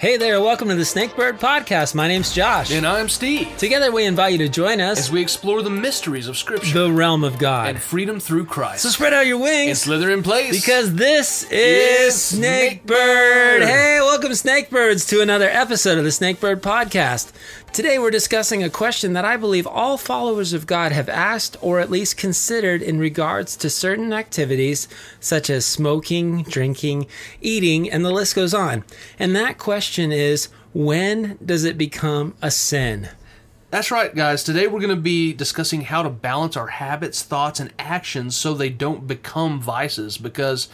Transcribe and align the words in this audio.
Hey 0.00 0.16
there, 0.16 0.40
welcome 0.40 0.68
to 0.70 0.74
the 0.76 0.80
Snakebird 0.82 1.38
Podcast. 1.40 1.94
My 1.94 2.08
name's 2.08 2.32
Josh. 2.32 2.70
And 2.72 2.86
I'm 2.86 3.06
Steve. 3.10 3.54
Together 3.58 3.92
we 3.92 4.06
invite 4.06 4.32
you 4.32 4.38
to 4.38 4.48
join 4.48 4.80
us 4.80 4.98
As 4.98 5.10
we 5.12 5.20
explore 5.20 5.60
the 5.60 5.68
mysteries 5.68 6.26
of 6.26 6.38
Scripture 6.38 6.86
the 6.86 6.90
realm 6.90 7.22
of 7.22 7.38
God. 7.38 7.68
and 7.68 7.78
freedom 7.82 8.18
through 8.18 8.46
Christ. 8.46 8.82
so 8.84 8.88
spread 8.88 9.12
out 9.12 9.26
your 9.26 9.36
wings 9.36 9.68
and 9.68 9.76
slither 9.76 10.10
in 10.10 10.22
place. 10.22 10.58
because 10.58 10.94
this 10.94 11.42
is 11.50 12.14
Snakebird. 12.14 12.80
Snakebird. 12.86 13.66
Hey, 13.66 13.98
welcome 14.00 14.30
Snakebirds 14.32 15.06
to 15.10 15.20
another 15.20 15.50
episode 15.50 15.98
of 15.98 16.04
the 16.04 16.10
Snakebird 16.10 16.60
Podcast. 16.62 17.32
Today 17.72 18.00
we're 18.00 18.10
discussing 18.10 18.64
a 18.64 18.68
question 18.68 19.12
that 19.12 19.24
I 19.24 19.36
believe 19.36 19.64
all 19.64 19.96
followers 19.96 20.52
of 20.52 20.66
God 20.66 20.90
have 20.90 21.08
asked 21.08 21.56
or 21.60 21.78
at 21.78 21.88
least 21.88 22.16
considered 22.16 22.82
in 22.82 22.98
regards 22.98 23.54
to 23.58 23.70
certain 23.70 24.12
activities 24.12 24.88
such 25.20 25.48
as 25.48 25.66
smoking, 25.66 26.42
drinking, 26.42 27.06
eating, 27.40 27.88
and 27.88 28.04
the 28.04 28.10
list 28.10 28.34
goes 28.34 28.52
on. 28.54 28.84
And 29.20 29.36
that 29.36 29.56
question 29.56 30.10
is 30.10 30.48
when 30.74 31.38
does 31.44 31.62
it 31.62 31.78
become 31.78 32.34
a 32.42 32.50
sin? 32.50 33.10
That's 33.70 33.92
right, 33.92 34.12
guys. 34.12 34.42
Today 34.42 34.66
we're 34.66 34.80
going 34.80 34.90
to 34.90 35.00
be 35.00 35.32
discussing 35.32 35.82
how 35.82 36.02
to 36.02 36.10
balance 36.10 36.56
our 36.56 36.66
habits, 36.66 37.22
thoughts, 37.22 37.60
and 37.60 37.72
actions 37.78 38.34
so 38.34 38.52
they 38.52 38.68
don't 38.68 39.06
become 39.06 39.60
vices 39.60 40.18
because 40.18 40.68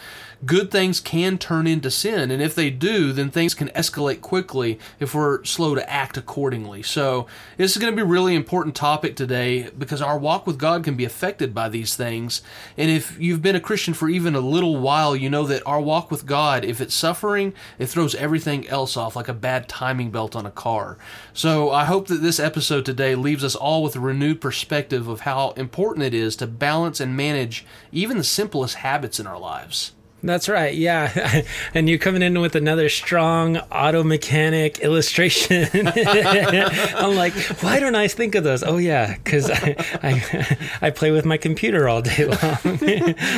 good 0.45 0.71
things 0.71 0.99
can 0.99 1.37
turn 1.37 1.67
into 1.67 1.89
sin. 1.89 2.31
And 2.31 2.41
if 2.41 2.53
they 2.53 2.69
do, 2.69 3.11
then 3.11 3.31
things 3.31 3.53
can 3.53 3.69
escalate 3.69 4.21
quickly 4.21 4.79
if 4.99 5.15
we're 5.15 5.43
slow 5.43 5.75
to 5.75 5.89
act 5.89 6.17
accordingly. 6.17 6.83
So, 6.83 7.27
this 7.57 7.71
is 7.71 7.81
going 7.81 7.91
to 7.91 7.95
be 7.95 8.01
a 8.01 8.05
really 8.05 8.35
important 8.35 8.75
topic 8.75 9.15
today 9.15 9.69
because 9.77 10.01
our 10.01 10.17
walk 10.17 10.45
with 10.45 10.57
God 10.57 10.83
can 10.83 10.95
be 10.95 11.05
affected 11.05 11.53
by 11.53 11.69
these 11.69 11.95
things. 11.95 12.41
And 12.77 12.89
if 12.89 13.19
you've 13.19 13.41
been 13.41 13.55
a 13.55 13.59
Christian 13.59 13.93
for 13.93 14.09
even 14.09 14.35
a 14.35 14.39
little 14.39 14.77
while, 14.77 15.15
you 15.15 15.29
know 15.29 15.45
that 15.47 15.65
our 15.65 15.81
walk 15.81 16.11
with 16.11 16.25
God, 16.25 16.63
if 16.63 16.79
it's 16.81 16.93
suffering, 16.93 17.53
it 17.79 17.87
throws 17.87 18.15
everything 18.15 18.67
else 18.67 18.95
off 18.95 19.15
like 19.15 19.27
a 19.27 19.33
bad 19.33 19.67
timing 19.67 20.11
belt 20.11 20.35
on 20.35 20.45
a 20.45 20.51
car. 20.51 20.97
So, 21.33 21.71
I 21.71 21.85
hope 21.85 22.07
that 22.07 22.21
this 22.21 22.39
episode 22.39 22.85
today 22.85 23.15
leaves 23.15 23.43
us 23.43 23.55
all 23.55 23.81
with 23.81 23.95
a 23.95 23.99
renewed 23.99 24.41
perspective 24.41 25.07
of 25.07 25.21
how 25.21 25.51
important 25.51 26.05
it 26.05 26.13
is 26.13 26.35
to 26.37 26.47
balance 26.47 26.99
and 26.99 27.17
manage 27.17 27.65
even 27.91 28.17
the 28.17 28.23
simplest 28.23 28.75
habits 28.75 29.19
in 29.19 29.27
our 29.27 29.39
lives. 29.39 29.93
That's 30.23 30.49
right, 30.49 30.73
yeah. 30.73 31.43
And 31.73 31.87
you're 31.87 31.99
coming 31.99 32.21
in 32.21 32.39
with 32.41 32.55
another 32.55 32.89
strong 32.89 33.57
auto 33.57 34.03
mechanic 34.03 34.79
illustration. 34.79 35.67
I'm 35.73 37.15
like, 37.15 37.33
why 37.61 37.79
don't 37.79 37.95
I 37.95 38.07
think 38.07 38.35
of 38.35 38.43
those? 38.43 38.63
Oh 38.63 38.77
yeah, 38.77 39.15
because 39.15 39.49
I, 39.51 39.75
I 40.01 40.57
I 40.81 40.89
play 40.89 41.11
with 41.11 41.25
my 41.25 41.37
computer 41.37 41.87
all 41.87 42.01
day 42.01 42.25
long. 42.25 42.57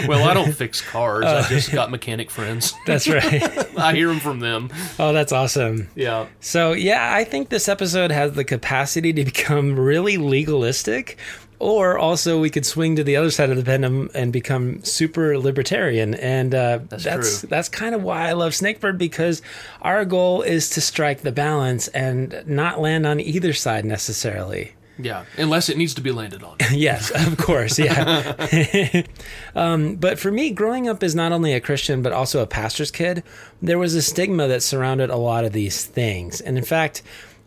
Well, 0.07 0.27
I 0.27 0.33
don't 0.33 0.53
fix 0.53 0.81
cars, 0.81 1.25
I 1.25 1.43
just 1.49 1.71
got 1.71 1.91
mechanic 1.91 2.31
friends. 2.31 2.73
That's 2.85 3.07
right. 3.07 3.43
I 3.77 3.93
hear 3.93 4.07
them 4.07 4.19
from 4.19 4.39
them. 4.39 4.69
Oh, 4.97 5.11
that's 5.13 5.31
awesome. 5.31 5.89
Yeah. 5.95 6.27
So 6.39 6.73
yeah, 6.73 7.13
I 7.13 7.23
think 7.23 7.49
this 7.49 7.67
episode 7.67 8.11
has 8.11 8.33
the 8.33 8.43
capacity 8.43 9.11
to 9.13 9.25
become 9.25 9.77
really 9.77 10.17
legalistic. 10.17 11.17
Or 11.59 11.97
also, 11.97 12.39
we 12.39 12.49
could 12.49 12.65
swing 12.65 12.95
to 12.95 13.03
the 13.03 13.17
other 13.17 13.31
side 13.31 13.49
of 13.49 13.57
the 13.57 13.63
pendulum 13.63 14.09
and 14.15 14.31
become 14.31 14.81
super 14.83 15.37
libertarian, 15.37 16.13
and 16.15 16.55
uh, 16.55 16.79
that's 16.87 17.03
that's, 17.03 17.41
that's 17.41 17.69
kind 17.69 17.93
of 17.93 18.01
why 18.01 18.29
I 18.29 18.31
love 18.31 18.53
Snakebird 18.53 18.97
because 18.97 19.41
our 19.81 20.05
goal 20.05 20.41
is 20.41 20.69
to 20.71 20.81
strike 20.81 21.21
the 21.21 21.33
balance 21.33 21.89
and 21.89 22.43
not 22.47 22.79
land 22.79 23.05
on 23.05 23.19
either 23.19 23.51
side 23.51 23.83
necessarily. 23.83 24.73
Yeah. 25.01 25.25
Unless 25.37 25.69
it 25.69 25.77
needs 25.77 25.93
to 25.95 26.01
be 26.01 26.11
landed 26.11 26.43
on. 26.43 26.57
yes, 26.71 27.11
of 27.11 27.37
course, 27.37 27.79
yeah. 27.79 29.03
um, 29.55 29.95
but 29.95 30.19
for 30.19 30.29
me, 30.29 30.51
growing 30.51 30.89
up 30.89 31.01
as 31.03 31.15
not 31.15 31.31
only 31.31 31.53
a 31.53 31.61
Christian 31.61 32.01
but 32.01 32.11
also 32.11 32.41
a 32.41 32.47
pastor's 32.47 32.91
kid, 32.91 33.23
there 33.61 33.79
was 33.79 33.95
a 33.95 34.01
stigma 34.01 34.47
that 34.47 34.61
surrounded 34.61 35.09
a 35.09 35.15
lot 35.15 35.45
of 35.45 35.53
these 35.53 35.85
things, 35.85 36.41
and 36.41 36.57
in 36.57 36.65
fact, 36.65 37.01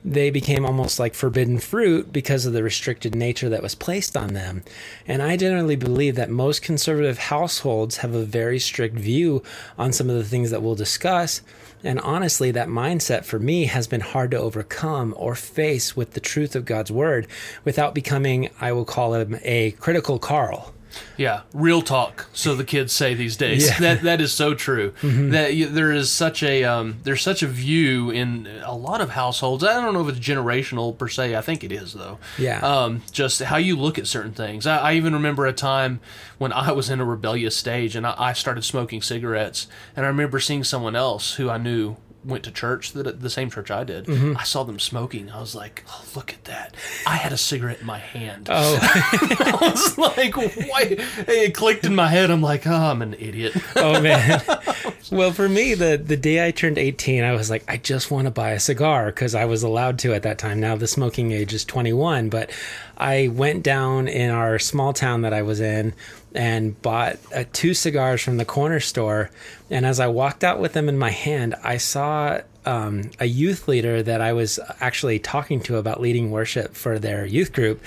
they 0.04 0.30
became 0.30 0.66
almost 0.66 0.98
like 0.98 1.14
forbidden 1.14 1.58
fruit 1.58 2.12
because 2.12 2.44
of 2.44 2.52
the 2.52 2.62
restricted 2.62 3.14
nature 3.14 3.48
that 3.48 3.62
was 3.62 3.74
placed 3.74 4.16
on 4.16 4.32
them. 4.32 4.64
And 5.06 5.22
I 5.22 5.36
generally 5.36 5.76
believe 5.76 6.16
that 6.16 6.30
most 6.30 6.62
conservative 6.62 7.18
households 7.18 7.98
have 7.98 8.14
a 8.14 8.24
very 8.24 8.58
strict 8.58 8.96
view 8.96 9.42
on 9.78 9.92
some 9.92 10.10
of 10.10 10.16
the 10.16 10.24
things 10.24 10.50
that 10.50 10.62
we'll 10.62 10.74
discuss. 10.74 11.40
And 11.84 12.00
honestly, 12.00 12.50
that 12.50 12.68
mindset 12.68 13.24
for 13.24 13.38
me 13.38 13.66
has 13.66 13.86
been 13.86 14.00
hard 14.00 14.32
to 14.32 14.38
overcome 14.38 15.14
or 15.16 15.34
face 15.34 15.96
with 15.96 16.12
the 16.12 16.20
truth 16.20 16.56
of 16.56 16.64
God's 16.64 16.90
word 16.90 17.26
without 17.64 17.94
becoming, 17.94 18.50
I 18.60 18.72
will 18.72 18.84
call 18.84 19.14
him, 19.14 19.38
a 19.42 19.72
critical 19.72 20.18
Carl. 20.18 20.74
Yeah, 21.16 21.42
real 21.52 21.82
talk. 21.82 22.28
So 22.32 22.54
the 22.54 22.64
kids 22.64 22.92
say 22.92 23.14
these 23.14 23.36
days. 23.36 23.68
Yeah. 23.68 23.78
That 23.80 24.02
that 24.02 24.20
is 24.20 24.32
so 24.32 24.54
true. 24.54 24.94
That 25.02 25.54
you, 25.54 25.66
there 25.66 25.92
is 25.92 26.10
such 26.10 26.42
a 26.42 26.64
um, 26.64 26.98
there's 27.02 27.22
such 27.22 27.42
a 27.42 27.46
view 27.46 28.10
in 28.10 28.48
a 28.64 28.74
lot 28.74 29.00
of 29.00 29.10
households. 29.10 29.64
I 29.64 29.80
don't 29.80 29.94
know 29.94 30.06
if 30.08 30.16
it's 30.16 30.26
generational 30.26 30.96
per 30.96 31.08
se. 31.08 31.36
I 31.36 31.40
think 31.40 31.64
it 31.64 31.72
is 31.72 31.92
though. 31.92 32.18
Yeah. 32.38 32.60
Um, 32.60 33.02
just 33.12 33.42
how 33.42 33.56
you 33.56 33.76
look 33.76 33.98
at 33.98 34.06
certain 34.06 34.32
things. 34.32 34.66
I, 34.66 34.78
I 34.78 34.92
even 34.94 35.12
remember 35.12 35.46
a 35.46 35.52
time 35.52 36.00
when 36.38 36.52
I 36.52 36.72
was 36.72 36.90
in 36.90 37.00
a 37.00 37.04
rebellious 37.04 37.56
stage 37.56 37.96
and 37.96 38.06
I, 38.06 38.14
I 38.18 38.32
started 38.32 38.64
smoking 38.64 39.02
cigarettes. 39.02 39.66
And 39.96 40.04
I 40.04 40.08
remember 40.08 40.40
seeing 40.40 40.64
someone 40.64 40.96
else 40.96 41.34
who 41.34 41.48
I 41.50 41.58
knew 41.58 41.96
went 42.24 42.44
to 42.44 42.50
church, 42.50 42.92
the, 42.92 43.02
the 43.02 43.30
same 43.30 43.50
church 43.50 43.70
I 43.70 43.84
did. 43.84 44.06
Mm-hmm. 44.06 44.36
I 44.36 44.44
saw 44.44 44.62
them 44.62 44.78
smoking. 44.78 45.30
I 45.30 45.40
was 45.40 45.54
like, 45.54 45.84
oh, 45.88 46.04
look 46.14 46.32
at 46.32 46.44
that. 46.44 46.74
I 47.06 47.16
had 47.16 47.32
a 47.32 47.36
cigarette 47.36 47.80
in 47.80 47.86
my 47.86 47.98
hand. 47.98 48.48
Oh, 48.50 48.78
I 48.82 49.58
was 49.60 49.98
like, 49.98 50.36
why? 50.36 50.96
It 51.26 51.54
clicked 51.54 51.84
in 51.84 51.94
my 51.94 52.08
head. 52.08 52.30
I'm 52.30 52.42
like, 52.42 52.66
oh, 52.66 52.72
I'm 52.72 53.02
an 53.02 53.14
idiot. 53.14 53.54
oh 53.76 54.00
man. 54.00 54.40
well, 55.12 55.32
for 55.32 55.48
me, 55.48 55.74
the 55.74 55.96
the 55.96 56.16
day 56.16 56.46
I 56.46 56.50
turned 56.50 56.78
18, 56.78 57.24
I 57.24 57.32
was 57.32 57.50
like, 57.50 57.64
I 57.68 57.76
just 57.76 58.10
want 58.10 58.26
to 58.26 58.30
buy 58.30 58.50
a 58.50 58.60
cigar 58.60 59.06
because 59.06 59.34
I 59.34 59.44
was 59.44 59.62
allowed 59.62 59.98
to 60.00 60.14
at 60.14 60.22
that 60.22 60.38
time. 60.38 60.60
Now 60.60 60.76
the 60.76 60.86
smoking 60.86 61.32
age 61.32 61.52
is 61.52 61.64
21, 61.64 62.28
but 62.28 62.50
I 62.96 63.28
went 63.28 63.62
down 63.62 64.08
in 64.08 64.30
our 64.30 64.58
small 64.58 64.92
town 64.92 65.22
that 65.22 65.32
I 65.32 65.42
was 65.42 65.60
in 65.60 65.94
and 66.34 66.80
bought 66.82 67.18
uh, 67.34 67.44
two 67.52 67.74
cigars 67.74 68.22
from 68.22 68.36
the 68.38 68.44
corner 68.44 68.80
store. 68.80 69.30
And 69.70 69.84
as 69.86 70.00
I 70.00 70.06
walked 70.06 70.44
out 70.44 70.60
with 70.60 70.72
them 70.72 70.88
in 70.88 70.98
my 70.98 71.10
hand, 71.10 71.54
I 71.62 71.76
saw 71.78 72.40
um, 72.64 73.10
a 73.20 73.26
youth 73.26 73.68
leader 73.68 74.02
that 74.02 74.20
I 74.20 74.32
was 74.32 74.58
actually 74.80 75.18
talking 75.18 75.60
to 75.62 75.76
about 75.76 76.00
leading 76.00 76.30
worship 76.30 76.74
for 76.74 76.98
their 76.98 77.26
youth 77.26 77.52
group. 77.52 77.82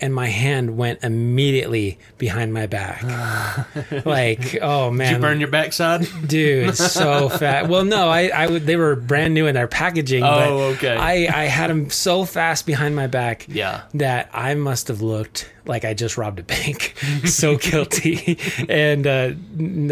And 0.00 0.12
my 0.14 0.26
hand 0.26 0.76
went 0.76 1.02
immediately 1.04 1.98
behind 2.18 2.52
my 2.52 2.66
back. 2.66 3.02
like, 4.04 4.58
oh 4.60 4.90
man. 4.90 5.12
Did 5.14 5.16
you 5.16 5.22
burn 5.22 5.40
your 5.40 5.48
backside? 5.50 6.06
dude 6.26 6.76
so 6.76 7.28
fast 7.28 7.68
well 7.68 7.84
no 7.84 8.08
i 8.08 8.28
i 8.28 8.46
would 8.46 8.66
they 8.66 8.76
were 8.76 8.96
brand 8.96 9.34
new 9.34 9.46
in 9.46 9.54
their 9.54 9.68
packaging 9.68 10.20
but 10.22 10.48
Oh, 10.48 10.58
okay. 10.74 10.96
i 10.96 11.42
i 11.42 11.44
had 11.44 11.70
them 11.70 11.90
so 11.90 12.24
fast 12.24 12.66
behind 12.66 12.96
my 12.96 13.06
back 13.06 13.46
Yeah. 13.48 13.82
that 13.94 14.30
i 14.32 14.54
must 14.54 14.88
have 14.88 15.00
looked 15.02 15.48
like 15.66 15.84
i 15.84 15.94
just 15.94 16.16
robbed 16.16 16.38
a 16.38 16.42
bank 16.42 16.94
so 17.24 17.56
guilty 17.56 18.38
and 18.68 19.06
uh 19.06 19.30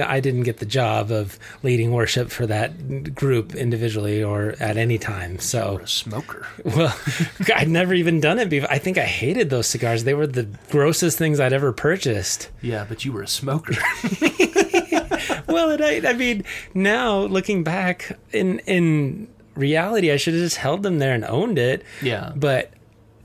i 0.07 0.21
didn't 0.21 0.43
get 0.43 0.59
the 0.59 0.67
job 0.67 1.11
of 1.11 1.39
leading 1.63 1.93
worship 1.93 2.31
for 2.31 2.47
that 2.47 3.15
group 3.15 3.55
individually 3.55 4.23
or 4.23 4.55
at 4.61 4.77
any 4.77 4.99
time 4.99 5.39
so 5.39 5.79
A 5.83 5.87
smoker. 5.87 6.47
well 6.65 6.95
i'd 7.57 7.69
never 7.69 7.95
even 7.95 8.21
done 8.21 8.39
it 8.39 8.49
before 8.49 8.71
i 8.71 8.79
think 8.79 8.99
i 8.99 9.05
hated 9.05 9.51
those 9.51 9.67
cigars 9.67 10.05
they 10.05 10.15
were 10.15 10.27
the 10.27 10.49
grossest 10.71 11.19
things 11.19 11.41
i'd 11.41 11.53
ever 11.53 11.73
purchased 11.73 12.49
Yeah, 12.61 12.85
but 12.89 13.05
you 13.05 13.13
were 13.13 13.23
a 13.23 13.29
smoker. 13.29 13.75
well, 15.47 15.71
and 15.71 15.83
I, 15.83 16.01
I 16.11 16.13
mean, 16.13 16.45
now 16.75 17.21
looking 17.21 17.63
back 17.65 18.19
in 18.33 18.59
in 18.61 19.29
reality, 19.55 20.11
I 20.11 20.17
should 20.17 20.35
have 20.35 20.43
just 20.43 20.57
held 20.57 20.83
them 20.83 20.99
there 20.99 21.15
and 21.15 21.25
owned 21.25 21.59
it. 21.59 21.85
Yeah. 22.01 22.33
But 22.35 22.73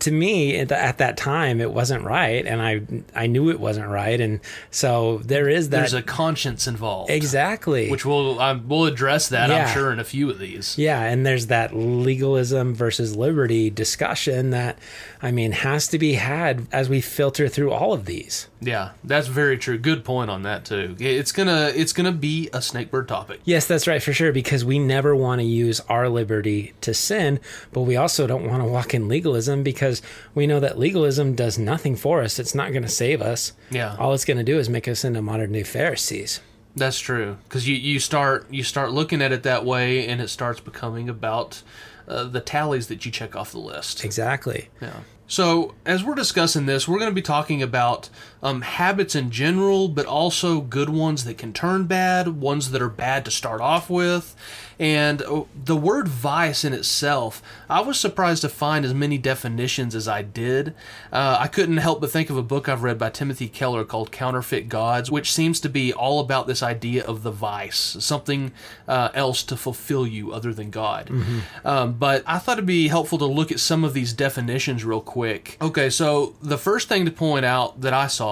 to 0.08 0.12
me, 0.14 0.58
at, 0.58 0.70
the, 0.70 0.80
at 0.80 0.98
that 1.00 1.18
time, 1.18 1.60
it 1.60 1.72
wasn't 1.74 2.04
right, 2.04 2.46
and 2.46 2.62
I 2.62 2.82
I 3.14 3.28
knew 3.28 3.50
it 3.50 3.60
wasn't 3.60 3.90
right, 3.90 4.20
and 4.20 4.40
so 4.72 5.18
there 5.26 5.50
is 5.50 5.70
that 5.70 5.80
There's 5.80 5.94
a 5.94 6.02
conscience 6.02 6.66
involved. 6.68 7.12
exactly. 7.12 7.90
Which 7.92 8.06
we'll 8.06 8.40
um, 8.40 8.64
we'll 8.70 8.86
address 8.86 9.28
that 9.30 9.50
Yeah. 9.50 9.66
I'm 9.68 9.74
sure 9.74 9.92
in 9.92 10.00
a 10.00 10.04
few 10.06 10.30
of 10.30 10.40
these. 10.40 10.78
yeah, 10.78 11.02
and 11.02 11.26
there's 11.26 11.48
that 11.48 11.76
legalism 11.76 12.74
versus 12.74 13.16
liberty 13.16 13.70
discussion 13.70 14.52
that 14.52 14.80
I 15.22 15.32
mean 15.32 15.52
has 15.52 15.88
to 15.90 16.00
be 16.00 16.14
had 16.14 16.68
as 16.72 16.88
we 16.90 17.02
filter 17.02 17.48
through 17.50 17.72
all 17.72 17.94
of 17.94 18.06
these. 18.06 18.48
Yeah, 18.62 18.92
that's 19.04 19.28
very 19.28 19.58
true. 19.58 19.78
Good 19.78 20.04
point 20.06 20.32
on 20.32 20.44
that 20.44 20.66
too. 20.66 20.96
It's 21.00 21.32
gonna 21.32 21.72
it's 21.76 21.94
gonna 21.94 22.12
be 22.12 22.48
a 22.54 22.60
snakebird 22.60 23.08
topic. 23.08 23.42
Yes, 23.44 23.66
that's 23.68 23.88
right 23.88 24.02
for 24.02 24.14
sure 24.14 24.32
because 24.32 24.64
we 24.64 24.80
never 24.80 25.16
want 25.16 25.42
to 25.42 25.46
use 25.46 25.80
our 25.90 26.10
liberty 26.10 26.74
to 26.82 26.94
sin, 26.94 27.40
but 27.74 27.82
we 27.82 27.96
also 27.98 28.26
don't 28.26 28.48
want 28.48 28.64
to 28.64 28.68
walk 28.70 28.94
in 28.94 29.08
legalism 29.08 29.64
because 29.64 29.97
we 30.34 30.48
know 30.48 30.60
that 30.60 30.78
legalism 30.78 31.36
does 31.36 31.58
nothing 31.58 31.96
for 31.96 32.22
us. 32.22 32.40
It's 32.40 32.56
not 32.56 32.72
going 32.72 32.84
to 32.84 32.90
save 32.90 33.22
us. 33.22 33.54
Yeah. 33.70 33.96
All 33.98 34.14
it's 34.14 34.26
going 34.26 34.38
to 34.38 34.44
do 34.44 34.60
is 34.60 34.70
make 34.70 34.88
us 34.88 35.04
into 35.04 35.22
modern 35.22 35.52
day 35.52 35.64
Pharisees. 35.64 36.42
That's 36.76 37.00
true 37.00 37.38
because 37.46 37.68
you, 37.68 37.76
you 37.76 38.00
start 38.00 38.52
you 38.52 38.64
start 38.64 38.92
looking 38.92 39.22
at 39.22 39.32
it 39.32 39.44
that 39.44 39.66
way, 39.66 40.08
and 40.08 40.22
it 40.22 40.28
starts 40.30 40.60
becoming 40.60 41.10
about 41.10 41.64
uh, 42.08 42.26
the 42.26 42.40
tallies 42.40 42.88
that 42.88 43.06
you 43.06 43.12
check 43.12 43.36
off 43.36 43.52
the 43.52 43.60
list. 43.60 44.06
Exactly. 44.06 44.70
Yeah. 44.80 45.00
So 45.28 45.76
as 45.86 46.04
we're 46.04 46.16
discussing 46.16 46.68
this, 46.68 46.88
we're 46.88 47.00
going 47.00 47.12
to 47.12 47.16
be 47.16 47.22
talking 47.22 47.62
about 47.62 48.10
um, 48.42 48.62
habits 48.62 49.16
in 49.16 49.32
general, 49.32 49.88
but 49.88 50.06
also 50.06 50.62
good 50.62 50.90
ones 50.90 51.24
that 51.26 51.38
can 51.38 51.54
turn 51.54 51.86
bad, 51.86 52.40
ones 52.40 52.72
that 52.72 52.82
are 52.82 52.90
bad 52.90 53.26
to 53.26 53.32
start 53.32 53.62
off 53.62 53.90
with. 53.90 54.36
And 54.80 55.24
uh, 55.24 55.44
the 55.56 55.76
word 55.76 56.08
vice 56.08 56.64
in 56.64 56.72
itself, 56.74 57.42
I 57.68 57.82
was 57.82 58.00
surprised 58.00 58.42
to 58.42 58.50
find 58.50 58.86
as 58.86 58.94
many 58.94 59.18
definitions 59.18 59.96
as 59.96 60.08
I 60.08 60.22
did. 60.22 60.76
Uh, 61.12 61.38
I 61.40 61.48
couldn't 61.48 61.78
help 61.78 62.00
but 62.00 62.12
think 62.12 62.30
of 62.30 62.38
a 62.38 62.44
book 62.44 62.70
I've 62.70 62.84
read 62.84 63.00
by 63.00 63.10
Timothy 63.10 63.48
Keller 63.48 63.84
called 63.84 64.12
Counterfeit 64.12 64.70
Gods, 64.70 65.10
which 65.10 65.34
seems 65.34 65.60
to 65.62 65.70
be 65.70 65.94
all 65.94 66.20
about 66.20 66.46
this 66.46 66.62
idea 66.62 67.04
of 67.06 67.24
the 67.24 67.32
vice, 67.32 67.98
something 68.00 68.52
uh, 68.88 69.10
else 69.16 69.42
to 69.44 69.58
fulfill 69.58 70.06
you 70.06 70.32
other 70.32 70.54
than 70.54 70.70
God. 70.70 71.08
Mm-hmm. 71.08 71.68
Um, 71.68 71.94
but 71.94 72.24
I 72.28 72.38
thought 72.38 72.60
it'd 72.60 72.68
be 72.68 72.88
helpful 72.88 73.18
to 73.18 73.26
look 73.26 73.52
at 73.52 73.60
some 73.60 73.84
of 73.84 73.94
these 73.94 74.14
definitions 74.14 74.86
real 74.86 75.02
quick. 75.02 75.58
Okay, 75.60 75.90
so 75.90 76.36
the 76.42 76.58
first 76.58 76.88
thing 76.88 77.06
to 77.06 77.12
point 77.12 77.46
out 77.46 77.82
that 77.82 77.94
I 77.94 78.06
saw 78.08 78.27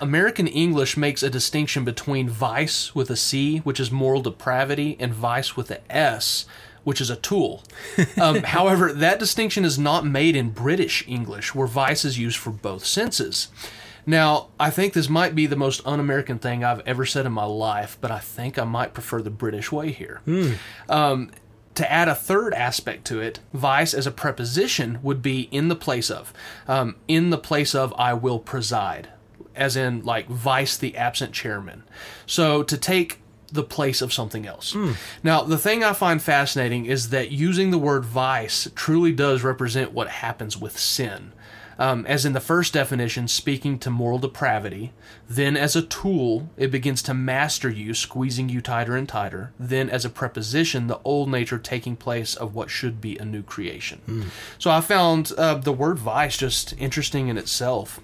American 0.00 0.46
English 0.46 0.96
makes 0.96 1.22
a 1.22 1.30
distinction 1.30 1.84
between 1.84 2.28
vice 2.28 2.94
with 2.94 3.10
a 3.10 3.16
C, 3.16 3.58
which 3.58 3.80
is 3.80 3.90
moral 3.90 4.22
depravity, 4.22 4.96
and 4.98 5.12
vice 5.12 5.56
with 5.56 5.70
a 5.70 5.80
S, 5.92 6.46
which 6.84 7.00
is 7.00 7.10
a 7.10 7.16
tool. 7.16 7.62
Um, 8.16 8.42
however, 8.42 8.92
that 8.92 9.18
distinction 9.18 9.64
is 9.64 9.78
not 9.78 10.04
made 10.04 10.36
in 10.36 10.50
British 10.50 11.06
English, 11.08 11.54
where 11.54 11.66
vice 11.66 12.04
is 12.04 12.18
used 12.18 12.38
for 12.38 12.50
both 12.50 12.84
senses. 12.84 13.48
Now, 14.06 14.48
I 14.58 14.70
think 14.70 14.92
this 14.92 15.08
might 15.08 15.34
be 15.34 15.46
the 15.46 15.56
most 15.56 15.80
un 15.86 16.00
American 16.00 16.38
thing 16.38 16.64
I've 16.64 16.86
ever 16.86 17.06
said 17.06 17.26
in 17.26 17.32
my 17.32 17.44
life, 17.44 17.98
but 18.00 18.10
I 18.10 18.18
think 18.18 18.58
I 18.58 18.64
might 18.64 18.94
prefer 18.94 19.22
the 19.22 19.30
British 19.30 19.70
way 19.70 19.92
here. 19.92 20.20
Mm. 20.26 20.56
Um, 20.88 21.30
to 21.74 21.90
add 21.90 22.08
a 22.08 22.14
third 22.14 22.52
aspect 22.54 23.06
to 23.06 23.20
it, 23.20 23.40
vice 23.52 23.94
as 23.94 24.06
a 24.06 24.10
preposition 24.10 24.98
would 25.02 25.22
be 25.22 25.42
in 25.50 25.68
the 25.68 25.76
place 25.76 26.10
of. 26.10 26.32
Um, 26.66 26.96
in 27.08 27.30
the 27.30 27.38
place 27.38 27.74
of, 27.74 27.94
I 27.96 28.12
will 28.14 28.38
preside, 28.38 29.08
as 29.54 29.76
in, 29.76 30.04
like, 30.04 30.28
vice 30.28 30.76
the 30.76 30.96
absent 30.96 31.32
chairman. 31.32 31.84
So 32.26 32.62
to 32.62 32.76
take 32.76 33.20
the 33.52 33.62
place 33.64 34.00
of 34.00 34.12
something 34.12 34.46
else. 34.46 34.74
Mm. 34.74 34.96
Now, 35.22 35.42
the 35.42 35.58
thing 35.58 35.82
I 35.82 35.92
find 35.92 36.22
fascinating 36.22 36.86
is 36.86 37.10
that 37.10 37.32
using 37.32 37.70
the 37.70 37.78
word 37.78 38.04
vice 38.04 38.68
truly 38.74 39.12
does 39.12 39.42
represent 39.42 39.92
what 39.92 40.08
happens 40.08 40.56
with 40.56 40.78
sin. 40.78 41.32
Um, 41.76 42.04
as 42.04 42.26
in 42.26 42.34
the 42.34 42.40
first 42.40 42.74
definition, 42.74 43.26
speaking 43.26 43.78
to 43.78 43.90
moral 43.90 44.18
depravity. 44.18 44.92
Then, 45.28 45.56
as 45.56 45.74
a 45.74 45.80
tool, 45.80 46.50
it 46.58 46.70
begins 46.70 47.02
to 47.04 47.14
master 47.14 47.70
you, 47.70 47.94
squeezing 47.94 48.50
you 48.50 48.60
tighter 48.60 48.96
and 48.96 49.08
tighter. 49.08 49.52
Then, 49.58 49.88
as 49.88 50.04
a 50.04 50.10
preposition, 50.10 50.88
the 50.88 51.00
old 51.04 51.30
nature 51.30 51.58
taking 51.58 51.96
place 51.96 52.34
of 52.34 52.54
what 52.54 52.68
should 52.68 53.00
be 53.00 53.16
a 53.16 53.24
new 53.24 53.42
creation. 53.42 54.02
Mm. 54.06 54.24
So, 54.58 54.70
I 54.70 54.82
found 54.82 55.32
uh, 55.38 55.54
the 55.54 55.72
word 55.72 55.98
vice 55.98 56.36
just 56.36 56.74
interesting 56.76 57.28
in 57.28 57.38
itself. 57.38 57.98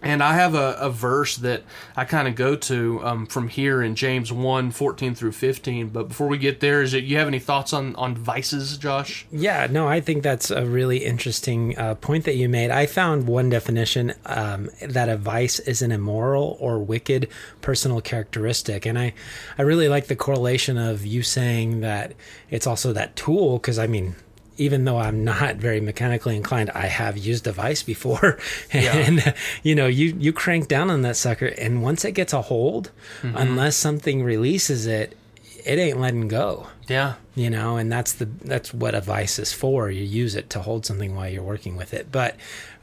And 0.00 0.22
I 0.22 0.34
have 0.34 0.54
a, 0.54 0.76
a 0.78 0.90
verse 0.90 1.36
that 1.38 1.64
I 1.96 2.04
kind 2.04 2.28
of 2.28 2.36
go 2.36 2.54
to 2.54 3.04
um, 3.04 3.26
from 3.26 3.48
here 3.48 3.82
in 3.82 3.96
James 3.96 4.32
1 4.32 4.70
14 4.70 5.14
through 5.14 5.32
15. 5.32 5.88
But 5.88 6.08
before 6.08 6.28
we 6.28 6.38
get 6.38 6.60
there, 6.60 6.82
is 6.82 6.94
it 6.94 7.02
you 7.02 7.16
have 7.16 7.26
any 7.26 7.40
thoughts 7.40 7.72
on, 7.72 7.96
on 7.96 8.14
vices, 8.14 8.78
Josh? 8.78 9.26
Yeah, 9.32 9.66
no, 9.68 9.88
I 9.88 10.00
think 10.00 10.22
that's 10.22 10.50
a 10.50 10.64
really 10.64 10.98
interesting 10.98 11.76
uh, 11.76 11.96
point 11.96 12.24
that 12.26 12.36
you 12.36 12.48
made. 12.48 12.70
I 12.70 12.86
found 12.86 13.26
one 13.26 13.50
definition 13.50 14.14
um, 14.26 14.70
that 14.86 15.08
a 15.08 15.16
vice 15.16 15.58
is 15.60 15.82
an 15.82 15.90
immoral 15.90 16.56
or 16.60 16.78
wicked 16.78 17.28
personal 17.60 18.00
characteristic. 18.00 18.86
And 18.86 18.96
I, 18.98 19.14
I 19.58 19.62
really 19.62 19.88
like 19.88 20.06
the 20.06 20.16
correlation 20.16 20.78
of 20.78 21.04
you 21.04 21.24
saying 21.24 21.80
that 21.80 22.14
it's 22.50 22.68
also 22.68 22.92
that 22.92 23.16
tool, 23.16 23.58
because 23.58 23.80
I 23.80 23.88
mean, 23.88 24.14
even 24.58 24.84
though 24.84 24.98
I'm 24.98 25.24
not 25.24 25.56
very 25.56 25.80
mechanically 25.80 26.36
inclined, 26.36 26.70
I 26.70 26.86
have 26.86 27.16
used 27.16 27.46
a 27.46 27.52
vice 27.52 27.82
before, 27.82 28.38
and 28.72 29.18
yeah. 29.18 29.34
you 29.62 29.74
know, 29.74 29.86
you 29.86 30.14
you 30.18 30.32
crank 30.32 30.68
down 30.68 30.90
on 30.90 31.02
that 31.02 31.16
sucker, 31.16 31.46
and 31.46 31.82
once 31.82 32.04
it 32.04 32.12
gets 32.12 32.32
a 32.32 32.42
hold, 32.42 32.90
mm-hmm. 33.22 33.36
unless 33.36 33.76
something 33.76 34.22
releases 34.22 34.86
it, 34.86 35.16
it 35.64 35.78
ain't 35.78 36.00
letting 36.00 36.28
go. 36.28 36.66
Yeah, 36.88 37.14
you 37.34 37.50
know, 37.50 37.76
and 37.76 37.90
that's 37.90 38.12
the 38.12 38.26
that's 38.42 38.74
what 38.74 38.94
a 38.94 39.00
vice 39.00 39.38
is 39.38 39.52
for. 39.52 39.90
You 39.90 40.02
use 40.02 40.34
it 40.34 40.50
to 40.50 40.60
hold 40.60 40.84
something 40.84 41.14
while 41.14 41.28
you're 41.28 41.42
working 41.42 41.76
with 41.76 41.94
it, 41.94 42.10
but 42.10 42.36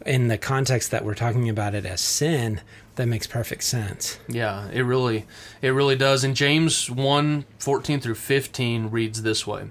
in 0.05 0.29
the 0.29 0.37
context 0.37 0.91
that 0.91 1.03
we're 1.03 1.15
talking 1.15 1.49
about 1.49 1.75
it 1.75 1.85
as 1.85 1.99
sin, 1.99 2.61
that 2.95 3.07
makes 3.07 3.27
perfect 3.27 3.63
sense. 3.63 4.19
Yeah, 4.27 4.69
it 4.71 4.81
really 4.81 5.25
it 5.61 5.69
really 5.69 5.95
does. 5.97 6.23
And 6.23 6.35
James 6.35 6.89
1, 6.89 7.45
14 7.59 7.99
through 7.99 8.15
15 8.15 8.89
reads 8.89 9.23
this 9.23 9.45
way. 9.45 9.69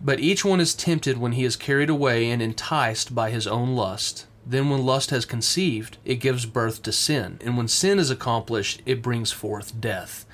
But 0.00 0.20
each 0.20 0.44
one 0.44 0.60
is 0.60 0.74
tempted 0.74 1.18
when 1.18 1.32
he 1.32 1.44
is 1.44 1.56
carried 1.56 1.90
away 1.90 2.30
and 2.30 2.40
enticed 2.40 3.14
by 3.14 3.30
his 3.30 3.46
own 3.46 3.74
lust. 3.74 4.26
Then, 4.46 4.70
when 4.70 4.86
lust 4.86 5.10
has 5.10 5.26
conceived, 5.26 5.98
it 6.04 6.16
gives 6.16 6.46
birth 6.46 6.82
to 6.84 6.92
sin. 6.92 7.38
And 7.44 7.56
when 7.56 7.68
sin 7.68 7.98
is 7.98 8.10
accomplished, 8.10 8.80
it 8.86 9.02
brings 9.02 9.30
forth 9.30 9.78
death. 9.78 10.24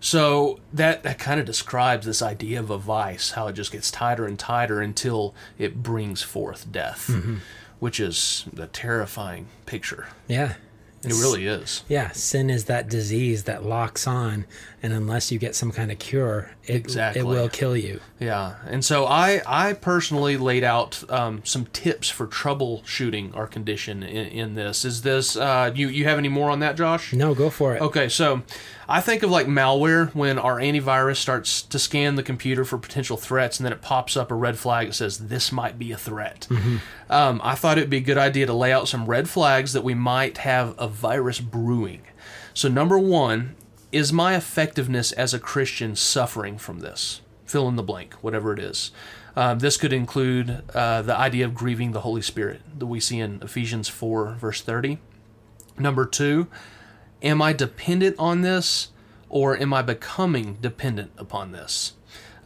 So 0.00 0.60
that, 0.72 1.02
that 1.02 1.18
kind 1.18 1.40
of 1.40 1.46
describes 1.46 2.06
this 2.06 2.22
idea 2.22 2.60
of 2.60 2.70
a 2.70 2.78
vice, 2.78 3.32
how 3.32 3.48
it 3.48 3.54
just 3.54 3.72
gets 3.72 3.90
tighter 3.90 4.26
and 4.26 4.38
tighter 4.38 4.80
until 4.80 5.34
it 5.58 5.82
brings 5.82 6.22
forth 6.22 6.70
death, 6.70 7.08
mm-hmm. 7.08 7.36
which 7.78 7.98
is 7.98 8.46
a 8.56 8.68
terrifying 8.68 9.48
picture. 9.66 10.06
Yeah. 10.28 10.54
It 11.04 11.12
really 11.12 11.46
is. 11.46 11.84
Yeah, 11.88 12.10
sin 12.10 12.50
is 12.50 12.64
that 12.64 12.88
disease 12.88 13.44
that 13.44 13.64
locks 13.64 14.06
on, 14.06 14.46
and 14.82 14.92
unless 14.92 15.30
you 15.30 15.38
get 15.38 15.54
some 15.54 15.70
kind 15.70 15.92
of 15.92 15.98
cure, 16.00 16.50
it, 16.64 16.74
exactly. 16.74 17.20
it 17.20 17.24
will 17.24 17.48
kill 17.48 17.76
you. 17.76 18.00
Yeah, 18.18 18.56
and 18.66 18.84
so 18.84 19.06
I 19.06 19.40
I 19.46 19.74
personally 19.74 20.36
laid 20.36 20.64
out 20.64 21.08
um, 21.08 21.42
some 21.44 21.66
tips 21.66 22.10
for 22.10 22.26
troubleshooting 22.26 23.36
our 23.36 23.46
condition 23.46 24.02
in, 24.02 24.26
in 24.26 24.54
this. 24.54 24.84
Is 24.84 25.02
this 25.02 25.36
uh, 25.36 25.70
you 25.72 25.88
you 25.88 26.04
have 26.04 26.18
any 26.18 26.28
more 26.28 26.50
on 26.50 26.58
that, 26.60 26.76
Josh? 26.76 27.12
No, 27.12 27.32
go 27.32 27.48
for 27.48 27.76
it. 27.76 27.82
Okay, 27.82 28.08
so 28.08 28.42
I 28.88 29.02
think 29.02 29.22
of 29.22 29.30
like 29.30 29.46
malware 29.46 30.14
when 30.14 30.38
our 30.38 30.56
antivirus 30.56 31.16
starts 31.16 31.60
to 31.62 31.78
scan 31.78 32.14
the 32.14 32.22
computer 32.22 32.64
for 32.64 32.78
potential 32.78 33.18
threats 33.18 33.58
and 33.58 33.66
then 33.66 33.72
it 33.72 33.82
pops 33.82 34.16
up 34.16 34.30
a 34.30 34.34
red 34.34 34.58
flag 34.58 34.86
that 34.86 34.94
says 34.94 35.28
this 35.28 35.52
might 35.52 35.78
be 35.78 35.92
a 35.92 35.96
threat. 35.98 36.46
Mm-hmm. 36.48 36.76
Um, 37.10 37.40
I 37.44 37.54
thought 37.54 37.76
it'd 37.76 37.90
be 37.90 37.98
a 37.98 38.00
good 38.00 38.16
idea 38.16 38.46
to 38.46 38.54
lay 38.54 38.72
out 38.72 38.88
some 38.88 39.04
red 39.04 39.28
flags 39.28 39.74
that 39.74 39.84
we 39.84 39.92
might 39.92 40.38
have 40.38 40.74
a 40.78 40.88
virus 40.88 41.38
brewing. 41.38 42.00
So, 42.54 42.68
number 42.68 42.98
one, 42.98 43.56
is 43.92 44.12
my 44.12 44.34
effectiveness 44.34 45.12
as 45.12 45.34
a 45.34 45.38
Christian 45.38 45.94
suffering 45.94 46.56
from 46.56 46.80
this? 46.80 47.20
Fill 47.44 47.68
in 47.68 47.76
the 47.76 47.82
blank, 47.82 48.14
whatever 48.14 48.52
it 48.52 48.58
is. 48.58 48.90
Um, 49.36 49.58
this 49.60 49.76
could 49.76 49.92
include 49.92 50.62
uh, 50.74 51.02
the 51.02 51.16
idea 51.16 51.44
of 51.44 51.54
grieving 51.54 51.92
the 51.92 52.00
Holy 52.00 52.22
Spirit 52.22 52.60
that 52.78 52.86
we 52.86 53.00
see 53.00 53.20
in 53.20 53.40
Ephesians 53.42 53.88
4, 53.88 54.34
verse 54.34 54.62
30. 54.62 54.98
Number 55.78 56.04
two, 56.04 56.48
am 57.22 57.42
I 57.42 57.52
dependent 57.52 58.16
on 58.18 58.42
this 58.42 58.88
or 59.28 59.56
am 59.56 59.72
I 59.72 59.82
becoming 59.82 60.54
dependent 60.60 61.12
upon 61.16 61.52
this? 61.52 61.94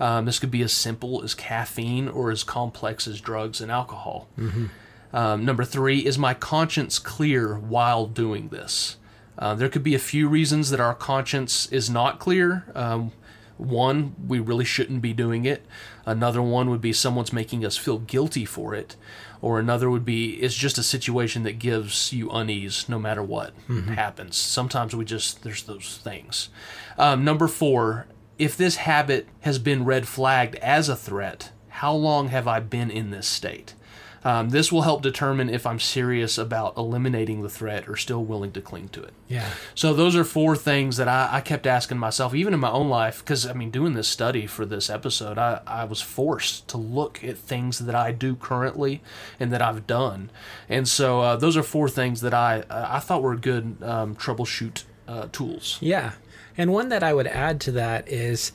Um, 0.00 0.24
this 0.24 0.38
could 0.38 0.50
be 0.50 0.62
as 0.62 0.72
simple 0.72 1.22
as 1.22 1.34
caffeine 1.34 2.08
or 2.08 2.30
as 2.30 2.42
complex 2.42 3.06
as 3.06 3.20
drugs 3.20 3.60
and 3.60 3.70
alcohol. 3.70 4.28
Mm-hmm. 4.38 4.66
Um, 5.14 5.44
number 5.44 5.64
three, 5.64 6.00
is 6.00 6.18
my 6.18 6.34
conscience 6.34 6.98
clear 6.98 7.56
while 7.56 8.06
doing 8.06 8.48
this? 8.48 8.96
Uh, 9.38 9.54
there 9.54 9.68
could 9.68 9.82
be 9.82 9.94
a 9.94 10.00
few 10.00 10.28
reasons 10.28 10.70
that 10.70 10.80
our 10.80 10.94
conscience 10.94 11.70
is 11.70 11.88
not 11.88 12.18
clear. 12.18 12.64
Um, 12.74 13.12
one, 13.58 14.14
we 14.26 14.40
really 14.40 14.64
shouldn't 14.64 15.02
be 15.02 15.12
doing 15.12 15.44
it. 15.44 15.64
Another 16.04 16.42
one 16.42 16.68
would 16.70 16.80
be 16.80 16.92
someone's 16.92 17.32
making 17.32 17.64
us 17.64 17.76
feel 17.76 17.98
guilty 17.98 18.44
for 18.44 18.74
it 18.74 18.96
or 19.42 19.58
another 19.58 19.90
would 19.90 20.04
be 20.04 20.36
it's 20.36 20.54
just 20.54 20.78
a 20.78 20.82
situation 20.82 21.42
that 21.42 21.58
gives 21.58 22.12
you 22.12 22.30
unease 22.30 22.88
no 22.88 22.98
matter 22.98 23.22
what 23.22 23.52
mm-hmm. 23.68 23.92
happens. 23.92 24.36
Sometimes 24.36 24.96
we 24.96 25.04
just 25.04 25.42
there's 25.42 25.64
those 25.64 25.98
things. 26.02 26.48
Um, 26.96 27.24
number 27.24 27.48
four, 27.48 28.06
if 28.38 28.56
this 28.56 28.76
habit 28.76 29.28
has 29.40 29.58
been 29.58 29.84
red 29.84 30.08
flagged 30.08 30.54
as 30.56 30.88
a 30.88 30.96
threat, 30.96 31.50
how 31.68 31.92
long 31.92 32.28
have 32.28 32.48
I 32.48 32.60
been 32.60 32.90
in 32.90 33.10
this 33.10 33.26
state? 33.26 33.74
Um, 34.24 34.50
this 34.50 34.70
will 34.70 34.82
help 34.82 35.02
determine 35.02 35.50
if 35.50 35.66
I'm 35.66 35.80
serious 35.80 36.38
about 36.38 36.76
eliminating 36.76 37.42
the 37.42 37.48
threat 37.48 37.88
or 37.88 37.96
still 37.96 38.24
willing 38.24 38.52
to 38.52 38.60
cling 38.60 38.88
to 38.90 39.02
it. 39.02 39.12
Yeah. 39.26 39.48
So 39.74 39.92
those 39.92 40.14
are 40.14 40.24
four 40.24 40.54
things 40.54 40.96
that 40.96 41.08
I, 41.08 41.28
I 41.32 41.40
kept 41.40 41.66
asking 41.66 41.98
myself, 41.98 42.34
even 42.34 42.54
in 42.54 42.60
my 42.60 42.70
own 42.70 42.88
life, 42.88 43.18
because 43.18 43.46
I 43.46 43.52
mean, 43.52 43.70
doing 43.70 43.94
this 43.94 44.08
study 44.08 44.46
for 44.46 44.64
this 44.64 44.88
episode, 44.88 45.38
I, 45.38 45.60
I 45.66 45.84
was 45.84 46.00
forced 46.00 46.68
to 46.68 46.76
look 46.76 47.24
at 47.24 47.36
things 47.36 47.80
that 47.80 47.94
I 47.94 48.12
do 48.12 48.36
currently 48.36 49.02
and 49.40 49.52
that 49.52 49.62
I've 49.62 49.86
done, 49.86 50.30
and 50.68 50.86
so 50.86 51.20
uh, 51.20 51.36
those 51.36 51.56
are 51.56 51.62
four 51.62 51.88
things 51.88 52.20
that 52.20 52.34
I 52.34 52.64
I 52.70 53.00
thought 53.00 53.22
were 53.22 53.36
good 53.36 53.76
um, 53.82 54.14
troubleshoot 54.14 54.84
uh, 55.08 55.28
tools. 55.32 55.78
Yeah, 55.80 56.12
and 56.56 56.72
one 56.72 56.88
that 56.90 57.02
I 57.02 57.12
would 57.12 57.26
add 57.26 57.60
to 57.62 57.72
that 57.72 58.08
is 58.08 58.52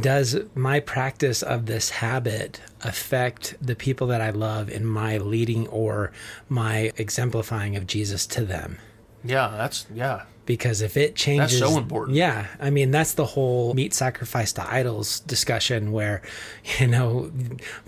does 0.00 0.38
my 0.54 0.80
practice 0.80 1.42
of 1.42 1.66
this 1.66 1.90
habit 1.90 2.60
affect 2.82 3.56
the 3.60 3.74
people 3.74 4.06
that 4.08 4.20
I 4.20 4.30
love 4.30 4.70
in 4.70 4.84
my 4.84 5.18
leading 5.18 5.66
or 5.68 6.12
my 6.48 6.92
exemplifying 6.96 7.76
of 7.76 7.86
Jesus 7.86 8.26
to 8.28 8.44
them? 8.44 8.78
Yeah, 9.24 9.54
that's 9.56 9.86
yeah. 9.92 10.22
Because 10.44 10.80
if 10.80 10.96
it 10.96 11.14
changes, 11.14 11.60
that's 11.60 11.72
so 11.72 11.78
important. 11.78 12.16
Yeah, 12.16 12.48
I 12.60 12.70
mean 12.70 12.90
that's 12.90 13.14
the 13.14 13.26
whole 13.26 13.74
meat 13.74 13.94
sacrifice 13.94 14.52
to 14.54 14.68
idols 14.68 15.20
discussion, 15.20 15.92
where 15.92 16.22
you 16.78 16.88
know 16.88 17.30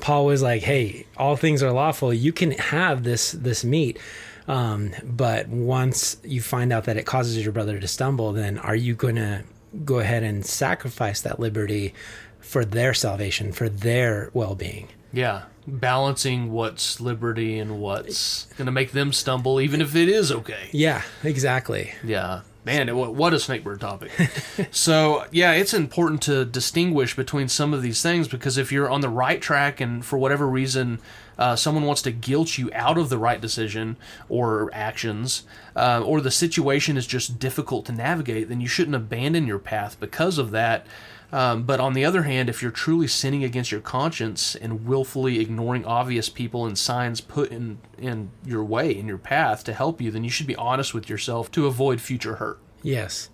Paul 0.00 0.26
was 0.26 0.42
like, 0.42 0.62
"Hey, 0.62 1.06
all 1.16 1.36
things 1.36 1.62
are 1.62 1.72
lawful. 1.72 2.14
You 2.14 2.32
can 2.32 2.52
have 2.52 3.02
this 3.02 3.32
this 3.32 3.64
meat." 3.64 3.98
Um, 4.46 4.92
but 5.02 5.48
once 5.48 6.18
you 6.22 6.42
find 6.42 6.70
out 6.72 6.84
that 6.84 6.98
it 6.98 7.06
causes 7.06 7.42
your 7.42 7.52
brother 7.52 7.80
to 7.80 7.88
stumble, 7.88 8.32
then 8.32 8.58
are 8.58 8.76
you 8.76 8.94
going 8.94 9.16
to 9.16 9.42
go 9.84 9.98
ahead 9.98 10.22
and 10.22 10.44
sacrifice 10.44 11.20
that 11.22 11.40
liberty 11.40 11.94
for 12.40 12.64
their 12.64 12.94
salvation, 12.94 13.52
for 13.52 13.68
their 13.68 14.30
well 14.32 14.54
being? 14.54 14.88
Yeah, 15.12 15.44
balancing 15.66 16.52
what's 16.52 17.00
liberty 17.00 17.58
and 17.58 17.80
what's 17.80 18.46
going 18.56 18.66
to 18.66 18.72
make 18.72 18.92
them 18.92 19.12
stumble, 19.12 19.60
even 19.60 19.80
if 19.80 19.94
it 19.96 20.08
is 20.08 20.30
okay. 20.30 20.68
Yeah, 20.72 21.02
exactly. 21.22 21.92
Yeah. 22.02 22.42
Man, 22.64 22.88
what 22.96 23.34
a 23.34 23.36
snakebird 23.36 23.78
topic. 23.80 24.10
so, 24.70 25.26
yeah, 25.30 25.52
it's 25.52 25.74
important 25.74 26.22
to 26.22 26.46
distinguish 26.46 27.14
between 27.14 27.48
some 27.48 27.74
of 27.74 27.82
these 27.82 28.00
things 28.00 28.26
because 28.26 28.56
if 28.56 28.72
you're 28.72 28.88
on 28.88 29.02
the 29.02 29.10
right 29.10 29.40
track 29.40 29.82
and 29.82 30.02
for 30.02 30.18
whatever 30.18 30.48
reason 30.48 30.98
uh, 31.38 31.56
someone 31.56 31.84
wants 31.84 32.02
to 32.02 32.10
guilt 32.10 32.58
you 32.58 32.70
out 32.72 32.98
of 32.98 33.08
the 33.08 33.18
right 33.18 33.40
decision 33.40 33.96
or 34.28 34.70
actions, 34.72 35.44
uh, 35.76 36.02
or 36.04 36.20
the 36.20 36.30
situation 36.30 36.96
is 36.96 37.06
just 37.06 37.38
difficult 37.38 37.86
to 37.86 37.92
navigate, 37.92 38.48
then 38.48 38.60
you 38.60 38.68
shouldn't 38.68 38.96
abandon 38.96 39.46
your 39.46 39.58
path 39.58 39.98
because 40.00 40.38
of 40.38 40.50
that. 40.52 40.86
Um, 41.32 41.64
but 41.64 41.80
on 41.80 41.94
the 41.94 42.04
other 42.04 42.22
hand, 42.22 42.48
if 42.48 42.62
you're 42.62 42.70
truly 42.70 43.08
sinning 43.08 43.42
against 43.42 43.72
your 43.72 43.80
conscience 43.80 44.54
and 44.54 44.86
willfully 44.86 45.40
ignoring 45.40 45.84
obvious 45.84 46.28
people 46.28 46.64
and 46.64 46.78
signs 46.78 47.20
put 47.20 47.50
in, 47.50 47.78
in 47.98 48.30
your 48.46 48.62
way, 48.62 48.96
in 48.96 49.08
your 49.08 49.18
path 49.18 49.64
to 49.64 49.72
help 49.72 50.00
you, 50.00 50.12
then 50.12 50.22
you 50.22 50.30
should 50.30 50.46
be 50.46 50.54
honest 50.54 50.94
with 50.94 51.08
yourself 51.08 51.50
to 51.50 51.66
avoid 51.66 52.00
future 52.00 52.36
hurt. 52.36 52.60
Yes. 52.84 53.30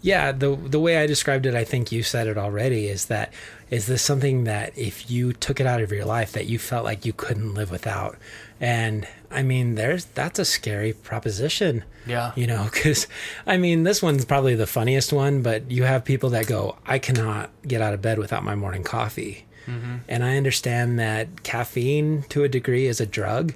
Yeah, 0.00 0.32
the 0.32 0.54
the 0.54 0.78
way 0.78 0.98
I 0.98 1.06
described 1.06 1.46
it, 1.46 1.54
I 1.54 1.64
think 1.64 1.90
you 1.90 2.02
said 2.02 2.28
it 2.28 2.38
already, 2.38 2.86
is 2.86 3.06
that 3.06 3.32
is 3.70 3.86
this 3.86 4.02
something 4.02 4.44
that 4.44 4.76
if 4.78 5.10
you 5.10 5.32
took 5.32 5.60
it 5.60 5.66
out 5.66 5.80
of 5.80 5.90
your 5.90 6.04
life 6.04 6.32
that 6.32 6.46
you 6.46 6.58
felt 6.58 6.84
like 6.84 7.04
you 7.04 7.12
couldn't 7.12 7.54
live 7.54 7.70
without? 7.70 8.16
And 8.60 9.06
I 9.30 9.42
mean, 9.42 9.74
there's 9.74 10.06
that's 10.06 10.38
a 10.38 10.44
scary 10.44 10.92
proposition. 10.92 11.84
Yeah. 12.06 12.32
You 12.36 12.46
know, 12.46 12.68
cuz 12.72 13.06
I 13.46 13.56
mean, 13.56 13.82
this 13.82 14.02
one's 14.02 14.24
probably 14.24 14.54
the 14.54 14.66
funniest 14.66 15.12
one, 15.12 15.42
but 15.42 15.70
you 15.70 15.82
have 15.84 16.04
people 16.04 16.30
that 16.30 16.46
go, 16.46 16.76
"I 16.86 16.98
cannot 16.98 17.50
get 17.66 17.82
out 17.82 17.94
of 17.94 18.00
bed 18.00 18.18
without 18.18 18.44
my 18.44 18.54
morning 18.54 18.84
coffee." 18.84 19.46
Mm-hmm. 19.66 19.96
And 20.08 20.24
I 20.24 20.36
understand 20.36 20.98
that 20.98 21.42
caffeine 21.42 22.24
to 22.30 22.44
a 22.44 22.48
degree 22.48 22.86
is 22.86 23.00
a 23.00 23.06
drug. 23.06 23.54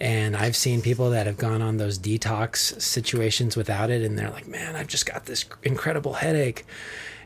And 0.00 0.34
I've 0.34 0.56
seen 0.56 0.80
people 0.80 1.10
that 1.10 1.26
have 1.26 1.36
gone 1.36 1.60
on 1.60 1.76
those 1.76 1.98
detox 1.98 2.80
situations 2.80 3.54
without 3.54 3.90
it, 3.90 4.02
and 4.02 4.18
they're 4.18 4.30
like, 4.30 4.48
"Man, 4.48 4.74
I've 4.74 4.86
just 4.86 5.04
got 5.04 5.26
this 5.26 5.44
incredible 5.62 6.14
headache." 6.14 6.64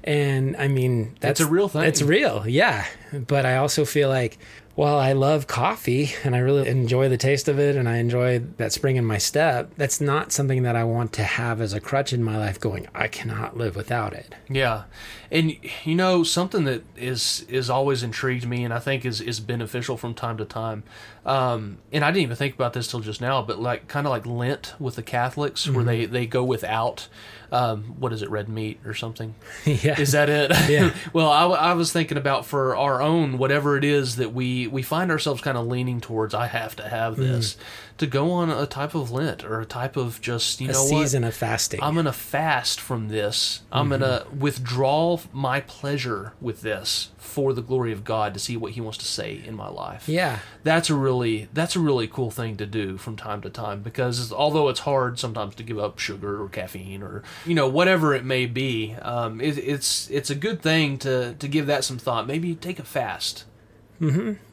And 0.03 0.57
I 0.57 0.69
mean, 0.69 1.17
that's 1.21 1.41
a 1.41 1.47
real 1.47 1.69
thing. 1.69 1.85
It's 1.85 2.03
real, 2.03 2.47
yeah. 2.47 2.85
But 3.13 3.47
I 3.47 3.57
also 3.57 3.85
feel 3.85 4.09
like, 4.09 4.39
well, 4.77 4.99
I 4.99 5.13
love 5.13 5.47
coffee 5.47 6.13
and 6.25 6.35
I 6.35 6.41
really 6.41 6.69
enjoy 6.69 7.09
the 7.09 7.17
taste 7.17 7.47
of 7.49 7.61
it 7.61 7.77
and 7.77 7.89
I 7.89 7.99
enjoy 7.99 8.41
that 8.57 8.73
spring 8.73 8.97
in 8.97 9.05
my 9.05 9.19
step. 9.19 9.71
That's 9.77 10.01
not 10.01 10.33
something 10.33 10.65
that 10.65 10.75
I 10.75 10.83
want 10.83 11.13
to 11.15 11.23
have 11.23 11.61
as 11.61 11.73
a 11.73 11.81
crutch 11.81 12.13
in 12.13 12.25
my 12.25 12.37
life 12.37 12.59
going, 12.59 12.89
I 12.95 13.07
cannot 13.07 13.57
live 13.57 13.77
without 13.77 14.13
it. 14.13 14.35
Yeah, 14.49 14.85
and 15.31 15.57
you 15.85 15.95
know 15.95 16.25
something 16.25 16.65
that 16.65 16.83
is 16.97 17.45
is 17.49 17.71
always 17.71 18.03
intrigued 18.03 18.47
me, 18.47 18.65
and 18.65 18.75
I 18.75 18.81
think 18.81 19.05
is 19.05 19.21
is 19.21 19.41
beneficial 19.41 19.97
from 19.97 20.15
time 20.15 20.37
to 20.39 20.45
time. 20.45 20.83
Um, 21.25 21.79
and 21.93 22.05
I 22.05 22.11
didn't 22.11 22.23
even 22.25 22.37
think 22.37 22.55
about 22.55 22.73
this 22.73 22.89
till 22.89 23.01
just 23.01 23.21
now, 23.21 23.43
but 23.43 23.61
like 23.61 23.87
kind 23.89 24.07
of 24.07 24.11
like 24.11 24.27
Lent 24.27 24.75
with 24.81 24.97
the 24.97 25.03
Catholics, 25.03 25.69
where 25.69 25.85
they 25.85 26.07
they 26.07 26.27
go 26.27 26.43
without. 26.43 27.09
Um, 27.55 27.95
what 28.01 28.13
is 28.13 28.23
it, 28.23 28.31
red 28.31 28.49
meat 28.49 28.81
or 28.85 28.95
something? 28.95 29.35
yeah. 29.65 30.01
Is 30.01 30.13
that 30.13 30.29
it? 30.29 30.51
Yeah. 30.69 30.93
well, 31.13 31.31
I, 31.31 31.45
I 31.71 31.73
was 31.75 31.93
thinking 31.93 32.19
about 32.19 32.47
for 32.47 32.75
our 32.77 33.01
own 33.01 33.39
whatever 33.39 33.77
it 33.77 33.85
is 33.85 34.17
that 34.17 34.33
we 34.35 34.67
we 34.67 34.83
find 34.83 35.11
ourselves 35.11 35.41
kind 35.41 35.57
of 35.57 35.67
leaning 35.67 36.01
towards. 36.01 36.35
I 36.35 36.47
have 36.49 36.75
to 36.77 36.89
have 36.89 37.17
this 37.17 37.57
to 37.99 38.09
go 38.09 38.33
on 38.33 38.51
a 38.51 38.67
type 38.67 38.97
of 38.97 39.13
Lent 39.13 39.45
or 39.45 39.61
a 39.61 39.65
type 39.65 39.97
of 39.97 40.21
just 40.21 40.61
you 40.61 40.69
a 40.69 40.73
know 40.73 40.81
what 40.83 40.89
season 40.89 41.23
of 41.23 41.35
fasting. 41.35 41.81
I'm 41.81 41.95
going 41.95 42.07
to 42.07 42.13
fast 42.13 42.81
from 42.81 43.09
this. 43.09 43.63
I'm 43.71 43.89
Mm-hmm. 43.89 44.01
going 44.03 44.21
to 44.21 44.27
withdraw 44.37 45.19
my 45.33 45.61
pleasure 45.61 46.33
with 46.41 46.63
this 46.63 47.11
for 47.19 47.53
the 47.53 47.63
glory 47.63 47.93
of 47.93 48.05
God 48.05 48.35
to 48.35 48.41
see 48.41 48.57
what 48.57 48.73
he 48.73 48.81
wants 48.81 48.99
to 48.99 49.05
say 49.05 49.41
in 49.47 49.55
my 49.55 49.69
life. 49.69 50.09
yeah. 50.09 50.41
That's 50.65 50.89
a 50.89 50.95
really 50.95 51.49
that's 51.53 51.77
a 51.77 51.81
really 51.81 52.07
cool 52.09 52.31
thing 52.31 52.57
to 52.57 52.65
do 52.67 52.97
from 52.97 53.17
time 53.17 53.43
to 53.43 53.51
time 53.51 53.83
because 53.83 54.33
although 54.33 54.69
it's 54.71 54.81
hard 54.81 55.19
sometimes 55.19 55.55
to 55.57 55.63
give 55.63 55.79
up 55.79 55.99
sugar 55.99 56.43
or 56.43 56.49
caffeine 56.49 57.03
or 57.03 57.23
you 57.47 57.55
know 57.55 57.69
whatever 57.69 58.15
it 58.15 58.25
may 58.25 58.47
be, 58.47 58.95
um, 59.03 59.41
it, 59.41 59.59
it's 59.59 60.11
it's 60.11 60.31
a 60.31 60.35
good 60.35 60.63
thing 60.63 60.99
to 60.99 61.35
to 61.35 61.49
give 61.49 61.67
that 61.67 61.85
some 61.85 61.99
thought. 61.99 62.27
Maybe 62.27 62.55
take 62.55 62.79
a 62.79 62.85
fast. 62.85 63.45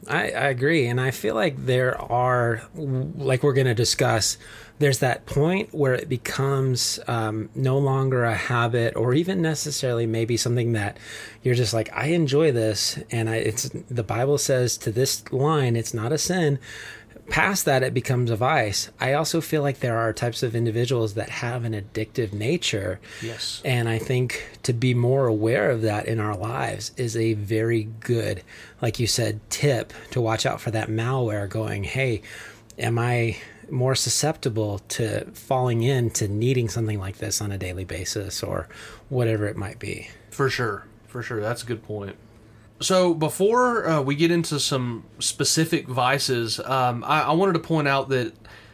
I, 0.08 0.32
I 0.32 0.48
agree. 0.50 0.88
And 0.88 1.02
I 1.02 1.12
feel 1.12 1.36
like 1.36 1.66
there 1.66 2.00
are, 2.00 2.62
like 2.76 3.44
we're 3.44 3.54
going 3.54 3.68
to 3.68 3.74
discuss, 3.74 4.38
there's 4.80 5.00
that 5.00 5.26
point 5.26 5.74
where 5.74 5.94
it 5.94 6.08
becomes 6.08 7.00
um, 7.08 7.50
no 7.56 7.78
longer 7.78 8.24
a 8.24 8.36
habit 8.36 8.96
or 8.96 9.14
even 9.14 9.42
necessarily 9.42 10.06
maybe 10.06 10.38
something 10.38 10.74
that 10.74 10.98
you're 11.44 11.56
just 11.56 11.74
like, 11.74 11.92
I 11.92 12.08
enjoy 12.08 12.52
this. 12.52 13.00
And 13.10 13.30
I, 13.30 13.38
it's 13.38 13.70
the 13.90 14.04
Bible 14.04 14.38
says 14.38 14.78
to 14.78 14.92
this 14.92 15.30
line, 15.34 15.76
it's 15.76 15.94
not 15.94 16.12
a 16.12 16.18
sin. 16.18 16.60
Past 17.32 17.66
that, 17.66 17.82
it 17.82 17.94
becomes 17.94 18.30
a 18.30 18.36
vice. 18.36 18.90
I 19.00 19.14
also 19.14 19.40
feel 19.40 19.62
like 19.62 19.80
there 19.80 19.98
are 19.98 20.12
types 20.12 20.44
of 20.44 20.54
individuals 20.54 21.14
that 21.14 21.30
have 21.30 21.64
an 21.64 21.74
addictive 21.74 22.34
nature. 22.34 23.00
Yes. 23.22 23.62
And 23.64 23.88
I 23.88 23.98
think 23.98 24.60
to 24.64 24.74
be 24.74 24.94
more 24.94 25.28
aware 25.28 25.72
of 25.72 25.82
that 25.82 26.08
in 26.08 26.20
our 26.20 26.36
lives 26.36 26.92
is 26.98 27.16
a 27.16 27.34
very 27.34 27.86
good, 28.02 28.44
like 28.82 29.00
you 29.00 29.08
said, 29.08 29.40
tip 29.50 29.94
to 30.12 30.20
watch 30.20 30.46
out 30.46 30.60
for 30.60 30.72
that 30.72 30.90
malware 30.90 31.48
going, 31.50 31.86
hey, 31.86 32.22
am 32.78 33.00
I 33.00 33.38
more 33.70 33.96
susceptible 33.96 34.80
to 34.90 35.26
falling 35.32 35.84
into 35.84 36.28
needing 36.28 36.68
something 36.68 37.00
like 37.00 37.18
this 37.20 37.42
on 37.42 37.52
a 37.52 37.58
daily 37.58 37.86
basis 37.86 38.44
or 38.44 38.68
whatever 39.08 39.48
it 39.48 39.56
might 39.56 39.80
be? 39.80 40.10
For 40.32 40.50
sure. 40.50 40.86
For 41.08 41.24
sure. 41.24 41.40
That's 41.40 41.64
a 41.64 41.66
good 41.66 41.84
point. 41.84 42.18
So 42.82 43.14
before 43.14 43.88
uh, 43.88 44.02
we 44.02 44.16
get 44.16 44.32
into 44.32 44.60
some 44.60 45.04
specific 45.20 45.88
vices, 45.88 46.60
um, 46.60 47.04
I, 47.04 47.22
I 47.22 47.32
wanted 47.34 47.54
to 47.54 47.60
point 47.60 47.88
out 47.88 48.10
that 48.10 48.34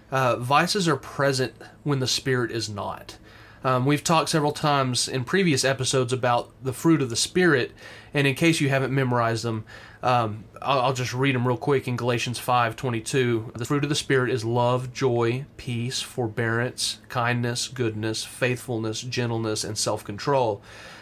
uh, 0.09 0.37
vices 0.37 0.87
are 0.87 0.95
present 0.95 1.53
when 1.83 1.99
the 1.99 2.07
spirit 2.07 2.49
is 2.51 2.69
not. 2.69 3.17
Um, 3.65 3.85
we've 3.85 4.03
talked 4.03 4.29
several 4.29 4.53
times 4.53 5.09
in 5.09 5.25
previous 5.25 5.65
episodes 5.65 6.13
about 6.13 6.51
the 6.63 6.71
fruit 6.71 7.01
of 7.01 7.09
the 7.09 7.17
spirit, 7.17 7.73
and 8.13 8.25
in 8.25 8.33
case 8.33 8.61
you 8.61 8.69
haven't 8.69 8.93
memorized 8.93 9.43
them, 9.43 9.65
um, 10.01 10.45
I'll, 10.61 10.79
I'll 10.79 10.93
just 10.93 11.13
read 11.13 11.35
them 11.35 11.45
real 11.45 11.57
quick. 11.57 11.85
In 11.85 11.97
Galatians 11.97 12.39
five 12.39 12.77
twenty 12.77 13.01
two, 13.01 13.51
the 13.55 13.65
fruit 13.65 13.83
of 13.83 13.89
the 13.89 13.95
spirit 13.95 14.29
is 14.29 14.45
love, 14.45 14.93
joy, 14.93 15.45
peace, 15.57 16.01
forbearance, 16.01 16.99
kindness, 17.09 17.67
goodness, 17.67 18.23
faithfulness, 18.23 19.01
gentleness, 19.01 19.65
and 19.65 19.77
self 19.77 20.05
control. 20.05 20.61